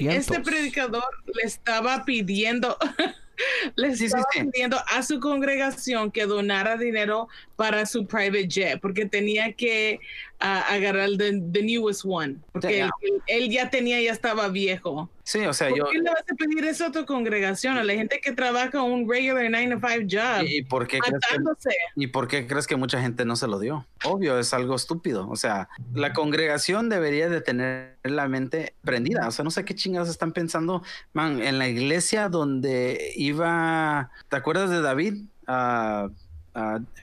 [0.00, 2.76] este predicador le estaba pidiendo,
[3.76, 9.52] le estaba pidiendo a su congregación que donara dinero para su private jet, porque tenía
[9.52, 9.98] que
[10.40, 12.88] ah, agarrar el the, newest one, porque
[13.26, 15.10] él, ya tenía, ya estaba viejo.
[15.24, 15.86] Sí, o sea, ¿Por yo...
[15.86, 19.10] qué le vas a pedir eso a tu congregación, a la gente que trabaja un
[19.10, 20.46] regular 9 to 5 job?
[20.46, 23.58] ¿Y por, qué crees que, ¿Y por qué crees que mucha gente no se lo
[23.58, 23.86] dio?
[24.04, 25.28] Obvio, es algo estúpido.
[25.28, 29.26] O sea, la congregación debería de tener la mente prendida.
[29.26, 30.82] O sea, no sé qué chingados están pensando.
[31.12, 34.12] Man, en la iglesia donde iba...
[34.28, 35.14] ¿Te acuerdas de David?
[35.48, 36.10] Uh,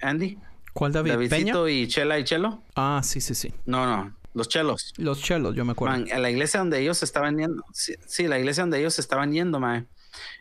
[0.02, 0.38] Andy.
[0.74, 1.12] ¿Cuál David?
[1.12, 2.64] Davidcito y Chela y Chelo.
[2.76, 3.54] Ah, sí, sí, sí.
[3.66, 4.16] No, no.
[4.34, 4.94] Los chelos.
[4.98, 5.96] Los chelos, yo me acuerdo.
[5.96, 7.64] Man, en la iglesia donde ellos estaban yendo.
[7.72, 9.88] Sí, la iglesia donde ellos estaban yendo, man.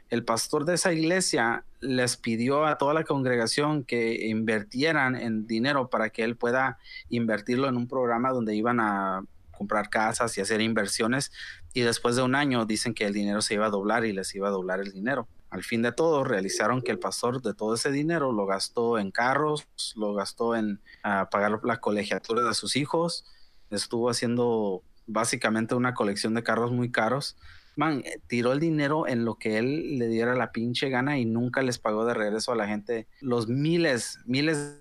[0.09, 5.89] El pastor de esa iglesia les pidió a toda la congregación que invirtieran en dinero
[5.91, 6.79] para que él pueda
[7.11, 11.31] invertirlo en un programa donde iban a comprar casas y hacer inversiones.
[11.75, 14.35] Y después de un año dicen que el dinero se iba a doblar y les
[14.35, 15.29] iba a doblar el dinero.
[15.53, 19.11] Al fin de todo, realizaron que el pastor de todo ese dinero lo gastó en
[19.11, 23.27] carros, lo gastó en ah, pagar la colegiatura de sus hijos,
[23.69, 27.37] estuvo haciendo básicamente una colección de carros muy caros.
[27.77, 31.27] Man, eh, tiró el dinero en lo que él le diera la pinche gana y
[31.27, 34.81] nunca les pagó de regreso a la gente los miles, miles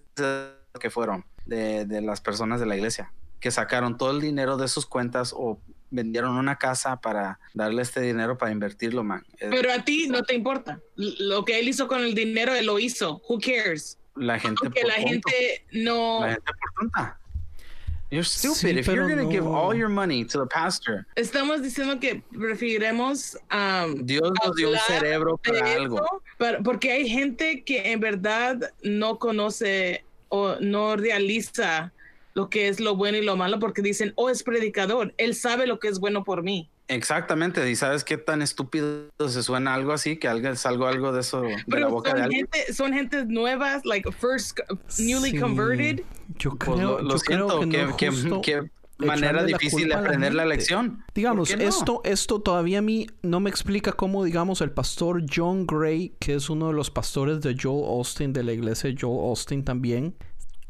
[0.79, 3.11] que fueron de, de las personas de la iglesia,
[3.41, 5.59] que sacaron todo el dinero de sus cuentas o
[5.91, 9.23] vendieron una casa para darle este dinero para invertirlo, man.
[9.39, 10.79] Pero a ti no te importa.
[10.95, 13.21] Lo que él hizo con el dinero, él lo hizo.
[13.29, 13.99] Who cares?
[14.15, 16.21] La gente Porque la gente no...
[16.21, 17.17] La gente por tonta.
[18.11, 21.05] You're stupid if you're going to give all your money to the pastor.
[21.15, 26.05] Estamos diciendo que preferiremos um, Dios nos dio un cerebro para algo.
[26.61, 31.93] porque hay gente que en verdad no conoce o no realiza
[32.33, 35.67] lo que es lo bueno y lo malo porque dicen, oh, es predicador, él sabe
[35.67, 36.69] lo que es bueno por mí.
[36.87, 41.21] Exactamente, y sabes qué tan estúpido se suena algo así, que alguien salgo algo de
[41.21, 44.59] eso de la boca son de gente, son gentes nuevas, like first
[44.99, 46.03] newly converted.
[46.37, 47.61] Yo pues creo, lo, siento,
[48.41, 51.03] que, manera difícil de aprender la, lección.
[51.15, 56.13] Digamos, esto, esto todavía a mí no me explica cómo, digamos, el pastor John Gray,
[56.19, 59.63] que es uno de los pastores de Joel Austin, de la iglesia de Joel Austin
[59.63, 60.15] también,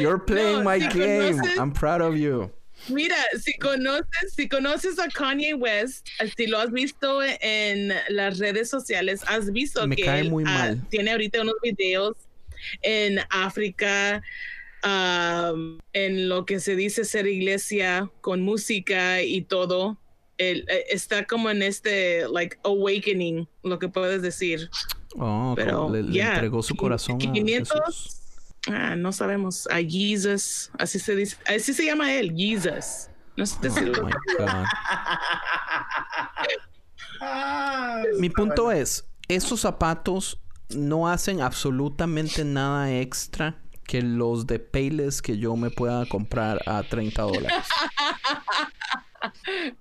[0.00, 1.40] You're playing my game.
[1.58, 2.50] I'm proud of you.
[2.88, 8.70] Mira, si conoces, si conoces a Kanye West, si lo has visto en las redes
[8.70, 12.16] sociales, has visto Me que cae él, muy ah, tiene ahorita unos videos
[12.82, 14.22] en África,
[15.92, 19.98] en lo que se dice ser iglesia con música y todo.
[20.38, 24.70] Él, eh, está como en este, like, awakening, lo que puedes decir.
[25.16, 28.18] Oh, Pero, le, entregó su corazón 500,
[28.70, 29.66] Ah, no sabemos.
[29.70, 33.08] A Jesus, así se dice, así se llama él, Jesus.
[33.36, 34.08] No sé oh
[38.18, 40.40] Mi punto es, esos zapatos
[40.74, 46.82] no hacen absolutamente nada extra que los de Payless que yo me pueda comprar a
[46.82, 47.64] 30 dólares.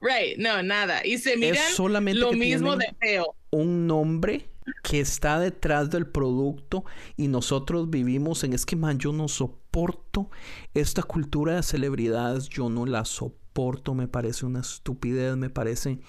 [0.01, 1.05] Right, no, nada.
[1.05, 3.35] Y se miran solamente lo mismo de feo.
[3.51, 4.49] Un nombre
[4.83, 6.83] que está detrás del producto
[7.15, 10.29] y nosotros vivimos en es que man, yo no soporto
[10.73, 15.99] esta cultura de celebridades, yo no la soporto, me parece una estupidez, me parece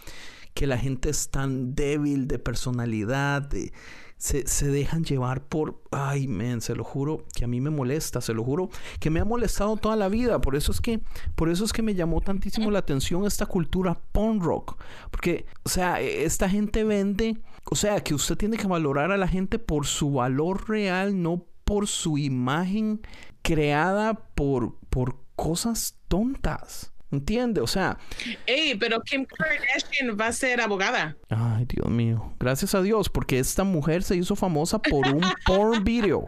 [0.55, 3.72] que la gente es tan débil de personalidad, de
[4.19, 8.35] se, dejan llevar por, ay, men, se lo juro que a mí me molesta, se
[8.35, 11.01] lo juro que me ha molestado toda la vida, por eso es que,
[11.37, 15.69] por eso es que me llamó tantísimo la atención esta cultura punk rock, porque, o
[15.69, 17.41] sea, e, esta gente vende,
[17.71, 21.47] o sea, que usted tiene que valorar a la gente por su valor real, no
[21.64, 23.01] por su imagen
[23.43, 26.93] creada por, por cosas tontas.
[27.11, 27.61] ¿Entiende?
[27.61, 27.99] O sea.
[28.47, 31.17] Ey, pero Kim Kardashian va a ser abogada.
[31.29, 32.35] Ay, Dios mío.
[32.39, 36.27] Gracias a Dios, porque esta mujer se hizo famosa por un porn video.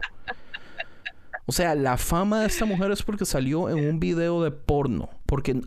[1.45, 5.09] O sea, la fama de esta mujer es porque salió en un video de porno.
[5.25, 5.61] Porque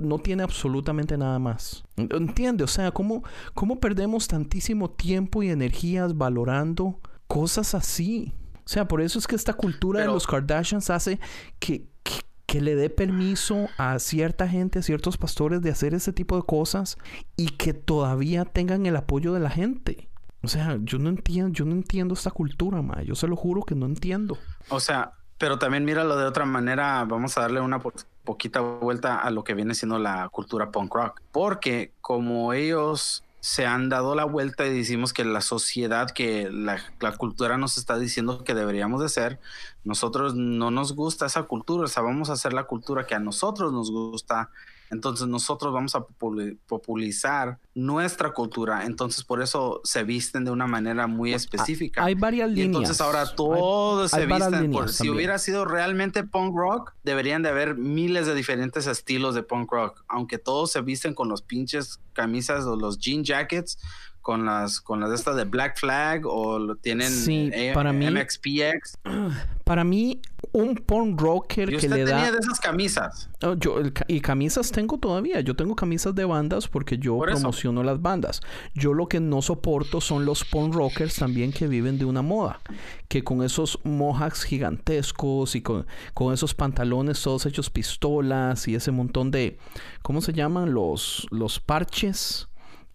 [0.00, 1.84] no tiene absolutamente nada más.
[1.96, 2.64] ¿Entiende?
[2.64, 3.22] O sea, ¿cómo,
[3.54, 8.34] ¿cómo perdemos tantísimo tiempo y energías valorando cosas así?
[8.64, 11.18] O sea, por eso es que esta cultura de los Kardashians hace
[11.58, 12.20] que, que
[12.60, 16.98] le dé permiso a cierta gente, a ciertos pastores de hacer ese tipo de cosas
[17.36, 20.08] y que todavía tengan el apoyo de la gente.
[20.42, 23.02] O sea, yo no entiendo, yo no entiendo esta cultura, ma.
[23.02, 24.38] Yo se lo juro que no entiendo.
[24.70, 27.04] O sea, pero también míralo de otra manera.
[27.04, 27.80] Vamos a darle una
[28.24, 31.20] poquita vuelta a lo que viene siendo la cultura punk rock.
[31.30, 36.78] Porque como ellos se han dado la vuelta y decimos que la sociedad, que la,
[37.16, 39.40] cultura nos está diciendo que deberíamos de ser,
[39.84, 43.18] nosotros no nos gusta esa cultura, o sea, vamos a hacer la cultura que a
[43.18, 44.50] nosotros nos gusta
[44.90, 48.84] entonces nosotros vamos a popularizar nuestra cultura.
[48.84, 52.04] Entonces por eso se visten de una manera muy específica.
[52.04, 52.66] Hay varias líneas.
[52.66, 54.70] entonces ahora todos se visten.
[54.72, 59.42] Por, si hubiera sido realmente punk rock, deberían de haber miles de diferentes estilos de
[59.42, 60.04] punk rock.
[60.08, 63.78] Aunque todos se visten con los pinches camisas o los jean jackets
[64.20, 68.98] con las con las estas de Black Flag o tienen sí, para mí, MXPX.
[69.64, 70.20] Para mí
[70.52, 73.30] un punk rocker que le da tenía de esas camisas.
[73.42, 73.76] Oh, yo
[74.08, 75.40] y camisas tengo todavía.
[75.40, 78.40] Yo tengo camisas de bandas porque yo promociono las bandas.
[78.74, 82.60] Yo lo que no soporto son los punk rockers también que viven de una moda,
[83.08, 88.90] que con esos mohawks gigantescos y con, con esos pantalones todos hechos pistolas y ese
[88.90, 89.58] montón de
[90.02, 92.49] ¿cómo se llaman los los parches?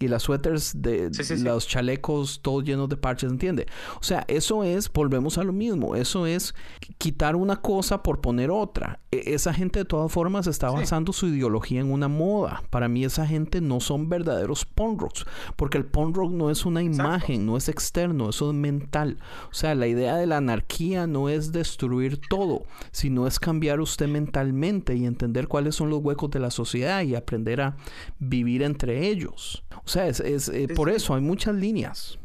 [0.06, 3.68] Y las suéteres de los chalecos todos llenos de parches, ¿entiende?
[4.00, 6.56] O sea, eso es, volvemos a lo mismo, eso es
[6.98, 9.00] quitar una cosa por poner otra.
[9.12, 12.64] E, esa gente de todas formas está basando su ideología en una moda.
[12.70, 15.26] Para mí esa gente no son verdaderos punk rocks,
[15.56, 19.18] porque el punk rock no es una imagen, no es externo, eso es mental.
[19.52, 24.08] O sea, la idea de la anarquía no es destruir todo, sino es cambiar usted
[24.08, 27.78] mentalmente y entender cuáles son los huecos de la sociedad y aprender a
[28.20, 29.64] vivir entre ellos.
[29.84, 32.20] O sea, es, eh, por eso hay muchas líneas.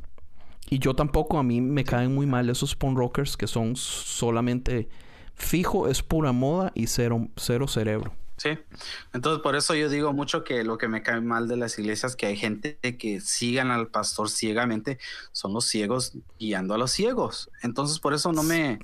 [0.69, 4.89] Y yo tampoco, a mí me caen muy mal esos punk rockers que son solamente
[5.35, 8.13] fijo, es pura moda y cero, cero cerebro.
[8.41, 8.59] Sí,
[9.13, 12.17] entonces por eso yo digo mucho que lo que me cae mal de las iglesias,
[12.17, 14.99] que hay gente que sigan al pastor ciegamente,
[15.31, 17.51] son los ciegos guiando a los ciegos.
[17.63, 18.79] Entonces por eso no me,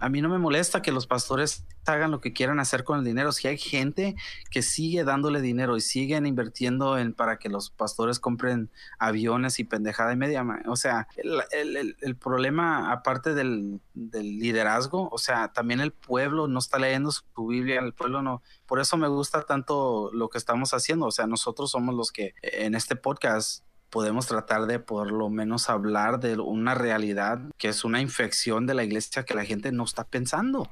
[0.00, 3.04] a mí no me molesta que los pastores hagan lo que quieran hacer con el
[3.04, 3.32] dinero.
[3.32, 4.16] Si hay gente
[4.50, 9.64] que sigue dándole dinero y siguen invirtiendo en para que los pastores compren aviones y
[9.64, 11.08] pendejada y media, o sea,
[11.50, 17.80] el, problema aparte del, liderazgo, o sea, también el pueblo no está leyendo su Biblia,
[17.80, 18.42] el pueblo no.
[18.66, 21.06] Por eso me gusta tanto lo que estamos haciendo.
[21.06, 25.70] O sea, nosotros somos los que en este podcast podemos tratar de por lo menos
[25.70, 29.84] hablar de una realidad que es una infección de la iglesia que la gente no
[29.84, 30.68] está pensando.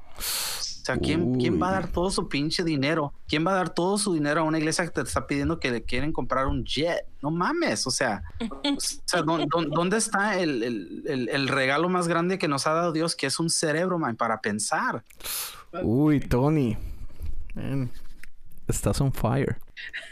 [0.82, 3.14] O sea, ¿quién, ¿quién va a dar todo su pinche dinero?
[3.28, 5.70] ¿Quién va a dar todo su dinero a una iglesia que te está pidiendo que
[5.70, 7.06] le quieren comprar un jet?
[7.22, 8.24] No mames, o sea,
[9.70, 13.96] ¿dónde, está el, regalo más grande que nos ha dado Dios, que es un cerebro,
[13.96, 15.04] man, para pensar?
[15.84, 16.76] Uy, Tony.
[18.66, 19.58] estás on fire.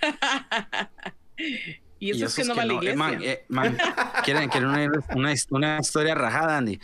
[1.98, 3.18] y eso, es que no va a la iglesia.
[3.22, 3.76] Eh, man,
[4.22, 6.78] ¿quieren, una, una, historia rajada, Andy?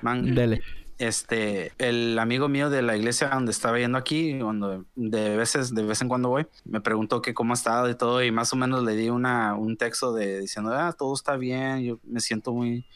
[0.00, 0.62] Man, Dele
[1.06, 5.82] este, el amigo mío de la iglesia donde estaba yendo aquí, cuando de veces, de
[5.82, 8.56] vez en cuando voy, me preguntó que cómo ha estado y todo, y más o
[8.56, 12.52] menos le di una, un texto de diciendo, ah, todo está bien, yo me siento
[12.52, 12.86] muy,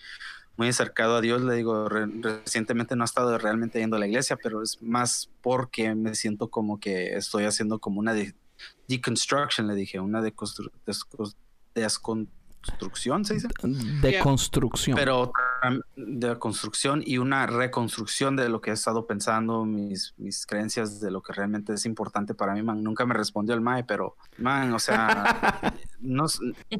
[0.56, 1.42] muy acercado a Dios.
[1.42, 5.94] Le digo, recientemente no he estado realmente yendo a la iglesia, pero es más porque
[5.94, 8.14] me siento como que estoy haciendo como una
[8.86, 10.72] deconstruction, le dije, una deconstrucción
[12.66, 13.48] construcción, ¿se dice?
[13.62, 14.96] De construcción.
[14.96, 15.32] Pero
[15.96, 21.10] de construcción y una reconstrucción de lo que he estado pensando, mis, mis creencias de
[21.10, 22.82] lo que realmente es importante para mí, man.
[22.82, 26.26] Nunca me respondió el MAE, pero, man, o sea, no,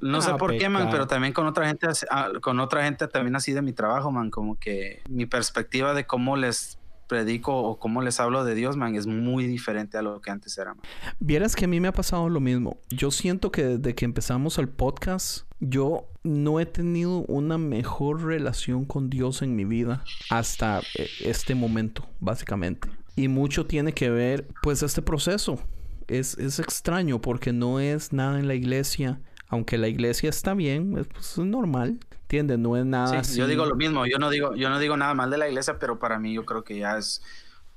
[0.01, 3.37] no sé por qué, man, pero también con otra gente, ah, con otra gente también
[3.37, 8.03] así de mi trabajo, man, como que mi perspectiva de cómo les predico o cómo
[8.03, 10.75] les hablo de Dios, man, es muy diferente a lo que antes era.
[11.19, 12.79] Vieras que a mí me ha pasado lo mismo.
[12.91, 18.85] Yo siento que desde que empezamos el podcast, yo no he tenido una mejor relación
[18.85, 22.89] con Dios en mi vida hasta eh, este momento, básicamente.
[23.15, 25.59] Y mucho tiene que ver, pues, este proceso.
[26.09, 30.99] Es, es extraño porque no es nada en la iglesia aunque la iglesia está bien,
[30.99, 32.59] es, pues, normal, ¿entiendes?
[32.59, 35.15] No es nada sí, Yo digo lo mismo, yo no digo, yo no digo nada
[35.15, 37.23] mal de la iglesia, pero para mí yo creo que ya es,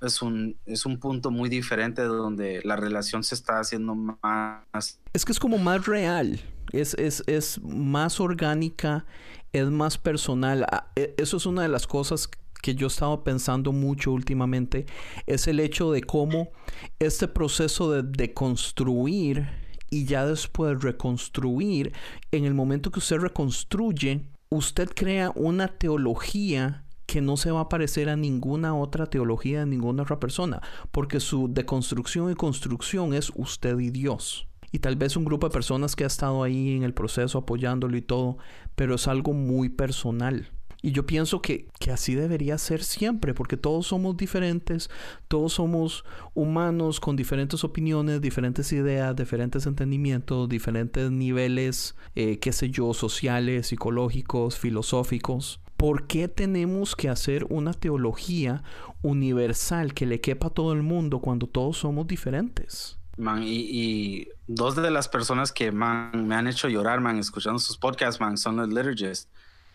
[0.01, 4.99] es, un, es un punto muy diferente donde la relación se está haciendo más...
[5.13, 6.41] Es que es como más real,
[6.71, 9.05] es, es, es más orgánica,
[9.53, 10.65] es más personal.
[10.71, 12.27] Ah, e, eso es una de las cosas
[12.63, 14.87] que yo he estado pensando mucho últimamente,
[15.27, 16.49] es el hecho de cómo
[16.97, 19.47] este proceso de, de construir
[19.91, 21.93] y ya después reconstruir,
[22.31, 27.69] en el momento que usted reconstruye, usted crea una teología que no se va a
[27.69, 33.31] parecer a ninguna otra teología de ninguna otra persona, porque su deconstrucción y construcción es
[33.35, 34.47] usted y Dios.
[34.71, 37.95] Y tal vez un grupo de personas que ha estado ahí en el proceso apoyándolo
[37.95, 38.37] y todo,
[38.75, 40.49] pero es algo muy personal.
[40.81, 44.89] Y yo pienso que, que, así debería ser siempre, porque todos somos diferentes,
[45.27, 52.69] todos somos humanos con diferentes opiniones, diferentes ideas, diferentes entendimientos, diferentes niveles, eh, qué sé
[52.69, 55.59] yo, sociales, psicológicos, filosóficos.
[55.75, 58.63] ¿Por qué tenemos que hacer una teología
[59.01, 62.97] universal que le quepa a todo el mundo cuando todos somos diferentes?
[63.17, 67.59] Man, y, y, dos de las personas que man, me han hecho llorar, man, escuchando
[67.59, 69.29] sus podcasts, man, son los liturgists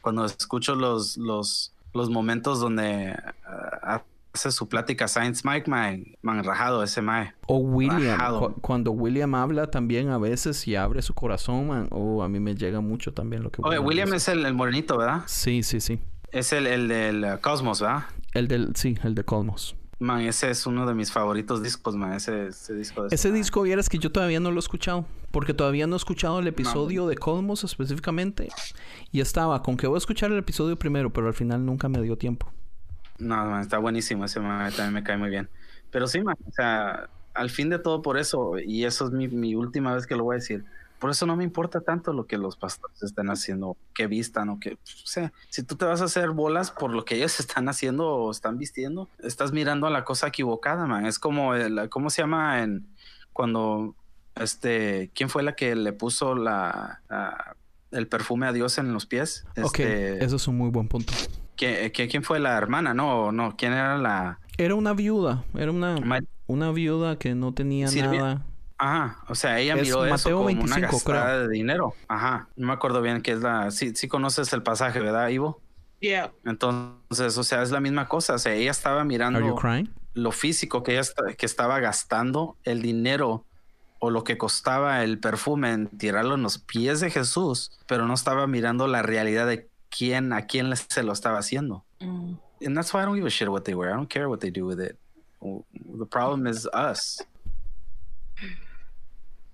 [0.04, 3.16] cuando escucho los, los, los momentos donde
[3.48, 3.98] uh,
[4.34, 7.32] hace su plática Science Mike, man, man rajado ese mae.
[7.46, 12.22] O William, cu cuando William habla también a veces y abre su corazón, man, oh,
[12.22, 14.98] a mí me llega mucho también lo que Oye, William, William es el, el, morenito,
[14.98, 15.22] ¿verdad?
[15.24, 15.98] Sí, sí, sí.
[16.30, 18.04] Es el, el del Cosmos, ¿verdad?
[18.34, 19.74] El del, sí, el de Cosmos.
[20.00, 22.12] Man, ese es uno de mis favoritos discos, man.
[22.12, 23.06] Ese, ese disco.
[23.10, 25.06] ese disco, vieras que yo todavía no lo he escuchado.
[25.34, 28.48] Porque todavía no he escuchado el episodio de Cosmos específicamente.
[29.12, 32.00] Y estaba con que voy a escuchar el episodio primero, pero al final nunca me
[32.00, 32.50] dio tiempo.
[33.18, 34.24] No, man, está buenísimo.
[34.24, 35.50] Ese man también me cae muy bien.
[35.90, 39.28] Pero sí, man, o sea, al fin de todo por eso, y eso es mi,
[39.28, 40.64] mi última vez que lo voy a decir
[41.04, 44.58] por eso no me importa tanto lo que los pastores estén haciendo, que vistan o
[44.58, 47.68] que, o sea, si tú te vas a hacer bolas por lo que ellos están
[47.68, 51.04] haciendo o están vistiendo, estás mirando a la cosa equivocada, man.
[51.04, 52.86] Es como, el, ¿cómo se llama en
[53.34, 53.94] cuando,
[54.36, 57.56] este, quién fue la que le puso la, la
[57.90, 59.46] el perfume a Dios en los pies?
[59.62, 61.12] Ok, este, eso es un muy buen punto.
[61.56, 62.94] ¿Quién, quién fue la hermana?
[62.94, 64.40] No, no, ¿quién era la?
[64.58, 65.96] Era una viuda, era una,
[66.46, 68.44] una viuda que no tenía nada.
[68.76, 71.48] Ajá, o sea, ella Es miró Mateo eso como 25, una gastada creo.
[71.48, 71.94] de dinero.
[72.08, 73.70] Ajá, no me acuerdo bien qué es la...
[73.70, 75.60] Sí, sí conoces el pasaje, ¿verdad, Ivo?
[76.00, 76.32] Yeah.
[76.44, 78.34] Entonces, o sea, es la misma cosa.
[78.34, 79.40] O sea, ella estaba mirando
[80.12, 81.08] lo físico que ella
[81.38, 83.46] que estaba gastando, el dinero
[84.04, 88.14] o lo que costaba el perfume en tirarlo en los pies de Jesús, pero no
[88.14, 91.84] estaba mirando la realidad de quién, a quién se lo estaba haciendo.
[92.00, 92.34] Mm.
[92.66, 93.90] And that's why I don't give a shit what they wear.
[93.90, 94.96] I don't care what they do with it.
[95.40, 97.20] The problem is us.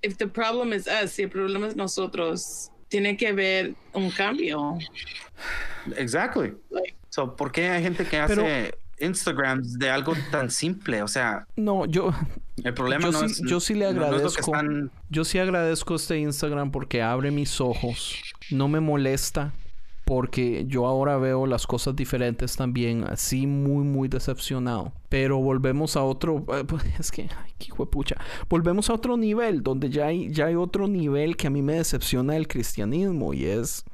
[0.02, 4.78] If the problem is us, si el problema es nosotros, tiene que haber un cambio.
[5.96, 6.54] Exactly.
[6.70, 11.02] Like, So, ¿por qué hay gente que Pero- hace Instagrams de algo tan simple?
[11.02, 12.12] O sea, No, yo,
[12.64, 13.42] el problema Yo no sí- es.
[13.50, 14.52] yo sí le no- no agradezco.
[14.54, 18.16] están- yo sí agradezco este Instagram porque abre mis ojos.
[18.50, 19.52] No me molesta
[20.04, 24.92] porque yo ahora veo las cosas diferentes también, así muy, muy decepcionado.
[25.08, 28.16] Pero volvemos a otro, eh, pues, es que, ay, qué hijo de pucha.
[28.48, 31.74] Volvemos a otro nivel, donde ya hay, ya hay otro nivel que a mí me
[31.74, 33.84] decepciona del cristianismo y es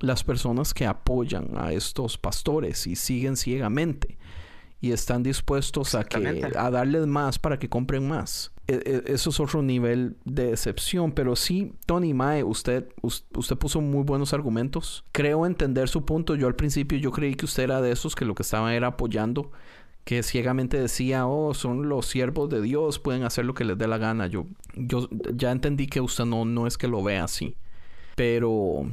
[0.00, 4.18] las personas que apoyan a estos pastores y siguen ciegamente
[4.82, 8.52] y están dispuestos a que a darles más para que compren más.
[8.68, 13.56] E- e- eso es otro nivel de decepción, pero sí, Tony Mae, usted us- usted
[13.56, 15.04] puso muy buenos argumentos.
[15.12, 16.34] Creo entender su punto.
[16.34, 18.88] Yo al principio yo creí que usted era de esos que lo que estaba era
[18.88, 19.50] apoyando
[20.04, 23.86] que ciegamente decía, "Oh, son los siervos de Dios, pueden hacer lo que les dé
[23.86, 27.54] la gana." Yo yo ya entendí que usted no no es que lo vea así.
[28.16, 28.84] Pero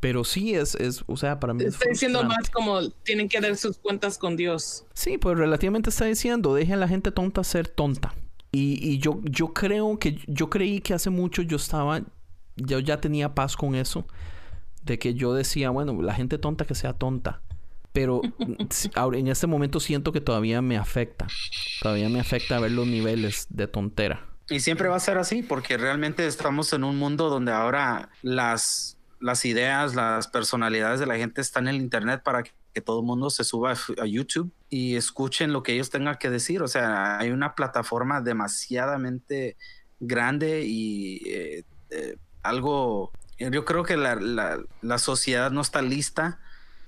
[0.00, 2.42] pero sí es es, o sea, para mí es está diciendo frustrante.
[2.42, 4.84] más como tienen que dar sus cuentas con Dios.
[4.94, 8.14] Sí, pues relativamente está diciendo, deje a la gente tonta ser tonta.
[8.50, 12.02] Y, y yo, yo creo que, yo creí que hace mucho yo estaba,
[12.56, 14.06] yo ya tenía paz con eso,
[14.82, 17.42] de que yo decía, bueno, la gente tonta que sea tonta.
[17.92, 18.22] Pero
[18.94, 21.26] ahora, en este momento siento que todavía me afecta.
[21.82, 24.24] Todavía me afecta ver los niveles de tontera.
[24.50, 28.97] Y siempre va a ser así, porque realmente estamos en un mundo donde ahora las,
[29.20, 32.52] las ideas, las personalidades de la gente están en el Internet para que,
[32.84, 36.62] todo el mundo se suba a, YouTube y escuchen lo que ellos tengan que decir.
[36.62, 39.56] O sea, hay una plataforma demasiadamente
[39.98, 46.38] grande y eh, eh, algo, yo creo que la, la sociedad no está lista.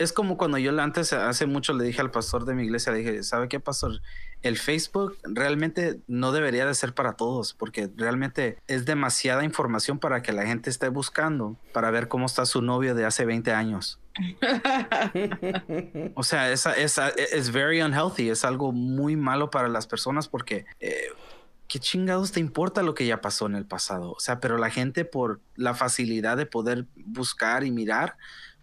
[0.00, 2.98] Es como cuando yo antes, hace mucho, le dije al pastor de mi iglesia, le
[2.98, 4.00] dije, ¿sabe qué, pastor?
[4.42, 10.22] el Facebook realmente no debería de ser para todos, porque realmente es demasiada información para
[10.22, 13.98] que la gente esté buscando para ver cómo está su novio de hace 20 años.
[16.14, 20.66] O sea, es, es, es very unhealthy, es algo muy malo para las personas porque
[20.80, 21.08] eh,
[21.68, 24.12] qué chingados te importa lo que ya pasó en el pasado.
[24.12, 28.16] O sea, pero la gente por la facilidad de poder buscar y mirar,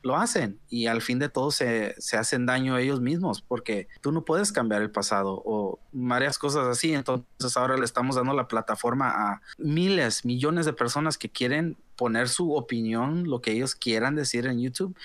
[0.03, 4.11] lo hacen y al fin de todo se, se, hacen daño ellos mismos porque tú
[4.11, 6.93] no puedes cambiar el pasado o varias cosas así.
[6.93, 12.29] Entonces ahora le estamos dando la plataforma a miles, millones de personas que quieren poner
[12.29, 14.95] su opinión, lo que ellos quieran decir en YouTube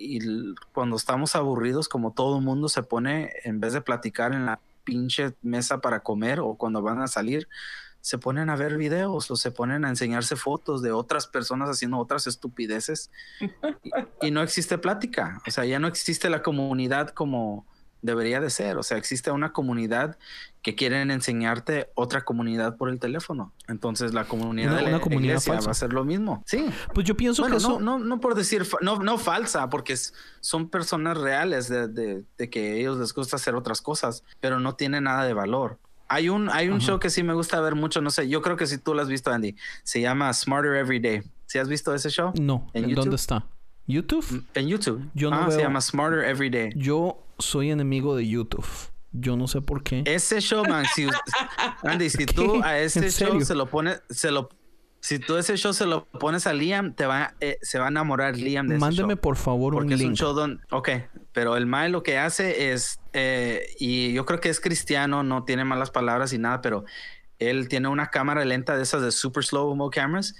[0.00, 4.46] y cuando estamos aburridos, como todo el mundo se pone, en vez de platicar en
[4.46, 7.48] la pinche mesa para comer o cuando van a salir,
[8.00, 11.98] se ponen a ver videos o se ponen a enseñarse fotos de otras personas haciendo
[11.98, 13.10] otras estupideces
[13.82, 15.40] y, y no existe plática.
[15.46, 17.66] O sea, ya no existe la comunidad como
[18.02, 18.76] debería de ser.
[18.78, 20.18] O sea, existe una comunidad
[20.62, 23.52] que quieren enseñarte otra comunidad por el teléfono.
[23.68, 26.42] Entonces la comunidad de la comunidad iglesia va a ser lo mismo.
[26.46, 26.66] Sí.
[26.94, 27.80] Pues yo pienso que eso...
[27.80, 29.96] no, no, por decir, no, no falsa, porque
[30.40, 34.60] son personas reales de, de, de, que a ellos les gusta hacer otras cosas, pero
[34.60, 35.78] no tiene nada de valor.
[36.12, 38.56] Hay un, hay un show que sí me gusta ver mucho, no sé, yo creo
[38.56, 39.54] que si tú lo has visto, Andy,
[39.84, 41.22] se llama Smarter Every Day.
[41.46, 42.32] ¿Sí has visto ese show?
[42.40, 43.46] No, ¿en, dónde está?
[43.86, 44.26] ¿YouTube?
[44.28, 45.10] Mm, en YouTube.
[45.14, 46.70] Yo no ah, se llama Smarter Every Day.
[46.74, 48.66] Yo soy enemigo de YouTube.
[49.12, 50.02] Yo no sé por qué.
[50.04, 51.06] Ese show, man, si,
[51.84, 54.48] Andy, si tú a ese show se lo pones, se lo,
[55.00, 57.88] si tú ese show se lo pones a Liam, te va, eh, se va a
[57.88, 59.20] enamorar Liam de Mándeme ese show.
[59.20, 60.10] por favor Porque un es link.
[60.10, 60.88] un show donde, ok,
[61.32, 65.44] pero el Mae lo que hace es, eh, y yo creo que es cristiano, no
[65.44, 66.84] tiene malas palabras y nada, pero
[67.38, 70.34] él tiene una cámara lenta de esas de super slow mo cameras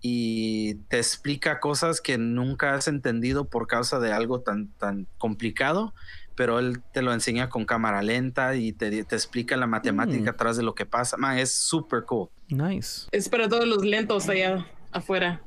[0.00, 5.94] y te explica cosas que nunca has entendido por causa de algo tan, tan complicado
[6.34, 10.34] pero él te lo enseña con cámara lenta y te, te explica la matemática Mm.
[10.34, 11.18] atrás de lo que pasa.
[11.18, 12.30] Man, es súper cool.
[12.48, 13.06] Nice.
[13.12, 15.42] Es para todos los lentos allá afuera.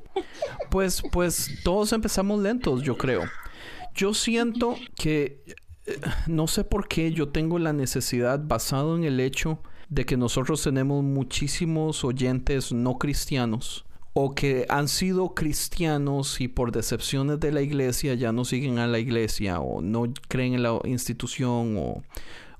[0.70, 3.24] Pues, pues todos empezamos lentos, yo creo.
[3.96, 5.42] Yo siento que
[5.86, 9.58] eh, no sé por qué yo tengo la necesidad basado en el hecho
[9.88, 16.72] de que nosotros tenemos muchísimos oyentes no cristianos o que han sido cristianos y por
[16.72, 20.78] decepciones de la iglesia ya no siguen a la iglesia o no creen en la
[20.84, 22.02] institución o,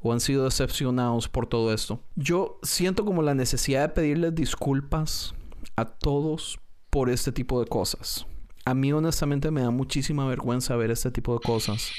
[0.01, 2.01] o han sido decepcionados por todo esto.
[2.15, 5.35] Yo siento como la necesidad de pedirles disculpas
[5.77, 6.59] a todos
[6.89, 8.27] por este tipo de cosas.
[8.67, 11.93] A mí honestamente me da muchísima vergüenza ver este tipo de cosas.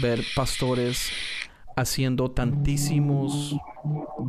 [0.00, 1.10] Ver pastores
[1.76, 3.54] haciendo tantísimos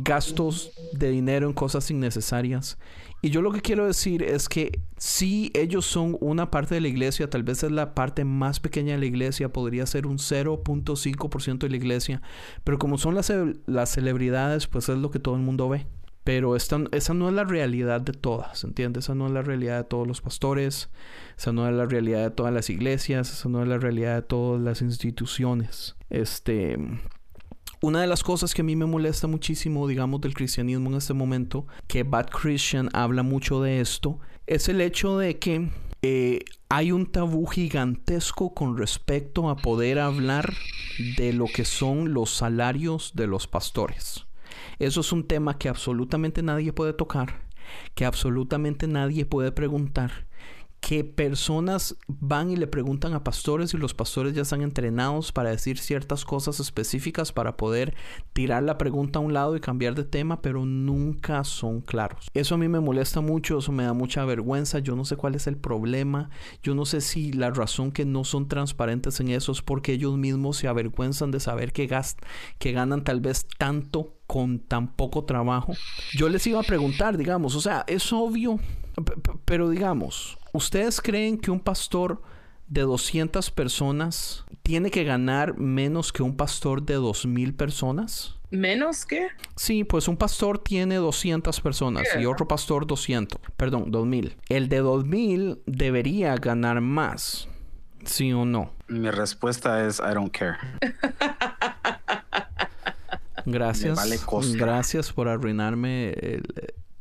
[0.02, 2.76] gastos de dinero en cosas innecesarias.
[3.22, 6.88] Y yo lo que quiero decir es que si ellos son una parte de la
[6.88, 11.58] iglesia, tal vez es la parte más pequeña de la iglesia, podría ser un 0.5%
[11.58, 12.20] de la iglesia,
[12.64, 13.32] pero como son las,
[13.64, 15.86] las celebridades, pues es lo que todo el mundo ve.
[16.28, 19.04] Pero esta, esa no es la realidad de todas, ¿entiendes?
[19.04, 20.90] Esa no es la realidad de todos los pastores,
[21.38, 24.20] esa no es la realidad de todas las iglesias, esa no es la realidad de
[24.20, 25.96] todas las instituciones.
[26.10, 26.76] Este,
[27.80, 31.14] una de las cosas que a mí me molesta muchísimo, digamos, del cristianismo en este
[31.14, 35.70] momento, que Bad Christian habla mucho de esto, es el hecho de que
[36.02, 40.52] eh, hay un tabú gigantesco con respecto a poder hablar
[41.16, 44.27] de lo que son los salarios de los pastores.
[44.78, 47.40] Eso es un tema que absolutamente nadie puede tocar,
[47.94, 50.27] que absolutamente nadie puede preguntar,
[50.80, 55.50] que personas van y le preguntan a pastores y los pastores ya están entrenados para
[55.50, 57.94] decir ciertas cosas específicas para poder
[58.32, 62.28] tirar la pregunta a un lado y cambiar de tema, pero nunca son claros.
[62.32, 65.34] Eso a mí me molesta mucho, eso me da mucha vergüenza, yo no sé cuál
[65.34, 66.30] es el problema,
[66.62, 70.16] yo no sé si la razón que no son transparentes en eso es porque ellos
[70.16, 72.20] mismos se avergüenzan de saber que, gast
[72.58, 75.72] que ganan tal vez tanto con tan poco trabajo.
[76.14, 78.60] Yo les iba a preguntar, digamos, o sea, es obvio,
[79.44, 82.22] pero digamos, ¿ustedes creen que un pastor
[82.68, 88.34] de 200 personas tiene que ganar menos que un pastor de 2000 personas?
[88.50, 89.28] ¿Menos que?
[89.56, 94.36] Sí, pues un pastor tiene 200 personas y otro pastor 200, perdón, 2000.
[94.48, 97.48] El de 2000 debería ganar más.
[98.04, 98.72] ¿Sí o no?
[98.86, 100.56] Mi respuesta es I don't care.
[103.44, 103.96] Gracias.
[103.96, 104.18] Vale
[104.56, 106.42] gracias por arruinarme el,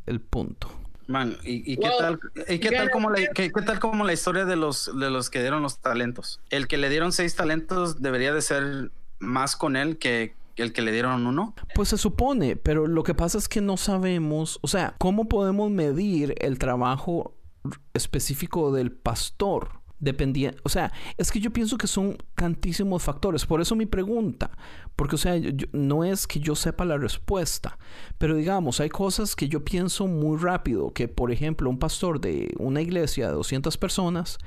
[0.06, 0.69] el punto.
[1.07, 2.19] Man, ¿y, y qué well, tal,
[2.49, 5.29] y qué tal como la, qué, qué, tal como la historia de los de los
[5.29, 6.41] que dieron los talentos?
[6.49, 10.81] El que le dieron seis talentos debería de ser más con él que el que
[10.81, 11.55] le dieron uno.
[11.75, 15.71] Pues se supone, pero lo que pasa es que no sabemos, o sea, ¿cómo podemos
[15.71, 17.35] medir el trabajo
[17.93, 19.76] específico del pastor?
[19.99, 23.45] Dependiendo, o sea, es que yo pienso que son tantísimos factores.
[23.48, 24.52] Por eso mi pregunta,
[24.95, 27.80] porque, o sea, yo, no es que yo sepa la respuesta,
[28.19, 30.91] pero digamos, hay cosas que yo pienso muy rápido.
[30.91, 34.38] Que, por ejemplo, un pastor de una iglesia de 200 personas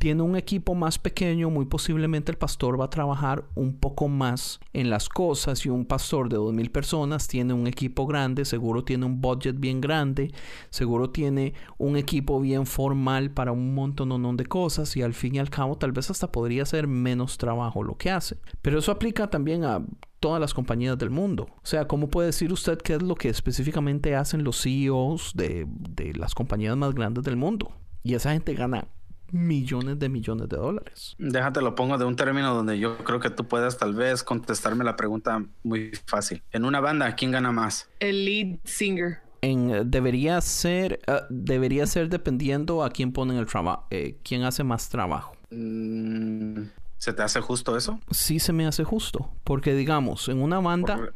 [0.00, 4.58] tiene un equipo más pequeño, muy posiblemente el pastor va a trabajar un poco más
[4.72, 9.04] en las cosas y un pastor de 2000 personas tiene un equipo grande, seguro tiene
[9.04, 10.32] un budget bien grande,
[10.70, 15.38] seguro tiene un equipo bien formal para un montón de cosas y al fin y
[15.38, 18.38] al cabo tal vez hasta podría ser menos trabajo lo que hace.
[18.62, 19.84] Pero eso aplica también a
[20.18, 21.46] todas las compañías del mundo.
[21.56, 25.66] O sea, ¿cómo puede decir usted qué es lo que específicamente hacen los CEOs de,
[25.68, 27.70] de las compañías más grandes del mundo?
[28.02, 28.88] Y esa gente gana
[29.32, 31.14] millones de millones de dólares.
[31.18, 34.84] Déjate lo pongo de un término donde yo creo que tú puedas tal vez contestarme
[34.84, 36.42] la pregunta muy fácil.
[36.52, 37.88] En una banda, ¿quién gana más?
[38.00, 39.18] El lead singer.
[39.42, 44.64] En, debería ser uh, debería ser dependiendo a quién ponen el trabajo, eh, quién hace
[44.64, 45.32] más trabajo.
[45.50, 46.64] Mm,
[46.98, 47.98] ¿Se te hace justo eso?
[48.10, 51.14] Sí se me hace justo, porque digamos, en una banda Por...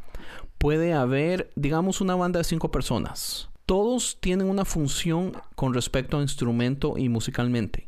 [0.57, 3.51] puede haber, digamos, una banda de cinco personas.
[3.67, 7.87] Todos tienen una función con respecto a instrumento y musicalmente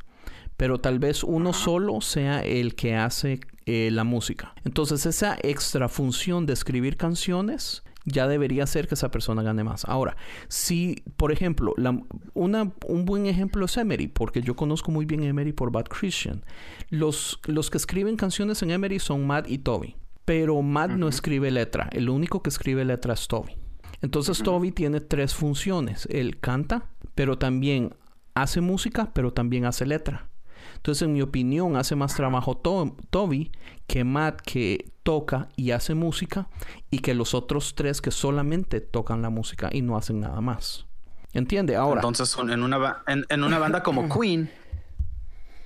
[0.56, 4.54] pero tal vez uno solo sea el que hace eh, la música.
[4.64, 9.84] Entonces esa extra función de escribir canciones ya debería ser que esa persona gane más.
[9.84, 10.16] Ahora,
[10.48, 12.00] si, por ejemplo, la,
[12.34, 16.44] una, un buen ejemplo es Emery, porque yo conozco muy bien Emery por Bad Christian.
[16.88, 20.98] Los, los que escriben canciones en Emery son Matt y Toby, pero Matt uh -huh.
[20.98, 23.56] no escribe letra, el único que escribe letra es Toby.
[24.00, 24.44] Entonces uh -huh.
[24.44, 26.06] Toby tiene tres funciones.
[26.08, 27.96] Él canta, pero también
[28.34, 30.28] hace música, pero también hace letra.
[30.86, 33.50] Entonces, en mi opinión, hace más trabajo to Toby
[33.88, 36.46] que Matt, que toca y hace música,
[36.92, 40.86] y que los otros tres que solamente tocan la música y no hacen nada más.
[41.32, 41.74] ¿Entiende?
[41.74, 42.02] Ahora.
[42.02, 44.48] Entonces, en una, en, en una banda como Queen,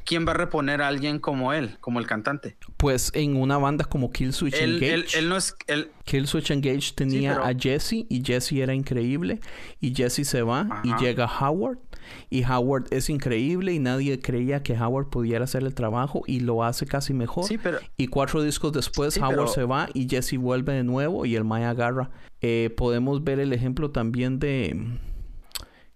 [0.06, 2.56] ¿quién va a reponer a alguien como él, como el cantante?
[2.78, 4.94] Pues en una banda como Killswitch él, Engage.
[4.94, 5.54] Él, él, no es.
[6.04, 7.44] Killswitch Engage tenía sí, pero...
[7.44, 9.40] a Jesse y Jesse era increíble.
[9.80, 10.80] Y Jesse se va Ajá.
[10.82, 11.78] y llega Howard.
[12.28, 16.64] Y Howard es increíble y nadie creía que Howard pudiera hacer el trabajo y lo
[16.64, 17.44] hace casi mejor.
[17.44, 17.78] Sí, pero...
[17.96, 19.46] Y cuatro discos después sí, Howard pero...
[19.48, 22.10] se va y Jesse vuelve de nuevo y el Maya agarra.
[22.40, 24.98] Eh, podemos ver el ejemplo también de...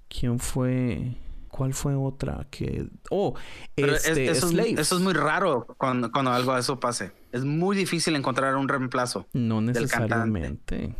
[0.08, 1.16] ¿Quién fue?
[1.54, 2.48] ¿Cuál fue otra?
[2.50, 2.88] Que.
[3.10, 3.34] Oh,
[3.76, 4.06] este, es,
[4.38, 7.12] eso, es, eso, es, muy raro cuando, cuando algo de eso pase.
[7.30, 9.28] Es muy difícil encontrar un reemplazo.
[9.32, 10.96] No necesariamente.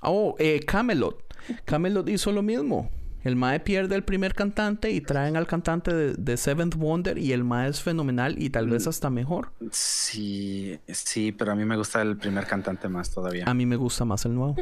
[0.00, 1.22] Oh, eh, Camelot.
[1.66, 2.90] Camelot hizo lo mismo.
[3.24, 7.32] El Mae pierde el primer cantante y traen al cantante de, de Seventh Wonder y
[7.32, 9.52] el Mae es fenomenal y tal vez hasta mejor.
[9.70, 13.44] Sí, sí, pero a mí me gusta el primer cantante más todavía.
[13.46, 14.56] A mí me gusta más el nuevo.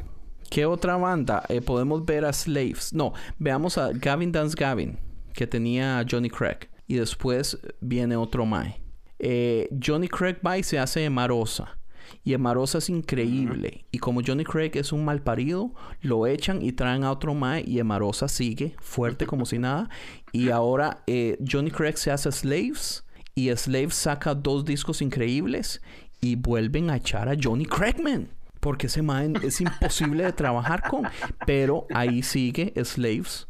[0.48, 1.44] ¿Qué otra banda?
[1.48, 2.92] Eh, podemos ver a Slaves.
[2.92, 4.98] No, veamos a Gavin Dance Gavin
[5.32, 6.68] que tenía Johnny Craig.
[6.86, 8.80] Y después viene otro Mae.
[9.18, 11.78] Eh, Johnny Craig va y se hace Emarosa.
[12.24, 13.70] Y Emarosa es increíble.
[13.74, 13.86] Uh -huh.
[13.92, 17.64] Y como Johnny Craig es un mal parido, lo echan y traen a otro Mae.
[17.66, 19.88] Y Emarosa sigue fuerte como si nada.
[20.32, 23.04] Y ahora eh, Johnny Craig se hace Slaves.
[23.34, 25.80] Y Slaves saca dos discos increíbles.
[26.20, 28.28] Y vuelven a echar a Johnny Craigman.
[28.60, 31.08] Porque ese Mae es imposible de trabajar con.
[31.46, 33.48] Pero ahí sigue Slaves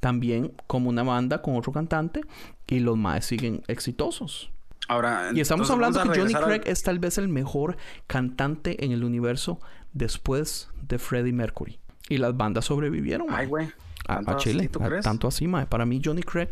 [0.00, 2.20] también como una banda con otro cantante
[2.68, 4.52] y los más siguen exitosos.
[4.88, 6.68] Ahora, y estamos hablando que Johnny Craig al...
[6.68, 7.76] es tal vez el mejor
[8.06, 9.60] cantante en el universo
[9.92, 11.78] después de Freddie Mercury.
[12.08, 13.26] Y las bandas sobrevivieron.
[13.30, 13.68] Ay, güey.
[14.06, 14.70] A, a, Chile.
[14.72, 15.66] Así, a, tanto así, mae.
[15.66, 16.50] Para mí, Johnny Craig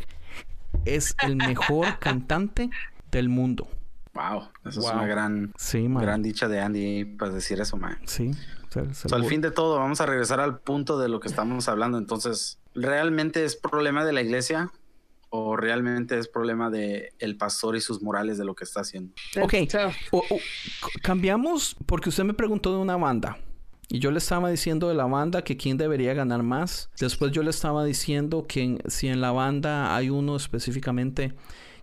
[0.85, 2.71] es el mejor cantante
[3.11, 3.69] del mundo.
[4.15, 4.91] Wow, eso wow.
[4.91, 7.97] es una gran, sí, gran dicha de Andy para decir eso, mae.
[8.05, 8.33] Sí.
[8.69, 11.29] Se, se so, al fin de todo, vamos a regresar al punto de lo que
[11.29, 11.99] estamos hablando.
[11.99, 14.73] Entonces, ¿realmente es problema de la iglesia?
[15.37, 19.15] ¿O realmente es problema de el pastor y sus morales de lo que está haciendo?
[19.43, 19.55] Ok,
[20.13, 20.39] o, o,
[21.03, 23.37] cambiamos porque usted me preguntó de una banda.
[23.89, 26.89] Y yo le estaba diciendo de la banda que quién debería ganar más.
[27.01, 31.35] Después yo le estaba diciendo que en, si en la banda hay uno específicamente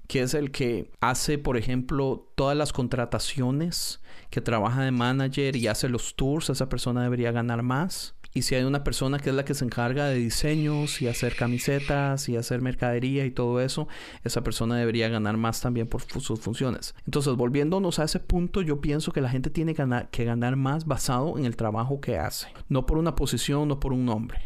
[0.08, 4.00] que es el que hace, por ejemplo, todas las contrataciones,
[4.30, 8.16] que trabaja de manager y hace los tours, esa persona debería ganar más.
[8.34, 11.36] Y si hay una persona que es la que se encarga de diseños y hacer
[11.36, 13.88] camisetas y hacer mercadería y todo eso,
[14.24, 16.96] esa persona debería ganar más también por sus funciones.
[17.06, 20.56] Entonces, volviéndonos a ese punto, yo pienso que la gente tiene que ganar, que ganar
[20.56, 22.48] más basado en el trabajo que hace.
[22.70, 24.40] No por una posición, no por un nombre.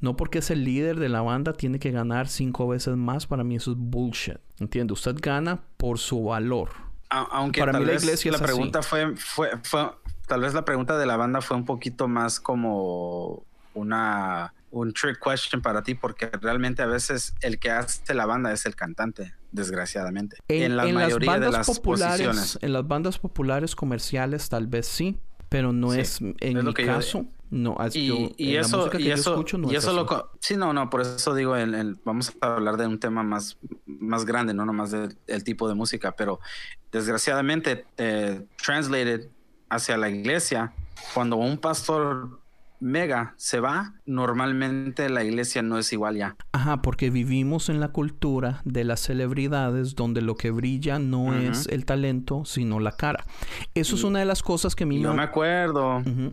[0.00, 3.26] No porque es el líder de la banda tiene que ganar cinco veces más.
[3.26, 4.36] Para mí eso es bullshit.
[4.60, 4.92] ¿Entiende?
[4.92, 6.70] Usted gana por su valor.
[7.10, 9.90] Aunque para mí la iglesia la pregunta fue, fue, fue,
[10.28, 13.42] tal vez la pregunta de la banda fue un poquito más como
[13.74, 18.52] una un trick question para ti porque realmente a veces el que hace la banda
[18.52, 22.58] es el cantante desgraciadamente en, en la en mayoría las de las populares posiciones.
[22.60, 25.16] en las bandas populares comerciales tal vez sí
[25.48, 29.10] pero no sí, es en es mi caso yo, no y, yo, y eso y
[29.10, 32.34] eso, escucho, no y eso lo sí no no por eso digo el, el, vamos
[32.42, 33.56] a hablar de un tema más
[33.86, 36.40] más grande no nomás del de, tipo de música pero
[36.92, 39.30] desgraciadamente eh, translated
[39.70, 40.72] hacia la iglesia
[41.14, 42.40] cuando un pastor
[42.80, 46.36] mega se va, normalmente la iglesia no es igual ya.
[46.52, 51.30] Ajá, porque vivimos en la cultura de las celebridades donde lo que brilla no uh
[51.32, 51.50] -huh.
[51.50, 53.24] es el talento, sino la cara.
[53.74, 55.98] Eso y, es una de las cosas que a mí yo me acuerdo.
[55.98, 56.32] Uh -huh.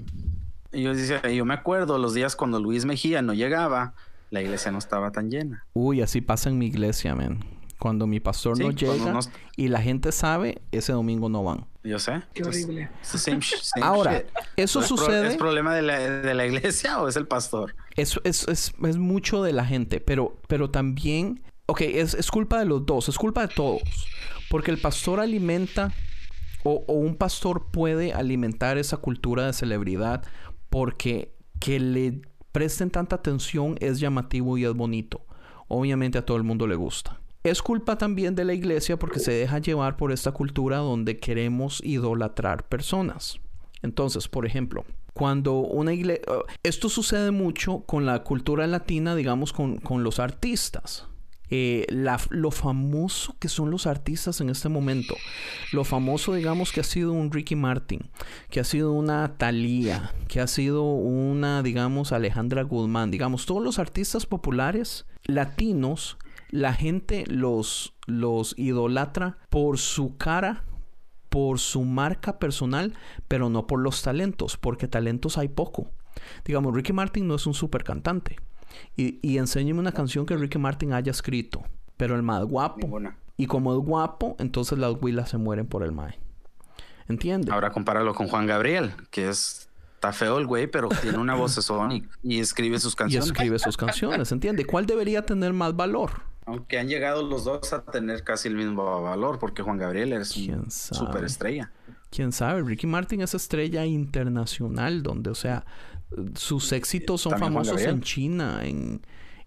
[0.72, 3.94] Yo decía, yo me acuerdo los días cuando Luis Mejía no llegaba,
[4.30, 5.66] la iglesia no estaba tan llena.
[5.74, 7.40] Uy, así pasa en mi iglesia, man.
[7.80, 9.20] Cuando mi pastor no Sí, llega
[9.56, 11.66] y la gente sabe, ese domingo no van.
[11.86, 12.22] Yo sé.
[12.34, 12.90] Qué horrible.
[13.03, 14.26] Same same Ahora, shit.
[14.57, 15.28] eso ¿Es pro- sucede...
[15.28, 17.76] ¿Es problema de la, de la iglesia o es el pastor?
[17.95, 22.57] Es, es, es, es mucho de la gente, pero, pero también, ok, es, es culpa
[22.60, 23.84] de los dos, es culpa de todos,
[24.49, 25.94] porque el pastor alimenta
[26.64, 30.24] o, o un pastor puede alimentar esa cultura de celebridad
[30.72, 32.22] porque que le
[32.52, 35.26] presten tanta atención es llamativo y es bonito.
[35.68, 37.20] Obviamente a todo el mundo le gusta.
[37.45, 41.80] Es culpa también de la iglesia porque se deja llevar por esta cultura donde queremos
[41.84, 43.39] idolatrar personas.
[43.84, 46.26] Entonces, por ejemplo, cuando una iglesia...
[46.63, 51.05] Esto sucede mucho con la cultura latina, digamos, con, con los artistas.
[51.51, 51.85] Eh,
[52.31, 55.13] lo famoso que son los artistas en este momento.
[55.72, 58.09] Lo famoso, digamos, que ha sido un Ricky Martin,
[58.49, 63.11] que ha sido una Thalía, que ha sido una, digamos, Alejandra Guzmán.
[63.11, 66.17] Digamos, todos los artistas populares latinos,
[66.49, 70.63] la gente los, los idolatra por su cara,
[71.30, 72.93] por su marca personal,
[73.27, 75.91] pero no por los talentos, porque talentos hay poco.
[76.45, 78.38] Digamos, Ricky Martin no es un super cantante.
[78.95, 81.63] Y, y enséñeme una canción que Ricky Martin haya escrito,
[81.97, 82.81] pero el más guapo.
[82.81, 83.17] Ninguna.
[83.38, 86.17] Y como es guapo, entonces las huilas se mueren por el mae.
[87.07, 87.51] ¿Entiendes?
[87.51, 89.69] Ahora compáralo con Juan Gabriel, que es...
[89.95, 93.27] Está feo el güey, pero tiene una vocesón y, y escribe sus y canciones.
[93.27, 94.65] escribe sus canciones, ¿entiende?
[94.65, 96.11] ¿Cuál debería tener más valor?
[96.45, 100.34] Aunque han llegado los dos a tener casi el mismo valor, porque Juan Gabriel es
[100.34, 101.72] ¿Quién una superestrella.
[102.09, 105.65] quién sabe, Ricky Martin es estrella internacional, donde, o sea,
[106.35, 109.01] sus éxitos son También famosos en China, en,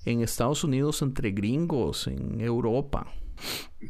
[0.04, 3.06] en Estados Unidos entre gringos, en Europa,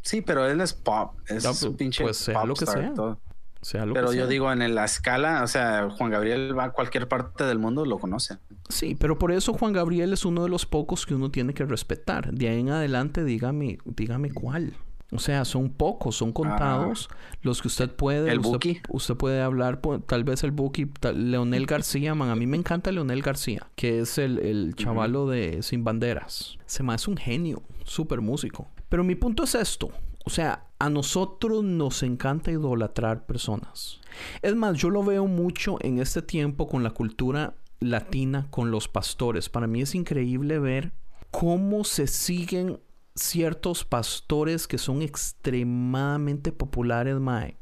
[0.03, 1.15] Sí, pero él es pop.
[1.27, 2.95] Es No, un pinche pues sea pop lo que star, sea.
[2.95, 3.21] todo.
[3.61, 6.65] O sea, lo Pero que yo digo, en la escala, o sea, Juan Gabriel va
[6.65, 8.39] a cualquier parte del mundo, lo conoce.
[8.69, 11.65] Sí, pero por eso Juan Gabriel es uno de los pocos que uno tiene que
[11.65, 12.33] respetar.
[12.33, 14.75] De ahí en adelante, dígame, dígame cuál.
[15.11, 17.09] O sea, son pocos, son contados
[17.41, 18.31] los que usted puede.
[18.31, 18.81] ¿El usted, Buki?
[18.91, 22.29] usted puede hablar, por- tal vez el Buki, tal- Leonel García, man.
[22.29, 26.59] A mí me encanta Leonel García, que es el, el chavalo de Sin Banderas.
[26.67, 28.69] Se me hace un genio, súper músico.
[28.91, 29.91] Pero mi punto es esto.
[30.29, 33.99] O sea, a nosotros nos encanta idolatrar personas.
[34.43, 38.89] Es más, yo lo veo mucho en este tiempo con la cultura latina, con los
[38.89, 39.49] pastores.
[39.49, 40.93] Para mí es increíble ver
[41.31, 42.79] cómo se siguen
[43.15, 47.57] ciertos pastores que son extremadamente populares, Mae,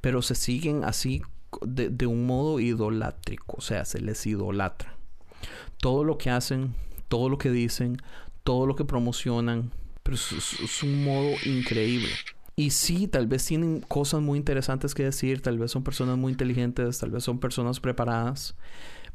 [0.00, 1.20] pero se siguen así
[1.60, 4.96] de, de un modo idolátrico, o sea, se les idolatra.
[5.82, 6.74] Todo lo que hacen,
[7.08, 7.98] todo lo que dicen,
[8.42, 9.70] todo lo que promocionan,
[10.06, 12.08] pero es, es- un modo increíble.
[12.56, 16.32] Y sí, tal vez tienen cosas muy interesantes que decir, tal vez son personas muy
[16.32, 18.54] inteligentes, tal vez son personas preparadas,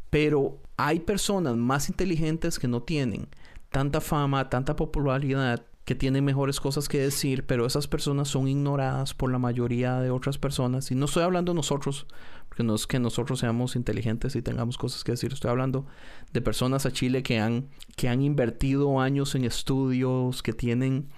[0.09, 3.29] pero hay personas más inteligentes que no tienen
[3.71, 9.13] tanta fama, tanta popularidad, que tienen mejores cosas que decir, pero esas personas son ignoradas
[9.13, 10.91] por la mayoría de otras personas.
[10.91, 12.05] Y no estoy hablando de nosotros,
[12.49, 15.33] porque no es que nosotros seamos inteligentes y tengamos cosas que decir.
[15.33, 15.87] Estoy hablando
[16.33, 21.09] de personas a Chile que han, que han invertido años en estudios, que tienen,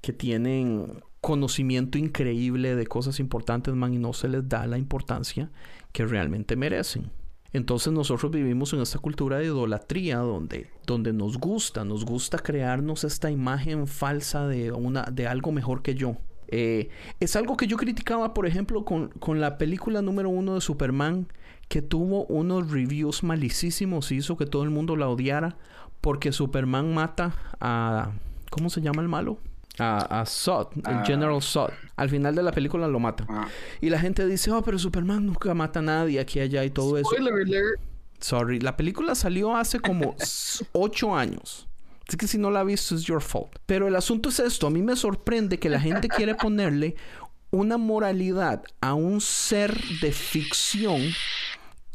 [0.00, 5.50] que tienen conocimiento increíble de cosas importantes, man, y no se les da la importancia
[5.90, 7.10] que realmente merecen.
[7.56, 13.02] Entonces nosotros vivimos en esta cultura de idolatría donde, donde nos gusta, nos gusta crearnos
[13.02, 16.18] esta imagen falsa de, una, de algo mejor que yo.
[16.48, 20.60] Eh, es algo que yo criticaba, por ejemplo, con, con la película número uno de
[20.60, 21.28] Superman,
[21.68, 25.56] que tuvo unos reviews malicísimos y hizo que todo el mundo la odiara
[26.02, 28.12] porque Superman mata a...
[28.50, 29.38] ¿Cómo se llama el malo?
[29.78, 31.04] A, a Zod, el Ah.
[31.04, 31.70] General Zod.
[31.96, 33.26] Al final de la película lo mata.
[33.28, 33.46] Ah,
[33.80, 36.96] Y la gente dice, oh, pero Superman nunca mata a nadie aquí, allá y todo
[36.98, 37.08] eso.
[37.10, 37.80] Spoiler alert.
[38.20, 41.68] Sorry, la película salió hace como s- ocho años.
[42.08, 43.56] Así que si no la has visto, es your fault.
[43.66, 44.66] Pero el asunto es esto.
[44.66, 46.94] A mí me sorprende que la gente quiere ponerle
[47.50, 51.00] una moralidad a un ser de ficción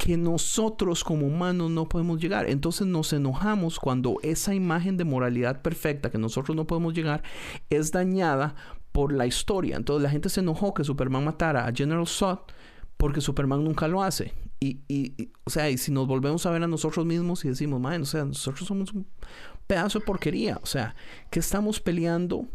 [0.02, 2.50] que nosotros como humanos no podemos llegar.
[2.50, 7.22] Entonces nos enojamos cuando esa imagen de moralidad perfecta que nosotros no podemos llegar
[7.70, 8.56] es dañada
[8.90, 9.76] por la historia.
[9.76, 12.38] Entonces la gente se enojó que Superman matara a General Zod
[12.96, 14.32] porque Superman nunca lo hace.
[14.58, 17.80] Y, y- o sea, y si nos volvemos a ver a nosotros mismos y decimos,
[17.80, 19.06] man, o sea, nosotros somos un
[19.68, 20.58] pedazo de porquería.
[20.64, 20.96] O sea,
[21.30, 22.48] que estamos peleando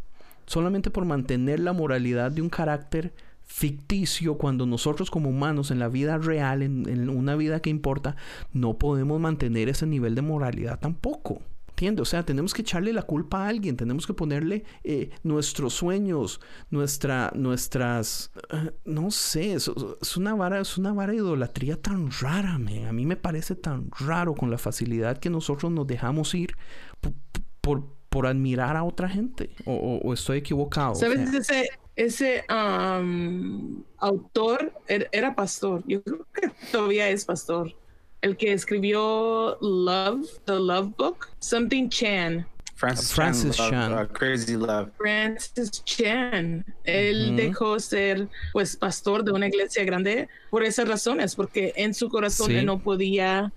[0.48, 3.14] solamente por mantener la moralidad de un carácter
[3.48, 8.16] ficticio cuando nosotros como humanos en la vida real, en, en una vida que importa,
[8.54, 11.42] no podemos mantener ese nivel de moralidad tampoco.
[11.78, 12.02] ¿Entiendes?
[12.02, 16.42] O sea, tenemos que echarle la culpa a alguien, tenemos que ponerle eh, nuestros sueños,
[16.72, 19.70] nuestra, nuestras, eh, no sé, es,
[20.02, 22.86] es una vara, es una vara de idolatría tan rara, man.
[22.88, 26.56] A mí me parece tan raro con la facilidad que nosotros nos dejamos ir
[27.00, 27.14] por,
[27.62, 29.52] por, por admirar a otra gente.
[29.68, 30.96] O, estoy equivocado.
[30.96, 31.32] ¿Sabes?
[31.32, 35.84] ese, ese um, autor er, era pastor.
[35.88, 37.74] Yo creo que todavía es pastor.
[38.22, 42.48] El que escribió Love, The Love Book, Something Chan.
[42.76, 43.92] Francis, Chan.
[43.92, 44.92] Uh, crazy Love.
[44.98, 46.64] Francis Chan.
[46.84, 52.10] Él dejó ser pues pastor de una iglesia grande por esas razones, porque en su
[52.10, 53.52] corazón él no podía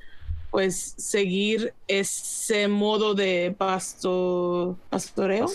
[0.50, 5.46] pues seguir ese modo de pasto, pastoreo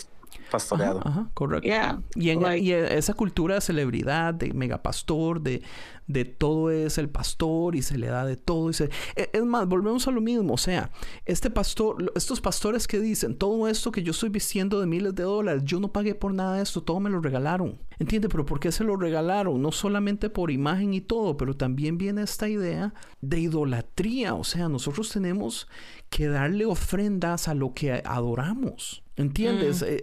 [0.51, 1.01] pastoreado.
[1.03, 1.67] Ajá, correcto.
[2.15, 5.61] Y, en, y, esa cultura de celebridad, de megapastor, de,
[6.07, 8.69] de todo es el pastor y se le da de todo.
[8.69, 8.89] Y se...
[9.15, 10.53] E, es más, volvemos a lo mismo.
[10.53, 10.91] O sea,
[11.25, 15.23] este pastor, estos pastores que dicen, todo esto que yo estoy vistiendo de miles de
[15.23, 17.79] dólares, yo no pagué por nada de esto, todo me lo regalaron.
[17.97, 18.29] ¿Entiende?
[18.29, 19.61] Pero ¿por qué se lo regalaron?
[19.61, 24.35] No solamente por imagen y todo, pero también viene esta idea de idolatría.
[24.35, 25.67] O sea, nosotros tenemos
[26.09, 29.04] que darle ofrendas a lo que adoramos.
[29.17, 29.81] ¿Entiendes?
[29.81, 29.85] Mm.
[29.85, 30.01] Eh,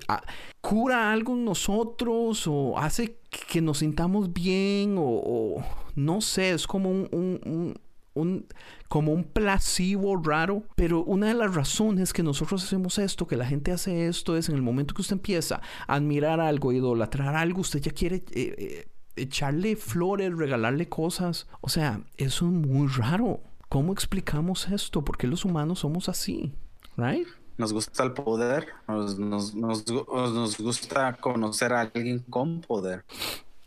[0.61, 5.63] ¿Cura algo en nosotros o hace que nos sintamos bien o,
[5.97, 7.77] no sé, es como un,
[8.15, 8.47] un,
[8.89, 13.47] como un placebo raro, pero una de las razones que nosotros hacemos esto, que la
[13.47, 17.61] gente hace esto, es en el momento que usted empieza a admirar algo, idolatrar algo,
[17.61, 21.49] usted ya quiere eh, eh, echarle flores, regalarle cosas.
[21.61, 23.41] O sea, eso es muy raro.
[23.69, 25.03] ¿Cómo explicamos esto?
[25.05, 26.53] ¿Por qué los humanos somos así?
[26.97, 27.27] ¿Right?
[27.59, 33.05] Nos gusta el poder, nos, nos, nos, gusta conocer a alguien con poder.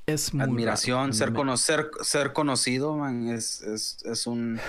[0.06, 4.60] Es Admiración, ser, conocer, ser conocido, man, es, es, es, un,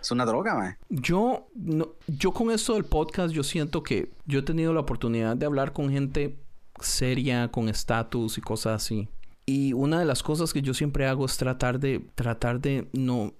[0.00, 0.78] es una droga, man.
[0.88, 5.36] Yo, no, yo con esto del podcast, yo siento que yo he tenido la oportunidad
[5.36, 6.36] de hablar con gente
[6.80, 9.08] seria, con estatus y cosas así.
[9.46, 13.32] Y una de las cosas que yo siempre hago es tratar de, tratar de no,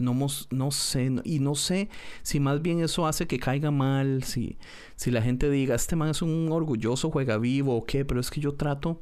[0.00, 0.14] no,
[0.50, 1.88] no sé, y no sé
[2.22, 4.58] si más bien eso hace que caiga mal, si,
[4.96, 8.30] si la gente diga, este man es un orgulloso juega vivo o qué, pero es
[8.30, 9.00] que yo trato,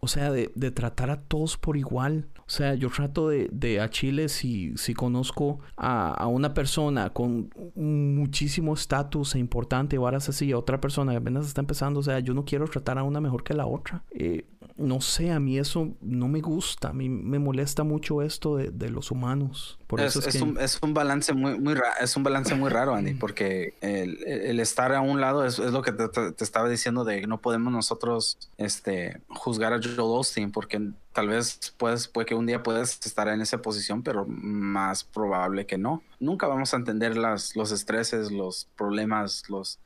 [0.00, 2.28] o sea, de, de tratar a todos por igual.
[2.40, 7.10] O sea, yo trato de, de a Chile si, si conozco a, a, una persona
[7.10, 12.00] con muchísimo estatus e importante, o ahora así, a otra persona que apenas está empezando,
[12.00, 14.04] o sea, yo no quiero tratar a una mejor que la otra.
[14.10, 14.46] Eh,
[14.76, 18.90] no sé, a mí eso no me gusta, a mí me molesta mucho esto de,
[18.90, 19.78] los humanos.
[19.86, 22.94] Por es, eso es, un, es, un, balance muy, muy es un balance muy raro,
[22.94, 27.40] Andy, porque el, estar a un lado es, lo que te, estaba diciendo de no
[27.40, 32.62] podemos nosotros este, juzgar a Joel Osteen, porque tal vez puedes, puede que un día
[32.62, 36.02] puedas estar en esa posición, pero más probable que no.
[36.20, 39.80] Nunca vamos a entender las, los estreses, los problemas, los,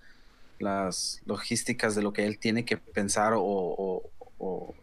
[0.58, 4.02] las logísticas de lo que él tiene que pensar o o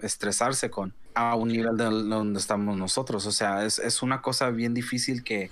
[0.02, 3.26] estresarse con a un nivel de donde estamos nosotros.
[3.26, 5.52] O sea, es, es, una cosa bien difícil que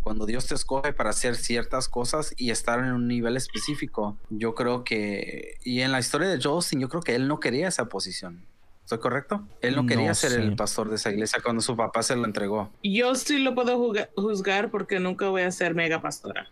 [0.00, 4.54] cuando Dios te escoge para hacer ciertas cosas y estar en un nivel específico, yo
[4.54, 7.86] creo que, y en la historia de Justin, yo creo que él no quería esa
[7.86, 8.44] posición.
[8.84, 9.48] ¿Estoy correcto?
[9.62, 12.70] Él no quería ser el pastor de esa iglesia cuando su papá se lo entregó.
[12.82, 13.78] Yo sí lo puedo
[14.14, 16.50] juzgar porque nunca voy a ser mega pastora.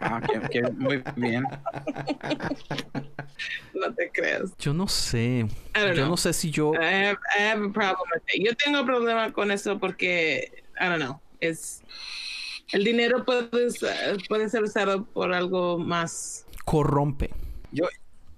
[0.00, 0.20] ah,
[0.76, 1.42] muy bien.
[3.74, 4.56] no te creas.
[4.56, 5.48] Yo no sé.
[5.96, 6.74] Yo no sé si yo.
[6.74, 11.82] I have, a problem Yo tengo problema con eso porque, I don't know, es
[12.70, 13.48] el dinero puede,
[14.28, 16.46] puede ser usado por algo más.
[16.64, 17.30] Corrompe.
[17.72, 17.88] Yo,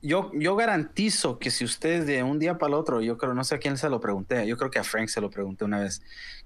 [0.02, 3.44] yo, yo garantizo que si ustedes de un día para el otro, yo creo, no
[3.44, 5.78] sé a quién se lo pregunté, yo creo que a Frank se lo pregunté una
[5.78, 6.02] vez,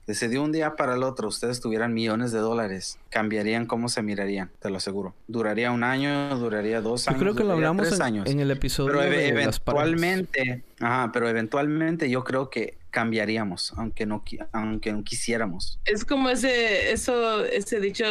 [0.07, 3.89] que si de un día para el otro ustedes tuvieran millones de dólares, cambiarían cómo
[3.89, 5.15] se mirarían, te lo aseguro.
[5.27, 7.19] Duraría un año, duraría dos años.
[7.19, 8.28] Yo creo que lo hablamos en, años.
[8.28, 14.23] en el episodio pero de eventualmente, ajá, pero eventualmente yo creo que cambiaríamos, aunque no,
[14.53, 15.81] aunque no quisiéramos.
[15.87, 18.05] Es como ese, eso, ese dicho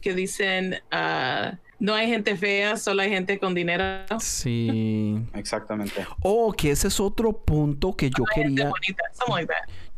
[0.00, 3.84] que dicen, uh, no hay gente fea, solo hay gente con dinero.
[4.20, 5.18] Sí.
[5.34, 6.06] Exactamente.
[6.22, 8.70] Oh, que ese es otro punto que yo quería.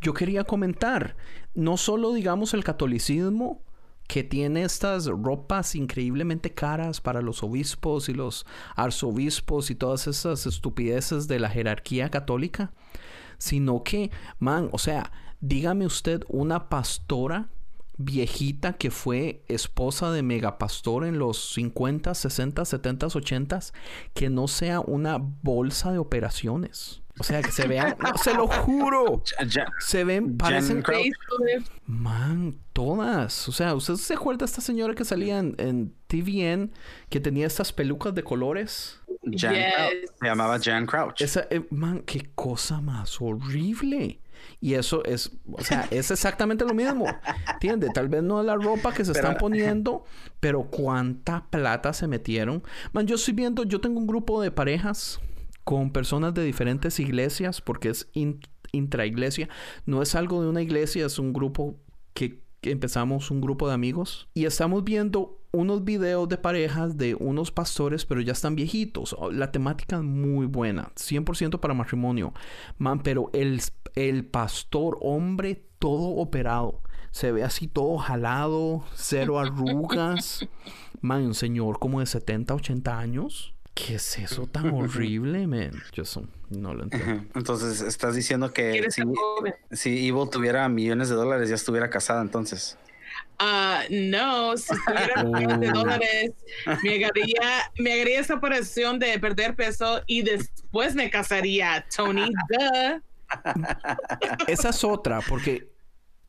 [0.01, 1.15] Yo quería comentar.
[1.53, 3.61] No solo, digamos, el catolicismo
[4.07, 8.45] que tiene estas ropas increíblemente caras para los obispos y los
[8.75, 12.73] arzobispos y todas esas estupideces de la jerarquía católica,
[13.37, 17.49] sino que, man, o sea, dígame usted una pastora
[17.97, 23.59] viejita que fue esposa de megapastor en los 50, 60, 70, 80,
[24.13, 27.03] que no sea una bolsa de operaciones.
[27.19, 29.21] O sea, que se vean, no, se lo juro.
[29.79, 30.83] se ven, parecen.
[31.85, 33.47] Man, todas.
[33.47, 36.71] O sea, ¿usted se acuerda de esta señora que salía en, TVN
[37.09, 38.99] que tenía estas pelucas de colores?
[39.31, 39.53] Jan
[40.19, 41.21] Se llamaba Jan Crouch.
[41.21, 44.19] Esa, eh, man, qué cosa más horrible.
[44.63, 47.05] Y eso es, o sea, es exactamente lo mismo.
[47.51, 47.91] ¿Entiendes?
[47.91, 50.05] Tal vez no es la ropa que se están poniendo,
[50.39, 52.63] pero cuánta plata se metieron.
[52.93, 55.19] Man, yo estoy viendo, yo tengo un grupo de parejas
[55.65, 58.07] con personas de diferentes iglesias, porque es
[58.71, 59.49] intraiglesia.
[59.85, 61.75] No es algo de una iglesia, es un grupo
[62.13, 67.51] que empezamos un grupo de amigos y estamos viendo unos videos de parejas de unos
[67.51, 69.15] pastores, pero ya están viejitos.
[69.17, 72.33] Oh, la temática es muy buena, 100% para matrimonio.
[72.79, 73.61] Man, pero el,
[73.95, 76.81] el pastor, hombre, todo operado.
[77.11, 80.47] Se ve así todo jalado, cero arrugas.
[81.01, 83.53] Man, un señor como de 70, 80 años.
[83.75, 85.71] ¿Qué es eso tan horrible, man?
[85.93, 86.03] Yo
[86.51, 87.25] no lo entiendo.
[87.33, 89.01] Entonces, estás diciendo que si,
[89.71, 92.77] si Evil tuviera millones de dólares, ya estuviera casada entonces.
[93.39, 96.31] Ah, no, si tuviera millones de dólares,
[96.83, 102.31] me haría, me haría esa operación de perder peso y después me casaría, Tony.
[104.47, 105.71] Esa es otra, porque,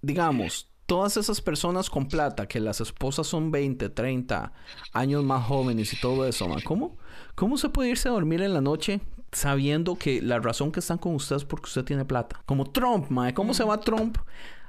[0.00, 4.52] digamos, todas esas personas con plata, que las esposas son 20, 30
[4.92, 6.96] años más jóvenes y todo eso, ¿cómo?
[7.34, 9.00] ¿Cómo se puede irse a dormir en la noche
[9.32, 12.40] sabiendo que la razón que están con usted es porque usted tiene plata?
[12.46, 13.34] Como Trump, mae.
[13.34, 14.18] ¿Cómo se va Trump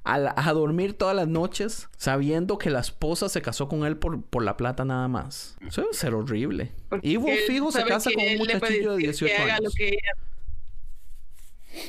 [0.06, 4.44] a, dormir todas las noches sabiendo que la esposa se casó con él por, por
[4.44, 5.58] la plata nada más?
[5.66, 6.72] Eso debe ser horrible.
[7.02, 9.74] Y Ivo Fijo se casa con un muchachillo de 18 años.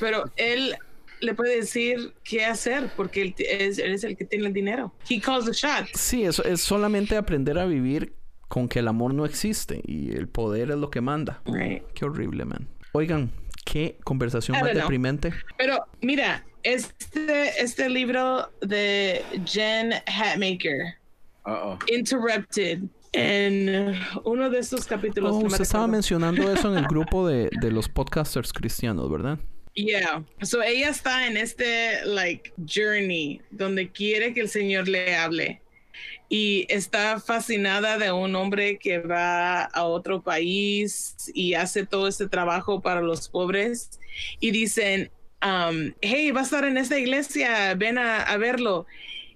[0.00, 0.74] Pero él
[1.20, 4.92] le puede decir qué hacer porque él es, él es, el que tiene el dinero.
[5.08, 5.90] He calls the shots.
[5.94, 8.14] Sí, eso es solamente aprender a vivir
[8.48, 11.42] con que el amor no existe y el poder es lo que manda.
[11.94, 12.68] Qué horrible, man.
[12.92, 13.30] Oigan,
[13.66, 15.34] qué conversación más deprimente.
[15.58, 20.96] Pero mira, este, este libro de Jen Hatmaker,
[21.88, 22.80] Interrupted,
[23.12, 23.94] en
[24.24, 25.32] uno de estos capítulos.
[25.32, 29.38] Oh, usted estaba mencionando eso en el grupo de, de los podcasters cristianos, ¿verdad?
[29.74, 30.24] Yeah.
[30.42, 35.60] So ella está en este like journey donde quiere que el Señor le hable
[36.28, 42.28] y está fascinada de un hombre que va a otro país y hace todo este
[42.28, 44.00] trabajo para los pobres
[44.40, 45.10] y dicen,
[45.44, 48.86] um, hey, va a estar en esta iglesia, ven a, verlo.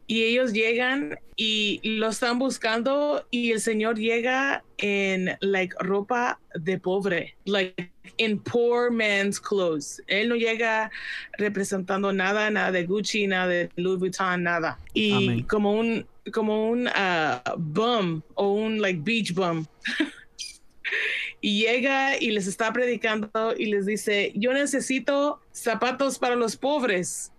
[0.07, 6.79] Y ellos llegan y lo están buscando y el Señor llega en like ropa de
[6.79, 10.03] pobre, like in poor man's clothes.
[10.09, 10.91] Él no llega
[11.39, 14.81] representando nada, nada de Gucci, nada de Louis Vuitton, nada.
[14.95, 19.66] Y como un como un uh, bum o un like beach bum.
[21.40, 27.32] y llega y les está predicando y les dice, yo necesito zapatos para los pobres.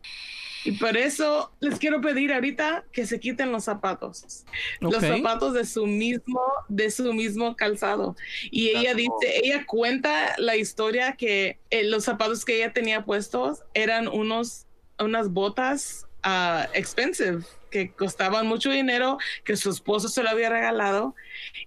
[0.64, 4.46] Y por eso les quiero pedir ahorita que se quiten los zapatos.
[4.80, 6.40] Los zapatos de su mismo,
[6.70, 8.16] de su mismo calzado.
[8.52, 13.64] Y ella dice, ella cuenta la historia que eh, los zapatos que ella tenía puestos
[13.74, 14.68] eran unos,
[15.00, 21.16] unas botas uh, expensive que costaban mucho dinero, que su esposo se lo había regalado,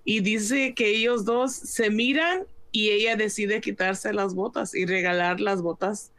[0.04, 5.40] y dice que ellos dos se miran y ella decide quitarse las botas y regalar
[5.40, 6.12] las botas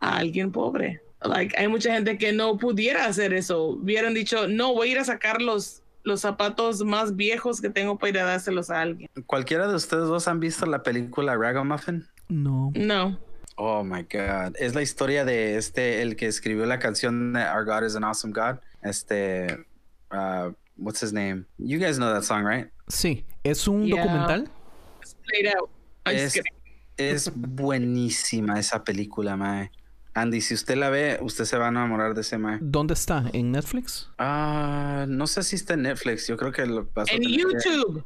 [0.00, 1.02] a alguien pobre.
[1.22, 3.62] Like, hay mucha gente que no pudiera hacer eso.
[3.64, 7.98] Hubieran dicho, no, voy a ir a sacar los, los zapatos más viejos que tengo
[7.98, 9.10] para ir a dárselos a alguien.
[9.26, 12.06] ¿Cualquiera de ustedes dos han visto la película Ragamuffin?
[12.28, 12.70] No.
[12.74, 13.18] No.
[13.60, 14.54] Oh my God.
[14.56, 18.32] Es la historia de este, el que escribió la canción Our God is an Awesome
[18.32, 18.60] God.
[18.82, 19.66] Este,
[20.12, 21.44] uh, what's his name?
[21.58, 22.70] You guys know that song, right?
[22.86, 23.24] Sí.
[23.42, 24.48] ¿Es un documental?
[26.04, 26.40] Es,
[26.96, 29.72] es buenísima esa película, mae.
[30.14, 32.58] Andy, si usted la ve, usted se va a enamorar de ese mae.
[32.60, 33.24] ¿Dónde está?
[33.32, 34.08] ¿En Netflix?
[34.18, 36.28] Ah, no sé si está en Netflix.
[36.28, 38.04] Yo creo que lo vas En YouTube.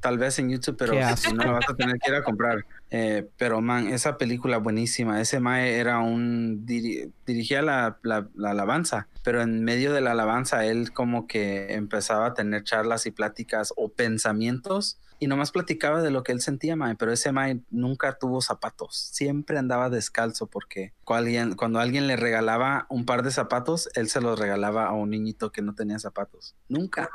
[0.00, 2.64] Tal vez en YouTube, pero si no lo vas a tener que ir a comprar.
[2.90, 5.20] Eh, pero man, esa película buenísima.
[5.20, 10.90] Ese Mae era un dirigía la, la, alabanza, pero en medio de la alabanza él
[10.94, 16.22] como que empezaba a tener charlas y pláticas o pensamientos y nomás platicaba de lo
[16.22, 16.94] que él sentía, Mae.
[16.94, 22.16] Pero ese Mae nunca tuvo zapatos, siempre andaba descalzo porque cuando alguien, cuando alguien le
[22.16, 25.98] regalaba un par de zapatos, él se los regalaba a un niñito que no tenía
[25.98, 26.54] zapatos.
[26.68, 27.10] Nunca.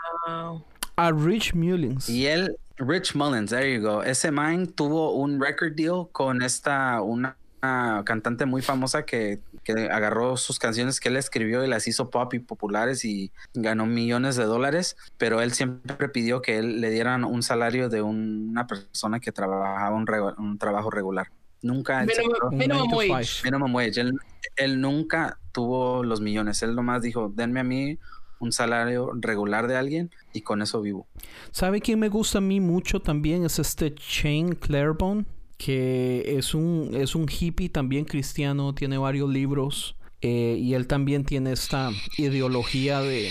[0.96, 2.08] A Rich Mullins.
[2.10, 4.02] Y él, Rich Mullins, there you go.
[4.02, 10.36] Ese man tuvo un record deal con esta, una, cantante muy famosa que, que, agarró
[10.36, 14.44] sus canciones que él escribió y las hizo pop y populares y ganó millones de
[14.44, 19.32] dólares, pero él siempre pidió que él le dieran un salario de una persona que
[19.32, 20.06] trabajaba un,
[20.38, 21.28] un trabajo regular.
[21.62, 22.06] Nunca.
[22.52, 23.42] Minimum, wage.
[23.46, 24.02] Minimum wage.
[24.02, 24.20] Él,
[24.58, 26.62] él nunca tuvo los millones.
[26.62, 27.98] Él nomás dijo, denme a mí
[28.44, 31.08] un salario regular de alguien y con eso vivo.
[31.52, 33.46] ¿Sabe quién me gusta a mí mucho también?
[33.46, 35.26] Es este Shane Claiborne,
[35.58, 39.96] que es un, es un hippie también cristiano, tiene varios libros.
[40.22, 43.30] Eh, y él también tiene esta ideología de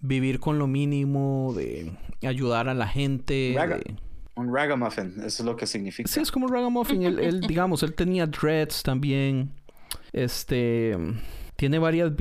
[0.00, 1.92] vivir con lo mínimo, de
[2.26, 3.52] ayudar a la gente.
[3.56, 3.94] Raga- de-
[4.36, 6.08] Un ragamuffin, eso es lo que significa.
[6.10, 7.02] Sí, es como un ragamuffin.
[7.02, 9.50] él, él, digamos, él tenía dreads también.
[10.12, 10.96] Este...
[11.58, 12.12] Tiene varios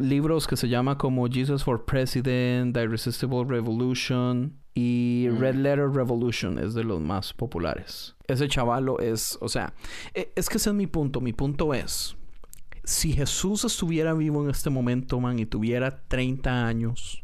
[0.00, 6.58] libros que se llama como Jesus for President, The Irresistible Revolution y Red Letter Revolution
[6.58, 8.16] es de los más populares.
[8.26, 9.74] Ese chavalo es, o sea,
[10.12, 11.20] e- es que ese es mi punto.
[11.20, 12.16] Mi punto es,
[12.82, 17.22] si Jesús estuviera vivo en este momento, man, y tuviera 30 años,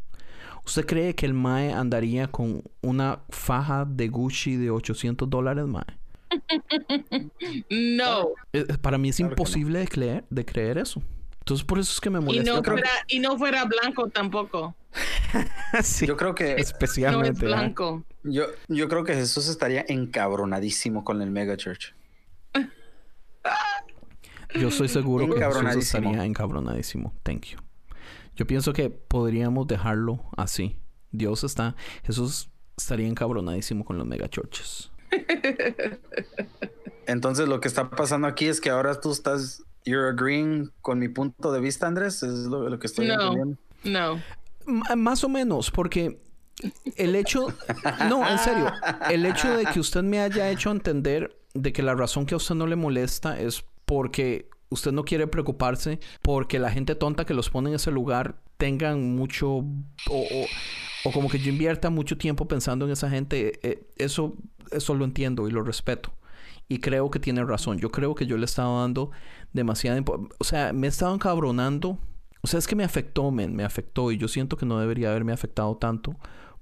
[0.65, 5.83] ¿usted cree que el Mae andaría con una faja de Gucci de 800 dólares, Mae?
[7.69, 8.29] No.
[8.53, 9.41] Eh, Para mí es Claro que no.
[9.41, 11.01] imposible de, creer, de creer eso.
[11.45, 12.49] Entonces por eso es que me Y molesta.
[12.49, 12.71] no, tanto.
[12.71, 14.75] fuera, y no fuera blanco tampoco.
[15.83, 17.45] Sí, Yo creo que No es especialmente.
[17.45, 17.49] ¿eh?
[17.49, 18.03] blanco.
[18.23, 21.93] yo, yo creo que Jesús estaría encabronadísimo con el mega church.
[24.59, 27.13] Yo estoy seguro que Jesús estaría encabronadísimo.
[27.23, 27.59] Thank you.
[28.37, 30.77] Yo pienso que podríamos dejarlo así.
[31.11, 31.75] Dios está...
[32.03, 34.91] Jesús estaría encabronadísimo con los megachurches.
[37.05, 41.07] Entonces lo que está pasando aquí es que ahora tú estás, you're agreeing con mi
[41.07, 43.13] punto de vista, Andrés, es lo, lo que estoy No.
[43.13, 43.57] entendiendo.
[43.83, 44.21] No.
[44.67, 46.19] M- más o menos, porque
[46.95, 47.47] el hecho...
[48.09, 48.71] No, en serio.
[49.09, 52.37] El hecho de que usted me haya hecho entender de que la razón que a
[52.37, 57.33] usted no le molesta es porque usted no quiere preocuparse porque la gente tonta que
[57.35, 59.49] los pone en ese lugar tengan mucho...
[59.57, 59.63] O,
[60.11, 60.45] o-
[61.07, 63.59] o como que yo invierta mucho tiempo pensando en esa gente.
[63.61, 64.33] eh, eso,
[64.71, 66.11] eso lo entiendo y lo respeto.
[66.67, 67.77] Y creo que tiene razón.
[67.77, 69.11] Yo creo que yo le he estado dando
[69.55, 70.03] demasiada...
[70.37, 71.97] O sea, me he estado encabronando.
[72.41, 73.55] O sea, es que me afectó, men.
[73.55, 74.11] Me afectó.
[74.11, 76.15] Y yo siento que no debería haberme afectado tanto.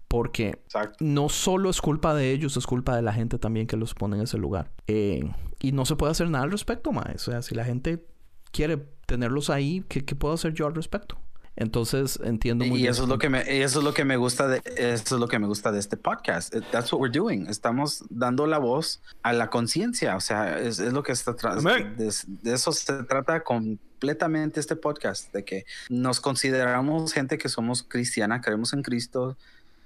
[0.08, 0.98] Porque Exacto.
[1.00, 4.16] no solo es culpa de ellos, es culpa de la gente también que los pone
[4.18, 4.72] en ese lugar.
[4.88, 5.28] Eh,
[5.60, 7.28] y no se puede hacer nada al respecto, más.
[7.28, 8.06] O sea, si la gente
[8.52, 11.18] quiere tenerlos ahí, ¿qué, qué puedo hacer yo al respecto?
[11.56, 12.92] Entonces entiendo muy Y bien.
[12.92, 15.20] eso es lo que me, y eso es lo que me gusta de, eso es
[15.20, 16.54] lo que me gusta de este podcast.
[16.72, 17.48] That's what we're doing.
[17.48, 20.16] Estamos dando la voz a la conciencia.
[20.16, 25.32] O sea, es, es lo que está de, de eso se trata completamente este podcast,
[25.34, 29.38] de que nos consideramos gente que somos cristiana, creemos en Cristo,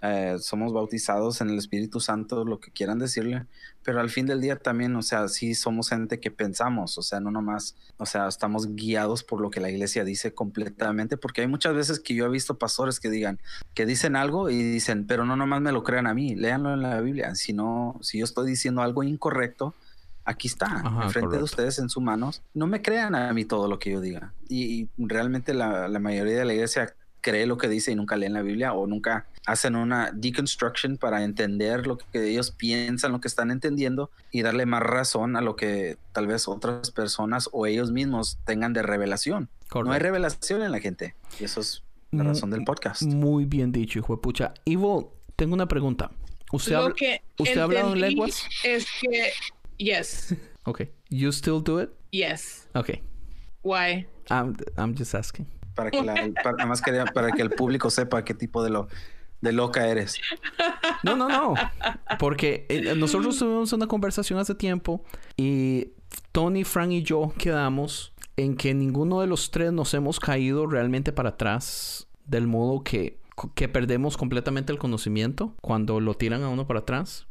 [0.02, 3.46] eh, somos bautizados en el Espíritu Santo, lo que quieran decirle,
[3.84, 7.20] pero al fin del día también, o sea, sí somos gente que pensamos, o sea,
[7.20, 11.48] no nomás, o sea, estamos guiados por lo que la iglesia dice completamente, porque hay
[11.48, 13.40] muchas veces que yo he visto pastores que digan,
[13.74, 16.82] que dicen algo y dicen, pero no nomás me lo crean a mí, léanlo en
[16.82, 19.74] la Biblia, si no, si yo estoy diciendo algo incorrecto,
[20.26, 23.80] aquí está, enfrente de ustedes en sus manos, no me crean a mí todo lo
[23.80, 27.68] que yo diga, y, y realmente la, la mayoría de la iglesia cree lo que
[27.68, 32.30] dice y nunca leen la Biblia o nunca hacen una deconstruction para entender lo que
[32.30, 36.48] ellos piensan, lo que están entendiendo y darle más razón a lo que tal vez
[36.48, 39.50] otras personas o ellos mismos tengan de revelación.
[39.74, 43.02] No hay revelación en la gente y eso es la Mu- razón del podcast.
[43.04, 44.54] Muy bien dicho, hijo de pucha.
[44.66, 46.12] Ivo, tengo una pregunta.
[46.52, 48.44] ¿Usted, Lo habla- que ¿usted ha hablado en lenguas?
[48.64, 49.32] Es que,
[49.78, 50.82] yes, Ok.
[51.10, 51.90] You still do it?
[52.12, 52.68] yes.
[52.74, 52.90] Ok.
[53.64, 54.08] Why?
[54.30, 55.48] I'm, I'm just asking.
[55.76, 58.70] Para que la, para, nada más quería- para que el público sepa qué tipo de
[58.72, 58.88] lo
[59.42, 60.20] de loca eres.
[61.04, 61.54] No, no, no.
[62.20, 65.04] Porque eh, nosotros tuvimos una conversación hace tiempo
[65.38, 65.92] y
[66.32, 71.12] Tony, Frank y yo quedamos en que ninguno de los tres nos hemos caído realmente
[71.12, 73.20] para atrás del modo que,
[73.56, 77.28] que perdemos completamente el conocimiento cuando lo tiran a uno para atrás.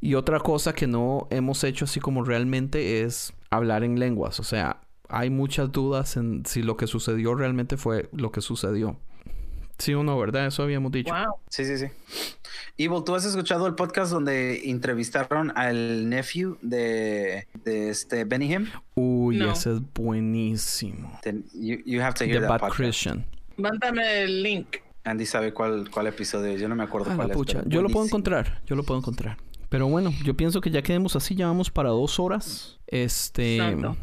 [0.00, 4.38] Y otra cosa que no hemos hecho así como realmente es hablar en lenguas.
[4.40, 8.98] O sea, hay muchas dudas en si lo que sucedió realmente fue lo que sucedió.
[9.78, 10.46] Sí o no, ¿verdad?
[10.46, 11.12] Eso habíamos dicho.
[11.12, 11.34] Wow.
[11.48, 11.86] Sí, sí, sí.
[12.78, 18.66] Evil, ¿tú has escuchado el podcast donde entrevistaron al nephew de, de este Benny Him?
[18.94, 19.52] Uy, No.
[19.52, 21.18] ese es buenísimo.
[21.22, 22.76] Then you, you have to hear The that Bad podcast.
[22.76, 23.26] Christian.
[23.56, 24.76] Mándame el link.
[25.04, 26.60] Andy sabe cuál, cuál episodio es.
[26.60, 27.36] Yo no me acuerdo Ah, cuál la es.
[27.38, 27.58] pucha.
[27.58, 28.62] pero Yo lo puedo encontrar.
[28.66, 29.36] Yo lo puedo encontrar.
[29.68, 31.34] Pero bueno, yo pienso que ya quedemos así.
[31.34, 32.78] Ya vamos para dos horas.
[32.86, 33.56] Este...
[33.56, 33.96] Exacto.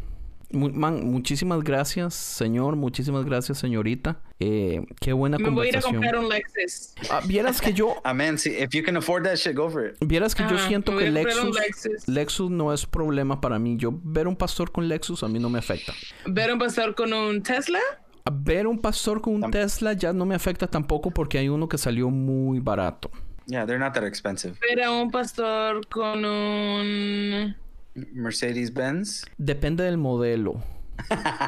[0.52, 2.76] Man, muchísimas gracias, señor.
[2.76, 4.20] Muchísimas gracias, señorita.
[4.40, 6.02] Eh, qué buena Me voy a ir a conversación.
[6.02, 6.94] comprar un Lexus.
[7.10, 7.94] Ah, vieras que yo...
[8.04, 8.38] Amén.
[8.38, 9.96] Sí, if you can afford that shit, go for it.
[10.00, 11.54] Vieras que yo Ajá, siento que Lexus...
[11.56, 12.08] Lexus.
[12.08, 13.76] Lexus no es problema para mí.
[13.76, 15.92] Yo ver un pastor con Lexus a mí no me afecta.
[16.26, 17.80] ¿Ver un pastor con un Tesla?
[18.24, 21.48] A ver un pastor con un Tam- Tesla ya no me afecta tampoco porque hay
[21.48, 23.10] uno que salió muy barato.
[23.46, 24.54] Yeah, they're not that expensive.
[24.60, 27.56] ¿Ver a un pastor con un...
[27.94, 29.24] Mercedes Benz.
[29.38, 30.62] Depende del modelo.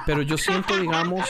[0.06, 1.28] Pero yo siento, digamos,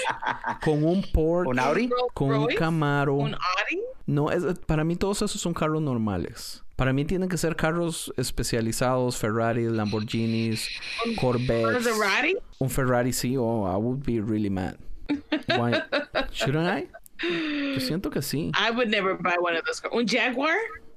[0.64, 1.90] con un Porsche, ¿Un Audi?
[2.14, 3.14] con un Camaro.
[3.14, 3.82] un Audi.
[4.06, 6.62] No, es, para mí todos esos son carros normales.
[6.76, 10.68] Para mí tienen que ser carros especializados, Ferrari, Lamborghinis,
[11.20, 11.84] Corvettes.
[11.84, 12.36] Maserati.
[12.58, 14.76] Un Ferrari sí, oh, I would be really mad.
[15.48, 15.82] Why?
[16.32, 16.88] Shouldn't I?
[17.74, 18.50] Yo siento que sí.
[18.54, 19.94] I would never buy one of those cars.
[19.94, 20.56] Un Jaguar.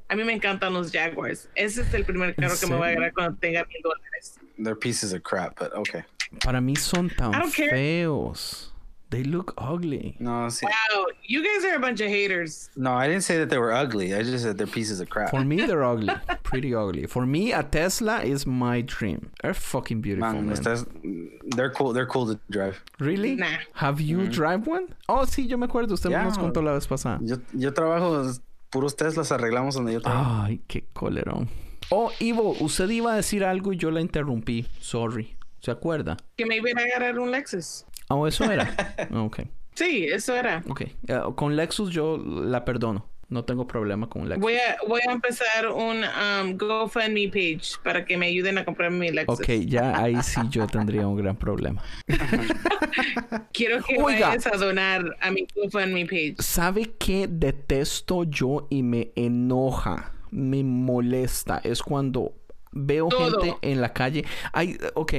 [0.09, 1.49] A mí me encantan los Jaguars.
[1.55, 4.39] Ese es el primer carro que me voy a agarrar cuando tenga mil dólares.
[4.57, 6.03] They're pieces of crap, but okay.
[6.43, 7.69] Para mí son tan I don't care.
[7.71, 8.71] feos.
[9.09, 10.17] They look ugly.
[10.19, 12.69] No, see, Wow, you guys are a bunch of haters.
[12.75, 14.13] no, I didn't say that they were ugly.
[14.13, 15.29] I just said they're pieces of crap.
[15.29, 16.13] For me, they're ugly.
[16.43, 17.05] Pretty ugly.
[17.05, 19.31] For me, a Tesla is my dream.
[19.41, 21.39] They're fucking beautiful, Man, man.
[21.55, 21.93] they're cool.
[21.93, 22.83] They're cool to drive.
[22.99, 23.35] Really?
[23.37, 23.47] Nah.
[23.75, 24.93] Have you drive one?
[25.07, 25.91] Oh, sí, yo me acuerdo.
[25.93, 26.23] Usted Yeah.
[26.25, 27.19] nos contó la vez pasada.
[27.21, 28.27] Yo, yo trabajo
[28.69, 30.43] puros Teslas arreglamos donde yo trabajo.
[30.43, 31.49] Ay, qué colerón.
[31.89, 34.67] Oh, Ivo, usted iba a decir algo y yo la interrumpí.
[34.79, 35.35] Sorry.
[35.61, 36.17] ¿Se acuerda?
[36.35, 37.85] Que me iba a agarrar un Lexus.
[38.09, 38.95] Oh, eso era.
[39.13, 39.39] Ok.
[39.73, 40.63] Sí, eso era.
[40.67, 40.81] Ok.
[40.81, 40.93] Eh,
[41.35, 43.05] con Lexus yo la perdono.
[43.29, 44.41] No tengo problema con Lexus.
[44.41, 48.89] Voy a, voy a empezar un um, GoFundMe page para que me ayuden a comprar
[48.89, 49.39] mi Lexus.
[49.39, 51.83] Ok, ya ahí sí yo tendría un gran problema.
[53.51, 54.29] Quiero que Oiga.
[54.29, 56.35] vayas a donar a mi GoFundMe page.
[56.39, 60.13] ¿Sabe qué detesto yo y me enoja?
[60.31, 61.59] Me molesta.
[61.65, 62.33] Es cuando
[62.71, 63.41] veo Todo.
[63.41, 64.23] gente en la calle.
[64.53, 65.13] Hay, ok,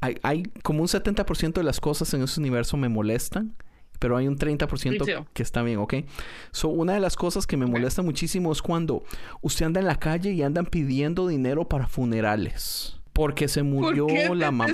[0.00, 3.56] hay, hay como un 70% de las cosas en ese universo me molestan.
[3.98, 5.26] Pero hay un 30% Me too.
[5.32, 5.94] que está bien, ¿ok?
[6.52, 9.02] So, una de las cosas que me molesta muchísimo es cuando
[9.40, 12.97] usted anda en la calle y andan pidiendo dinero para funerales.
[13.18, 14.72] Porque se ¿Por murió qué la mamá.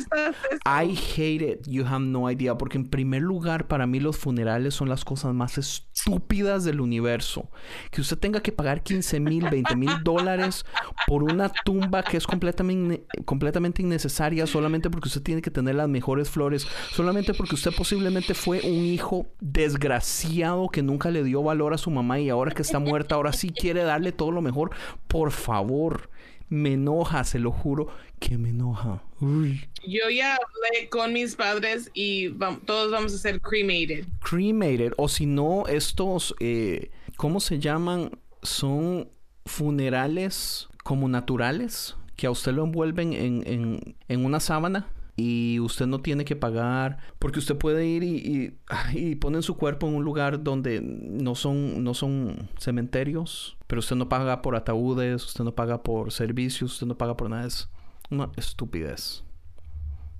[0.67, 1.67] I hate it.
[1.67, 2.59] You have no idea.
[2.59, 7.51] Porque en primer lugar, para mí los funerales son las cosas más estúpidas del universo.
[7.91, 10.67] Que usted tenga que pagar 15 mil, 20 mil dólares
[11.07, 15.89] por una tumba que es completamente, completamente innecesaria solamente porque usted tiene que tener las
[15.89, 16.67] mejores flores.
[16.91, 21.91] Solamente porque usted posiblemente fue un hijo desgraciado que nunca le dio valor a su
[21.91, 24.73] mamá y ahora que está muerta, ahora sí quiere darle todo lo mejor.
[25.09, 26.11] Por favor.
[26.51, 27.89] Me enoja, se lo juro
[28.27, 29.03] que me enoja.
[29.21, 29.61] Uy.
[29.87, 32.31] Yo ya hablé con mis padres y
[32.65, 34.07] todos vamos a ser cremated.
[34.21, 38.13] cremated o si no estos eh, ¿cómo se llaman?
[38.43, 39.09] Son
[39.45, 44.87] funerales como naturales que a usted lo envuelven en, en, en una sábana
[45.17, 48.59] y usted no tiene que pagar porque usted puede ir y, y,
[48.99, 53.97] y ponen su cuerpo en un lugar donde no son no son cementerios pero usted
[53.97, 57.69] no paga por ataúdes usted no paga por servicios usted no paga por nada es
[58.15, 59.23] una estupidez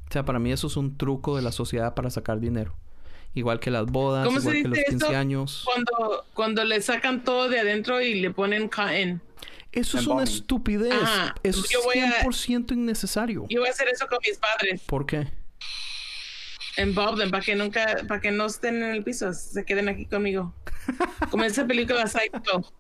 [0.09, 2.77] o sea, para mí eso es un truco de la sociedad para sacar dinero.
[3.35, 5.17] Igual que las bodas, ¿Cómo se igual que los dice 15 eso?
[5.17, 5.63] años.
[5.65, 9.21] Cuando, cuando le sacan todo de adentro y le ponen cotton.
[9.73, 10.93] Eso es una estupidez.
[10.93, 11.35] Ajá.
[11.43, 13.47] Eso es Yo voy a- 100% innecesario.
[13.49, 14.83] Yo voy a hacer eso con mis padres.
[14.87, 15.27] ¿Por qué?
[16.77, 20.07] Embalm them para que nunca, para que no estén en el piso, se queden aquí
[20.07, 20.55] conmigo.
[21.31, 22.73] Como esa película Psycho.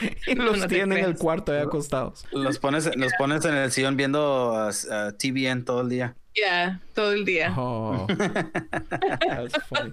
[0.26, 2.24] Y los no te tienen en el cuarto ahí acostados.
[2.32, 6.16] Los pones, los pones en el sillón viendo uh, uh, TVN todo el día.
[6.34, 7.54] Ya, todo el día.
[7.56, 8.06] Oh.
[8.18, 9.92] That's funny.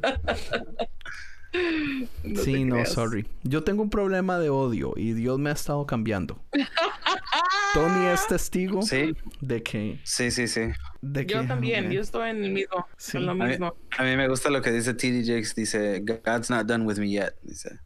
[2.23, 2.91] No sí, no, creas.
[2.93, 3.27] sorry.
[3.43, 6.43] Yo tengo un problema de odio y Dios me ha estado cambiando.
[7.73, 9.99] Tony es testigo Sí, de que...
[10.03, 10.61] sí, sí, sí.
[11.01, 13.17] De que Yo también, yo estoy en el mismo, Sí.
[13.17, 13.75] en lo A mí, mismo.
[13.97, 15.53] a mí me gusta lo que dice TD Jakes.
[15.55, 17.35] Dice, God's not done with me yet.
[17.43, 17.79] Dice.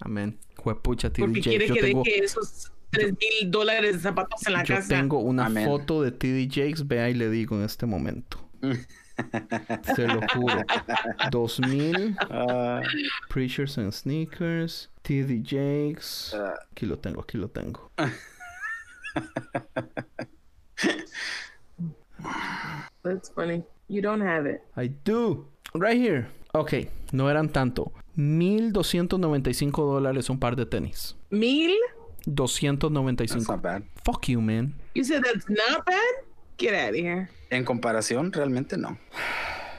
[0.00, 0.38] Amén.
[0.62, 4.62] Juepucha, Porque quiere Yo que tengo, deje esos tres mil dólares de zapatos en la
[4.64, 4.88] yo casa.
[4.88, 5.66] tengo una Amén.
[5.66, 6.86] foto de TD Jakes.
[6.86, 8.38] Vea y le digo en este momento.
[9.94, 10.62] Se lo juro.
[11.30, 12.80] 2000 Ah,
[13.28, 14.88] Preachers and Sneakers.
[15.02, 16.32] TD Jakes.
[16.34, 17.90] ah, Aquí lo tengo, aquí lo tengo.
[23.02, 23.64] That's funny.
[23.88, 24.62] You don't have it.
[24.76, 25.46] I do.
[25.74, 26.28] Right here.
[26.54, 26.72] Ok,
[27.12, 27.92] no eran tanto.
[28.14, 31.16] 1295 dólares un par de tenis.
[31.30, 31.72] Mil?
[32.26, 33.48] that's 295.
[33.48, 33.82] not bad.
[34.04, 34.74] Fuck you, man.
[34.94, 36.14] You said that's not bad?
[36.58, 37.28] Get out of here.
[37.50, 38.98] En comparación, realmente no.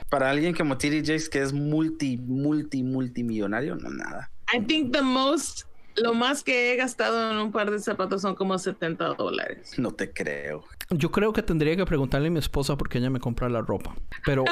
[0.10, 4.30] Para alguien como TD Jakes, que es multi, multi, multimillonario, no nada.
[4.54, 8.36] I think the most, lo más que he gastado en un par de zapatos son
[8.36, 9.74] como 70 dólares.
[9.78, 10.64] No te creo.
[10.90, 13.96] Yo creo que tendría que preguntarle a mi esposa porque ella me compra la ropa.
[14.26, 14.44] Pero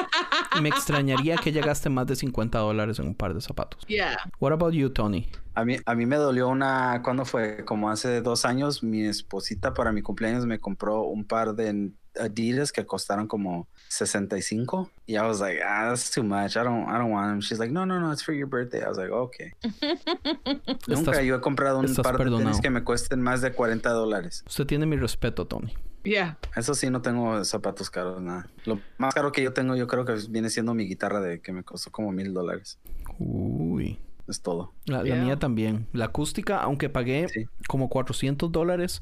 [0.62, 3.86] me extrañaría que ella gaste más de 50 dólares en un par de zapatos.
[3.88, 4.18] Yeah.
[4.40, 5.28] What about you, Tony?
[5.54, 7.66] A mí, a mí me dolió una, ¿cuándo fue?
[7.66, 12.72] Como hace dos años, mi esposita para mi cumpleaños me compró un par de Adidas
[12.72, 14.90] que costaron como 65.
[15.06, 16.56] Y I was like, ah, that's too much.
[16.58, 17.42] I don't, I don't want them.
[17.42, 18.84] She's like, no, no, no, it's for your birthday.
[18.84, 19.54] I was like, okay.
[20.88, 24.44] Nunca yo he comprado un par de tenis que me cuesten más de 40 dólares.
[24.48, 25.74] Usted tiene mi respeto, Tony.
[26.04, 26.38] Yeah.
[26.56, 28.50] Eso sí, no tengo zapatos caros, nada.
[28.66, 31.52] Lo más caro que yo tengo, yo creo que viene siendo mi guitarra de que
[31.54, 32.80] me costó como mil dólares.
[33.20, 34.00] Uy.
[34.28, 34.74] Es todo.
[34.86, 35.88] La, mía también.
[35.94, 37.28] La acústica, aunque pagué
[37.68, 39.02] como 400 dólares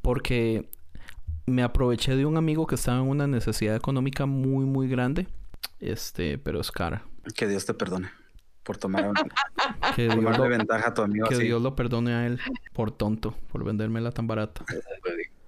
[0.00, 0.68] porque
[1.50, 5.28] me aproveché de un amigo que estaba en una necesidad económica muy, muy grande.
[5.78, 7.04] Este, pero es cara.
[7.34, 8.10] Que Dios te perdone
[8.62, 9.10] por tomar
[9.96, 11.28] que Dios lo, ventaja a tu amigo.
[11.28, 12.38] Que Dios lo perdone a él
[12.72, 14.64] por tonto, por vendérmela tan barata.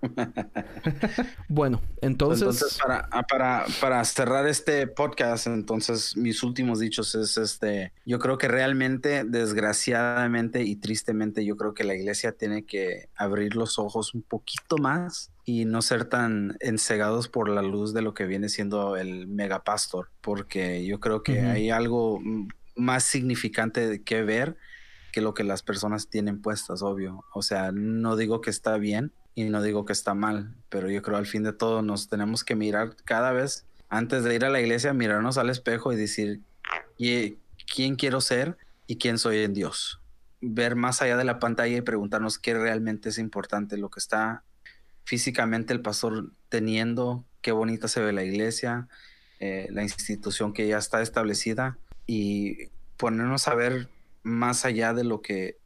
[1.48, 2.78] bueno, entonces...
[2.82, 8.38] para, ah, para, para, cerrar este podcast, entonces mis últimos dichos es este, yo creo
[8.38, 14.14] que realmente, desgraciadamente y tristemente, yo creo que la iglesia tiene que abrir los ojos
[14.14, 18.48] un poquito más y no ser tan encegados por la luz de lo que viene
[18.48, 22.20] siendo el megapastor, porque yo creo que hay algo
[22.74, 24.56] más significante que ver
[25.12, 27.24] que lo que las personas tienen puestas, obvio.
[27.34, 31.02] O sea, no digo que está bien, y no digo que está mal, pero yo
[31.02, 34.50] creo al fin de todo nos tenemos que mirar cada vez antes de ir a
[34.50, 36.40] la iglesia, mirarnos al espejo y decir
[36.96, 38.56] quién quiero ser
[38.86, 40.00] y quién soy en Dios.
[40.40, 44.44] Ver más allá de la pantalla y preguntarnos qué realmente es importante, lo que está
[45.04, 48.88] físicamente el pastor teniendo, qué bonita se ve la iglesia,
[49.40, 51.76] eh, la institución que ya está establecida
[52.06, 53.88] y ponernos a ver
[54.22, 55.56] más allá de lo que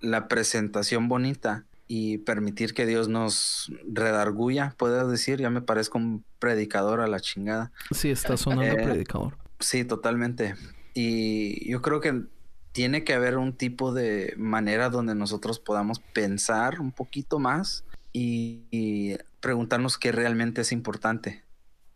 [0.00, 6.24] la presentación bonita y permitir que Dios nos redarguya, puedo decir, ya me parezco un
[6.38, 7.72] predicador a la chingada.
[7.92, 9.38] Sí, está sonando eh, predicador.
[9.60, 10.54] Sí, totalmente.
[10.94, 12.22] Y yo creo que
[12.72, 19.16] tiene que haber un tipo de manera donde nosotros podamos pensar un poquito más y
[19.40, 21.45] preguntarnos qué realmente es importante.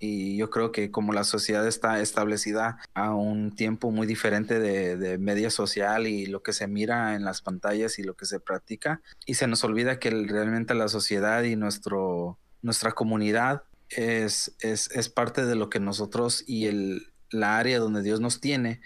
[0.01, 5.18] Y yo creo que como la sociedad está establecida a un tiempo muy diferente de,
[5.18, 9.02] media social y lo que se mira en las pantallas y lo que se practica,
[9.27, 15.09] y se nos olvida que realmente la sociedad y nuestro, nuestra comunidad es, es, es
[15.10, 18.81] parte de lo que nosotros y el, la área donde Dios nos tiene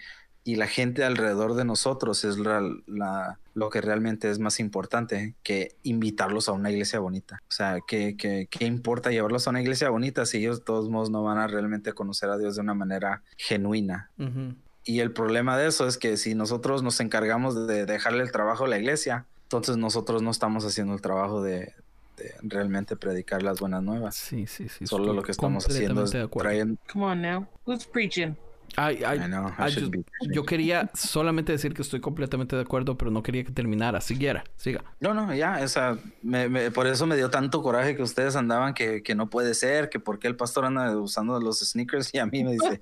[0.47, 5.75] y la gente alrededor de nosotros es la, lo que realmente es más importante que
[5.81, 7.41] invitarlos a una iglesia bonita.
[7.49, 10.87] O sea, ¿qué, qué, qué importa llevarlos a una iglesia bonita si ellos de todos
[10.87, 14.11] modos no van a realmente conocer a Dios de una manera genuina?
[14.83, 18.65] Y el problema de eso es que si nosotros nos encargamos de dejarle el trabajo
[18.65, 21.73] a la iglesia, entonces nosotros no estamos haciendo el trabajo de,
[22.43, 24.15] realmente predicar las buenas nuevas.
[24.15, 24.85] Sí, sí, sí.
[24.85, 26.77] Solo lo que estamos haciendo es trayendo...
[26.93, 27.47] Come on now.
[27.65, 28.35] Who's preaching?
[30.31, 34.01] Yo quería solamente decir que estoy completamente de acuerdo, pero no quería que terminara.
[34.01, 34.83] Siguiera, siga.
[34.99, 35.97] No, no, ya, esa,
[36.73, 39.99] por eso me dio tanto coraje que ustedes andaban que, que no puede ser, que
[39.99, 42.79] por qué el pastor anda usando los sneakers y a mí me dice.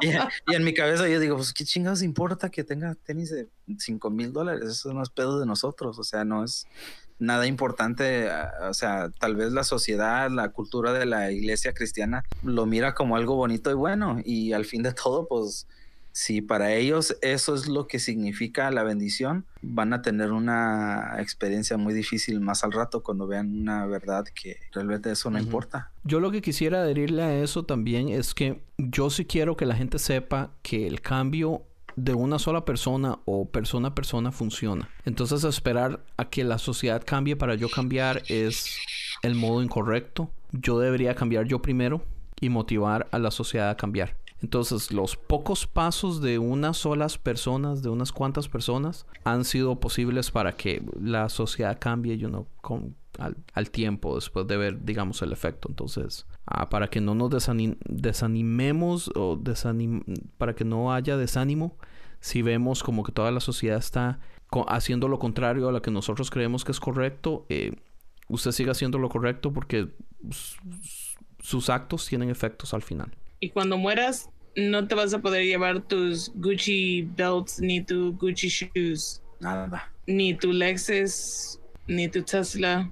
[0.00, 3.48] y, en mi cabeza yo digo, pues qué chingados importa que tenga tenis de
[3.78, 6.66] 5 mil dólares, eso no es pedo de nosotros, o sea, no es,
[7.20, 8.28] nada importante,
[8.68, 13.16] o sea, tal vez la sociedad, la cultura de la iglesia cristiana lo mira como
[13.16, 15.66] algo bonito y bueno, y al fin de todo, pues
[16.12, 21.76] si para ellos eso es lo que significa la bendición, van a tener una experiencia
[21.76, 25.92] muy difícil más al rato cuando vean una verdad que realmente eso no importa.
[26.02, 29.76] Yo lo que quisiera adherirle a eso también es que yo sí quiero que la
[29.76, 31.62] gente sepa que el cambio
[32.04, 34.88] de una sola persona o persona a persona funciona.
[35.04, 38.78] Entonces esperar a que la sociedad cambie para yo cambiar es
[39.22, 40.30] el modo incorrecto.
[40.52, 42.02] Yo debería cambiar yo primero
[42.40, 44.16] y motivar a la sociedad a cambiar.
[44.42, 50.30] Entonces, los pocos pasos de unas solas personas, de unas cuantas personas, han sido posibles
[50.30, 55.32] para que la sociedad cambie, you know, con, al, tiempo, después de ver, digamos, el
[55.32, 55.68] efecto.
[55.68, 57.30] Entonces, ah, para que no nos
[57.86, 59.38] desanimemos o
[60.38, 61.76] para que no haya desánimo,
[62.20, 64.20] si vemos como que toda la sociedad está
[64.68, 67.72] haciendo lo contrario a lo que nosotros creemos que es correcto, eh,
[68.28, 69.88] usted siga haciendo lo correcto porque
[71.40, 73.16] sus actos tienen efectos al final.
[73.40, 78.48] Y cuando mueras, no te vas a poder llevar tus Gucci belts ni tu Gucci
[78.48, 79.22] shoes.
[79.40, 79.90] Nada.
[80.06, 82.90] Ni tu Lexus, ni tu Tesla.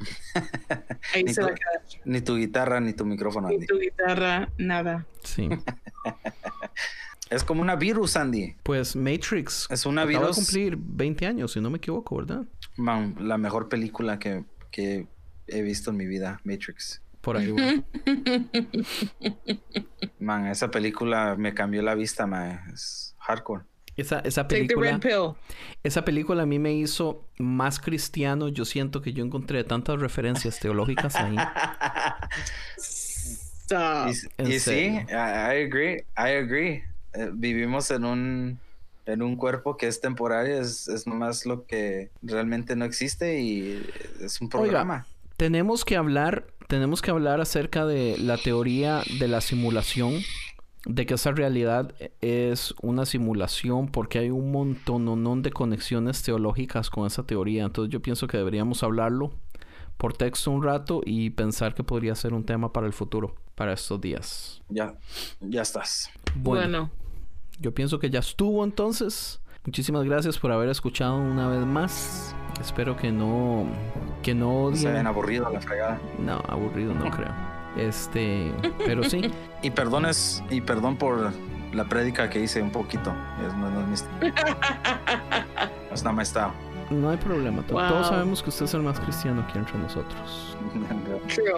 [1.14, 1.82] Ahí ni, se tu, va a quedar.
[2.04, 3.48] ni tu guitarra, ni tu micrófono.
[3.48, 5.06] Ni tu guitarra, nada.
[5.22, 5.48] Sí.
[7.32, 8.56] Es como una virus, Andy.
[8.62, 9.66] Pues Matrix.
[9.70, 10.26] Es una virus.
[10.26, 12.44] Va a cumplir 20 años, si no me equivoco, ¿verdad?
[12.76, 15.06] Man, la mejor película que, que
[15.46, 17.00] he visto en mi vida, Matrix.
[17.22, 17.54] Por ahí,
[20.18, 22.60] Man, esa película me cambió la vista, man.
[22.72, 23.64] Es hardcore.
[23.96, 24.90] Esa, esa Take the película.
[24.90, 25.34] red pill.
[25.82, 28.48] Esa película a mí me hizo más cristiano.
[28.48, 31.36] Yo siento que yo encontré tantas referencias teológicas ahí.
[32.76, 34.08] Stop.
[34.38, 35.06] Y, y sí, serio.
[35.08, 36.82] I, I agree, I agree.
[37.14, 38.58] Eh, vivimos en un
[39.06, 43.84] en un cuerpo que es temporario, es, es nomás lo que realmente no existe y
[44.20, 45.06] es un programa.
[45.36, 50.20] Tenemos que hablar, tenemos que hablar acerca de la teoría de la simulación,
[50.86, 57.06] de que esa realidad es una simulación, porque hay un montón de conexiones teológicas con
[57.06, 57.64] esa teoría.
[57.64, 59.32] Entonces yo pienso que deberíamos hablarlo
[59.96, 63.72] por texto un rato y pensar que podría ser un tema para el futuro, para
[63.72, 64.62] estos días.
[64.68, 64.94] Ya,
[65.40, 66.10] ya estás.
[66.34, 67.01] Bueno, Bueno,
[67.62, 69.40] yo pienso que ya estuvo entonces.
[69.64, 72.34] Muchísimas gracias por haber escuchado una vez más.
[72.60, 73.64] Espero que no
[74.22, 75.98] que no Se ven aburrido la fregada.
[76.18, 77.30] No, aburrido no creo.
[77.76, 78.52] Este,
[78.84, 79.30] pero sí.
[79.62, 81.32] Y perdones, y perdón por
[81.72, 83.12] la prédica que hice un poquito.
[83.46, 84.28] Es, no, no es mi-
[85.92, 86.52] es nada más estado.
[86.90, 87.62] No hay problema.
[87.70, 87.88] Wow.
[87.88, 90.56] Todos sabemos que usted es el más cristiano aquí entre nosotros.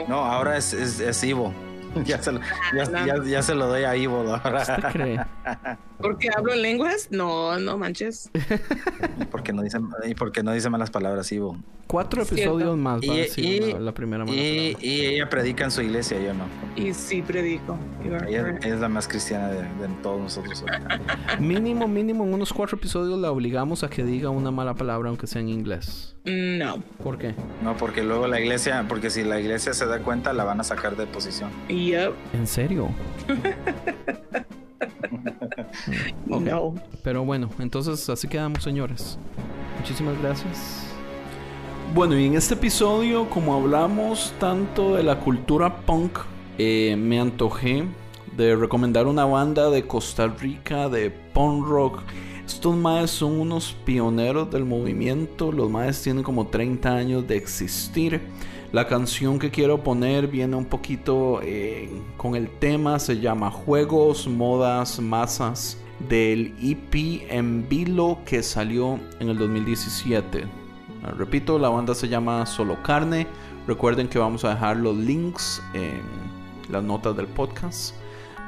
[0.08, 1.52] No, ahora es, es, es Ivo.
[2.04, 2.40] Ya se, lo,
[2.76, 4.62] ya, ya- ya se lo doy a Ivo ahora.
[4.62, 5.20] ¿Usted cree?
[6.00, 7.08] ¿Porque hablo en lenguas?
[7.10, 8.30] No, no manches.
[9.30, 11.56] porque no dice, y porque no dice malas palabras, Ivo.
[11.86, 12.42] Cuatro Cierto.
[12.42, 14.86] episodios más va a Y- decir y- la, la primera mala Y, palabra.
[14.88, 16.44] y ella predica en su iglesia, yo no.
[16.76, 17.78] Y sí predico.
[18.26, 20.64] Ella, es la más cristiana de, de todos nosotros.
[21.40, 25.26] Mínimo, mínimo, en unos cuatro episodios la obligamos a que diga una mala palabra aunque
[25.26, 26.16] sea en inglés.
[26.24, 26.82] No.
[27.02, 27.34] ¿Por qué?
[27.62, 30.64] No, porque luego la iglesia, porque si la iglesia se da cuenta, la van a
[30.64, 31.50] sacar de posición.
[31.68, 32.12] Yep.
[32.32, 32.88] ¿En serio?
[36.26, 36.74] No.
[37.02, 39.18] Pero bueno, entonces así quedamos, señores.
[39.78, 40.84] Muchísimas gracias.
[41.94, 46.18] Bueno, y en este episodio, como hablamos tanto de la cultura punk,
[46.58, 47.84] eh, me antojé
[48.36, 52.02] de recomendar una banda de Costa Rica de punk rock.
[52.44, 55.52] Estos maes son unos pioneros del movimiento.
[55.52, 58.20] Los maes tienen como 30 años de existir.
[58.74, 64.26] La canción que quiero poner viene un poquito eh, con el tema, se llama Juegos,
[64.26, 65.78] Modas, Masas,
[66.08, 70.46] del EP en Vilo que salió en el 2017.
[71.04, 73.28] Ah, Repito, la banda se llama Solo Carne.
[73.68, 76.02] Recuerden que vamos a dejar los links en
[76.68, 77.94] las notas del podcast.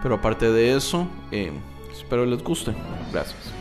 [0.02, 1.52] Pero aparte de eso, eh,
[1.92, 2.74] espero les guste.
[3.12, 3.55] Gracias.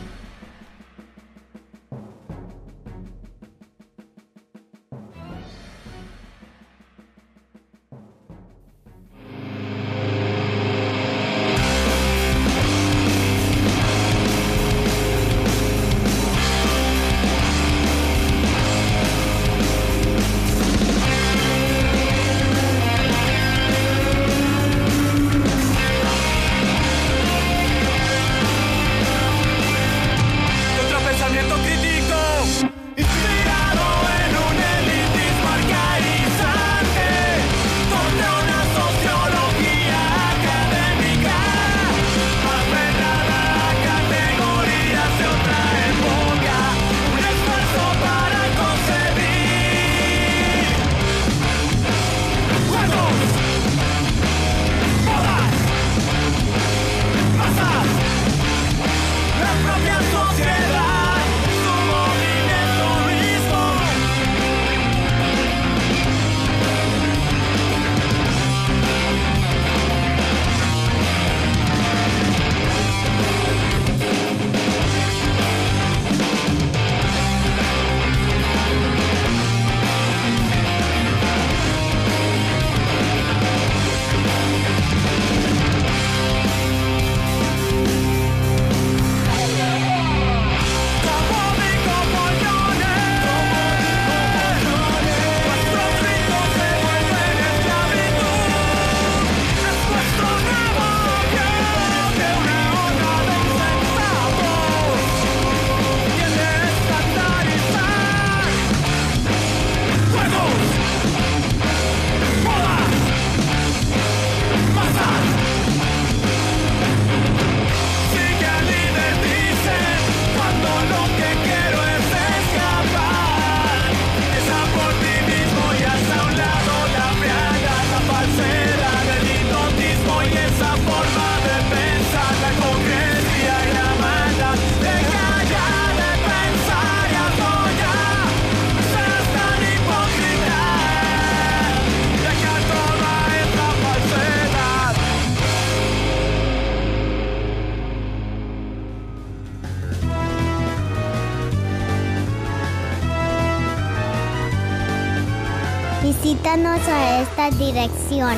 [158.16, 158.36] Dirección.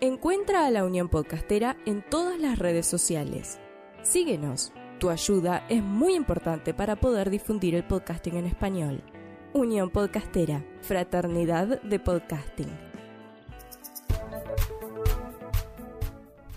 [0.00, 3.60] Encuentra a la Unión Podcastera en todas las redes sociales.
[4.02, 4.72] Síguenos.
[4.98, 9.04] Tu ayuda es muy importante para poder difundir el podcasting en español.
[9.52, 12.85] Unión Podcastera, Fraternidad de Podcasting.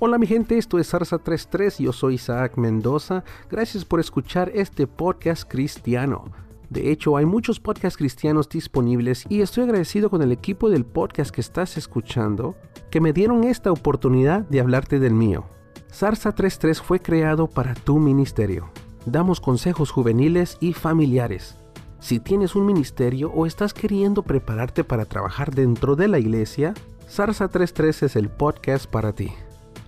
[0.01, 3.25] Hola mi gente, esto es Sarsa 33, yo soy Isaac Mendoza.
[3.51, 6.23] Gracias por escuchar este podcast cristiano.
[6.69, 11.31] De hecho, hay muchos podcasts cristianos disponibles y estoy agradecido con el equipo del podcast
[11.31, 12.55] que estás escuchando
[12.89, 15.47] que me dieron esta oportunidad de hablarte del mío.
[15.87, 18.71] Sarsa 33 fue creado para tu ministerio.
[19.05, 21.57] Damos consejos juveniles y familiares.
[21.99, 26.73] Si tienes un ministerio o estás queriendo prepararte para trabajar dentro de la iglesia,
[27.05, 29.33] Sarsa 33 es el podcast para ti.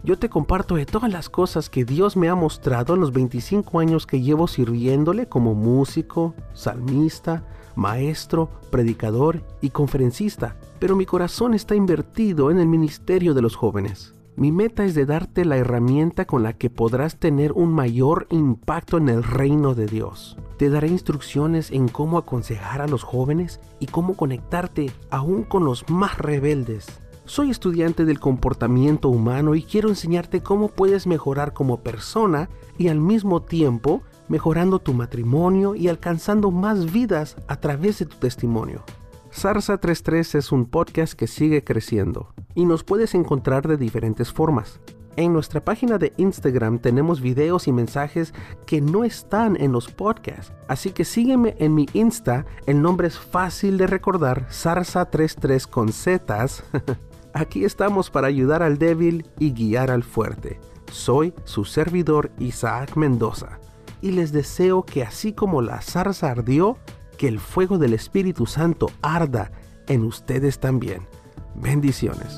[0.04, 3.80] Yo te comparto de todas las cosas que Dios me ha mostrado en los 25
[3.80, 7.46] años que llevo sirviéndole como músico, salmista,
[7.76, 14.16] maestro, predicador y conferencista, pero mi corazón está invertido en el ministerio de los jóvenes.
[14.36, 18.98] Mi meta es de darte la herramienta con la que podrás tener un mayor impacto
[18.98, 20.36] en el reino de Dios.
[20.58, 25.88] Te daré instrucciones en cómo aconsejar a los jóvenes y cómo conectarte aún con los
[25.92, 26.88] más rebeldes.
[27.32, 33.00] Soy estudiante del comportamiento humano y quiero enseñarte cómo puedes mejorar como persona y al
[33.00, 38.84] mismo tiempo mejorando tu matrimonio y alcanzando más vidas a través de tu testimonio.
[39.30, 44.82] Sarsa 33 es un podcast que sigue creciendo y nos puedes encontrar de diferentes formas.
[45.16, 48.34] En nuestra página de Instagram tenemos videos y mensajes
[48.66, 53.18] que no están en los podcasts, así que sígueme en mi Insta, el nombre es
[53.18, 56.66] fácil de recordar, Sarsa33 con Zetas.
[57.34, 60.60] Aquí estamos para ayudar al débil y guiar al fuerte.
[60.92, 63.60] Soy su servidor Isaac Mendoza
[64.02, 66.78] y les deseo que así como la zarza ardió,
[67.18, 69.52] que el fuego del Espíritu Santo arda
[69.88, 71.08] en ustedes también.
[71.56, 72.38] Bendiciones.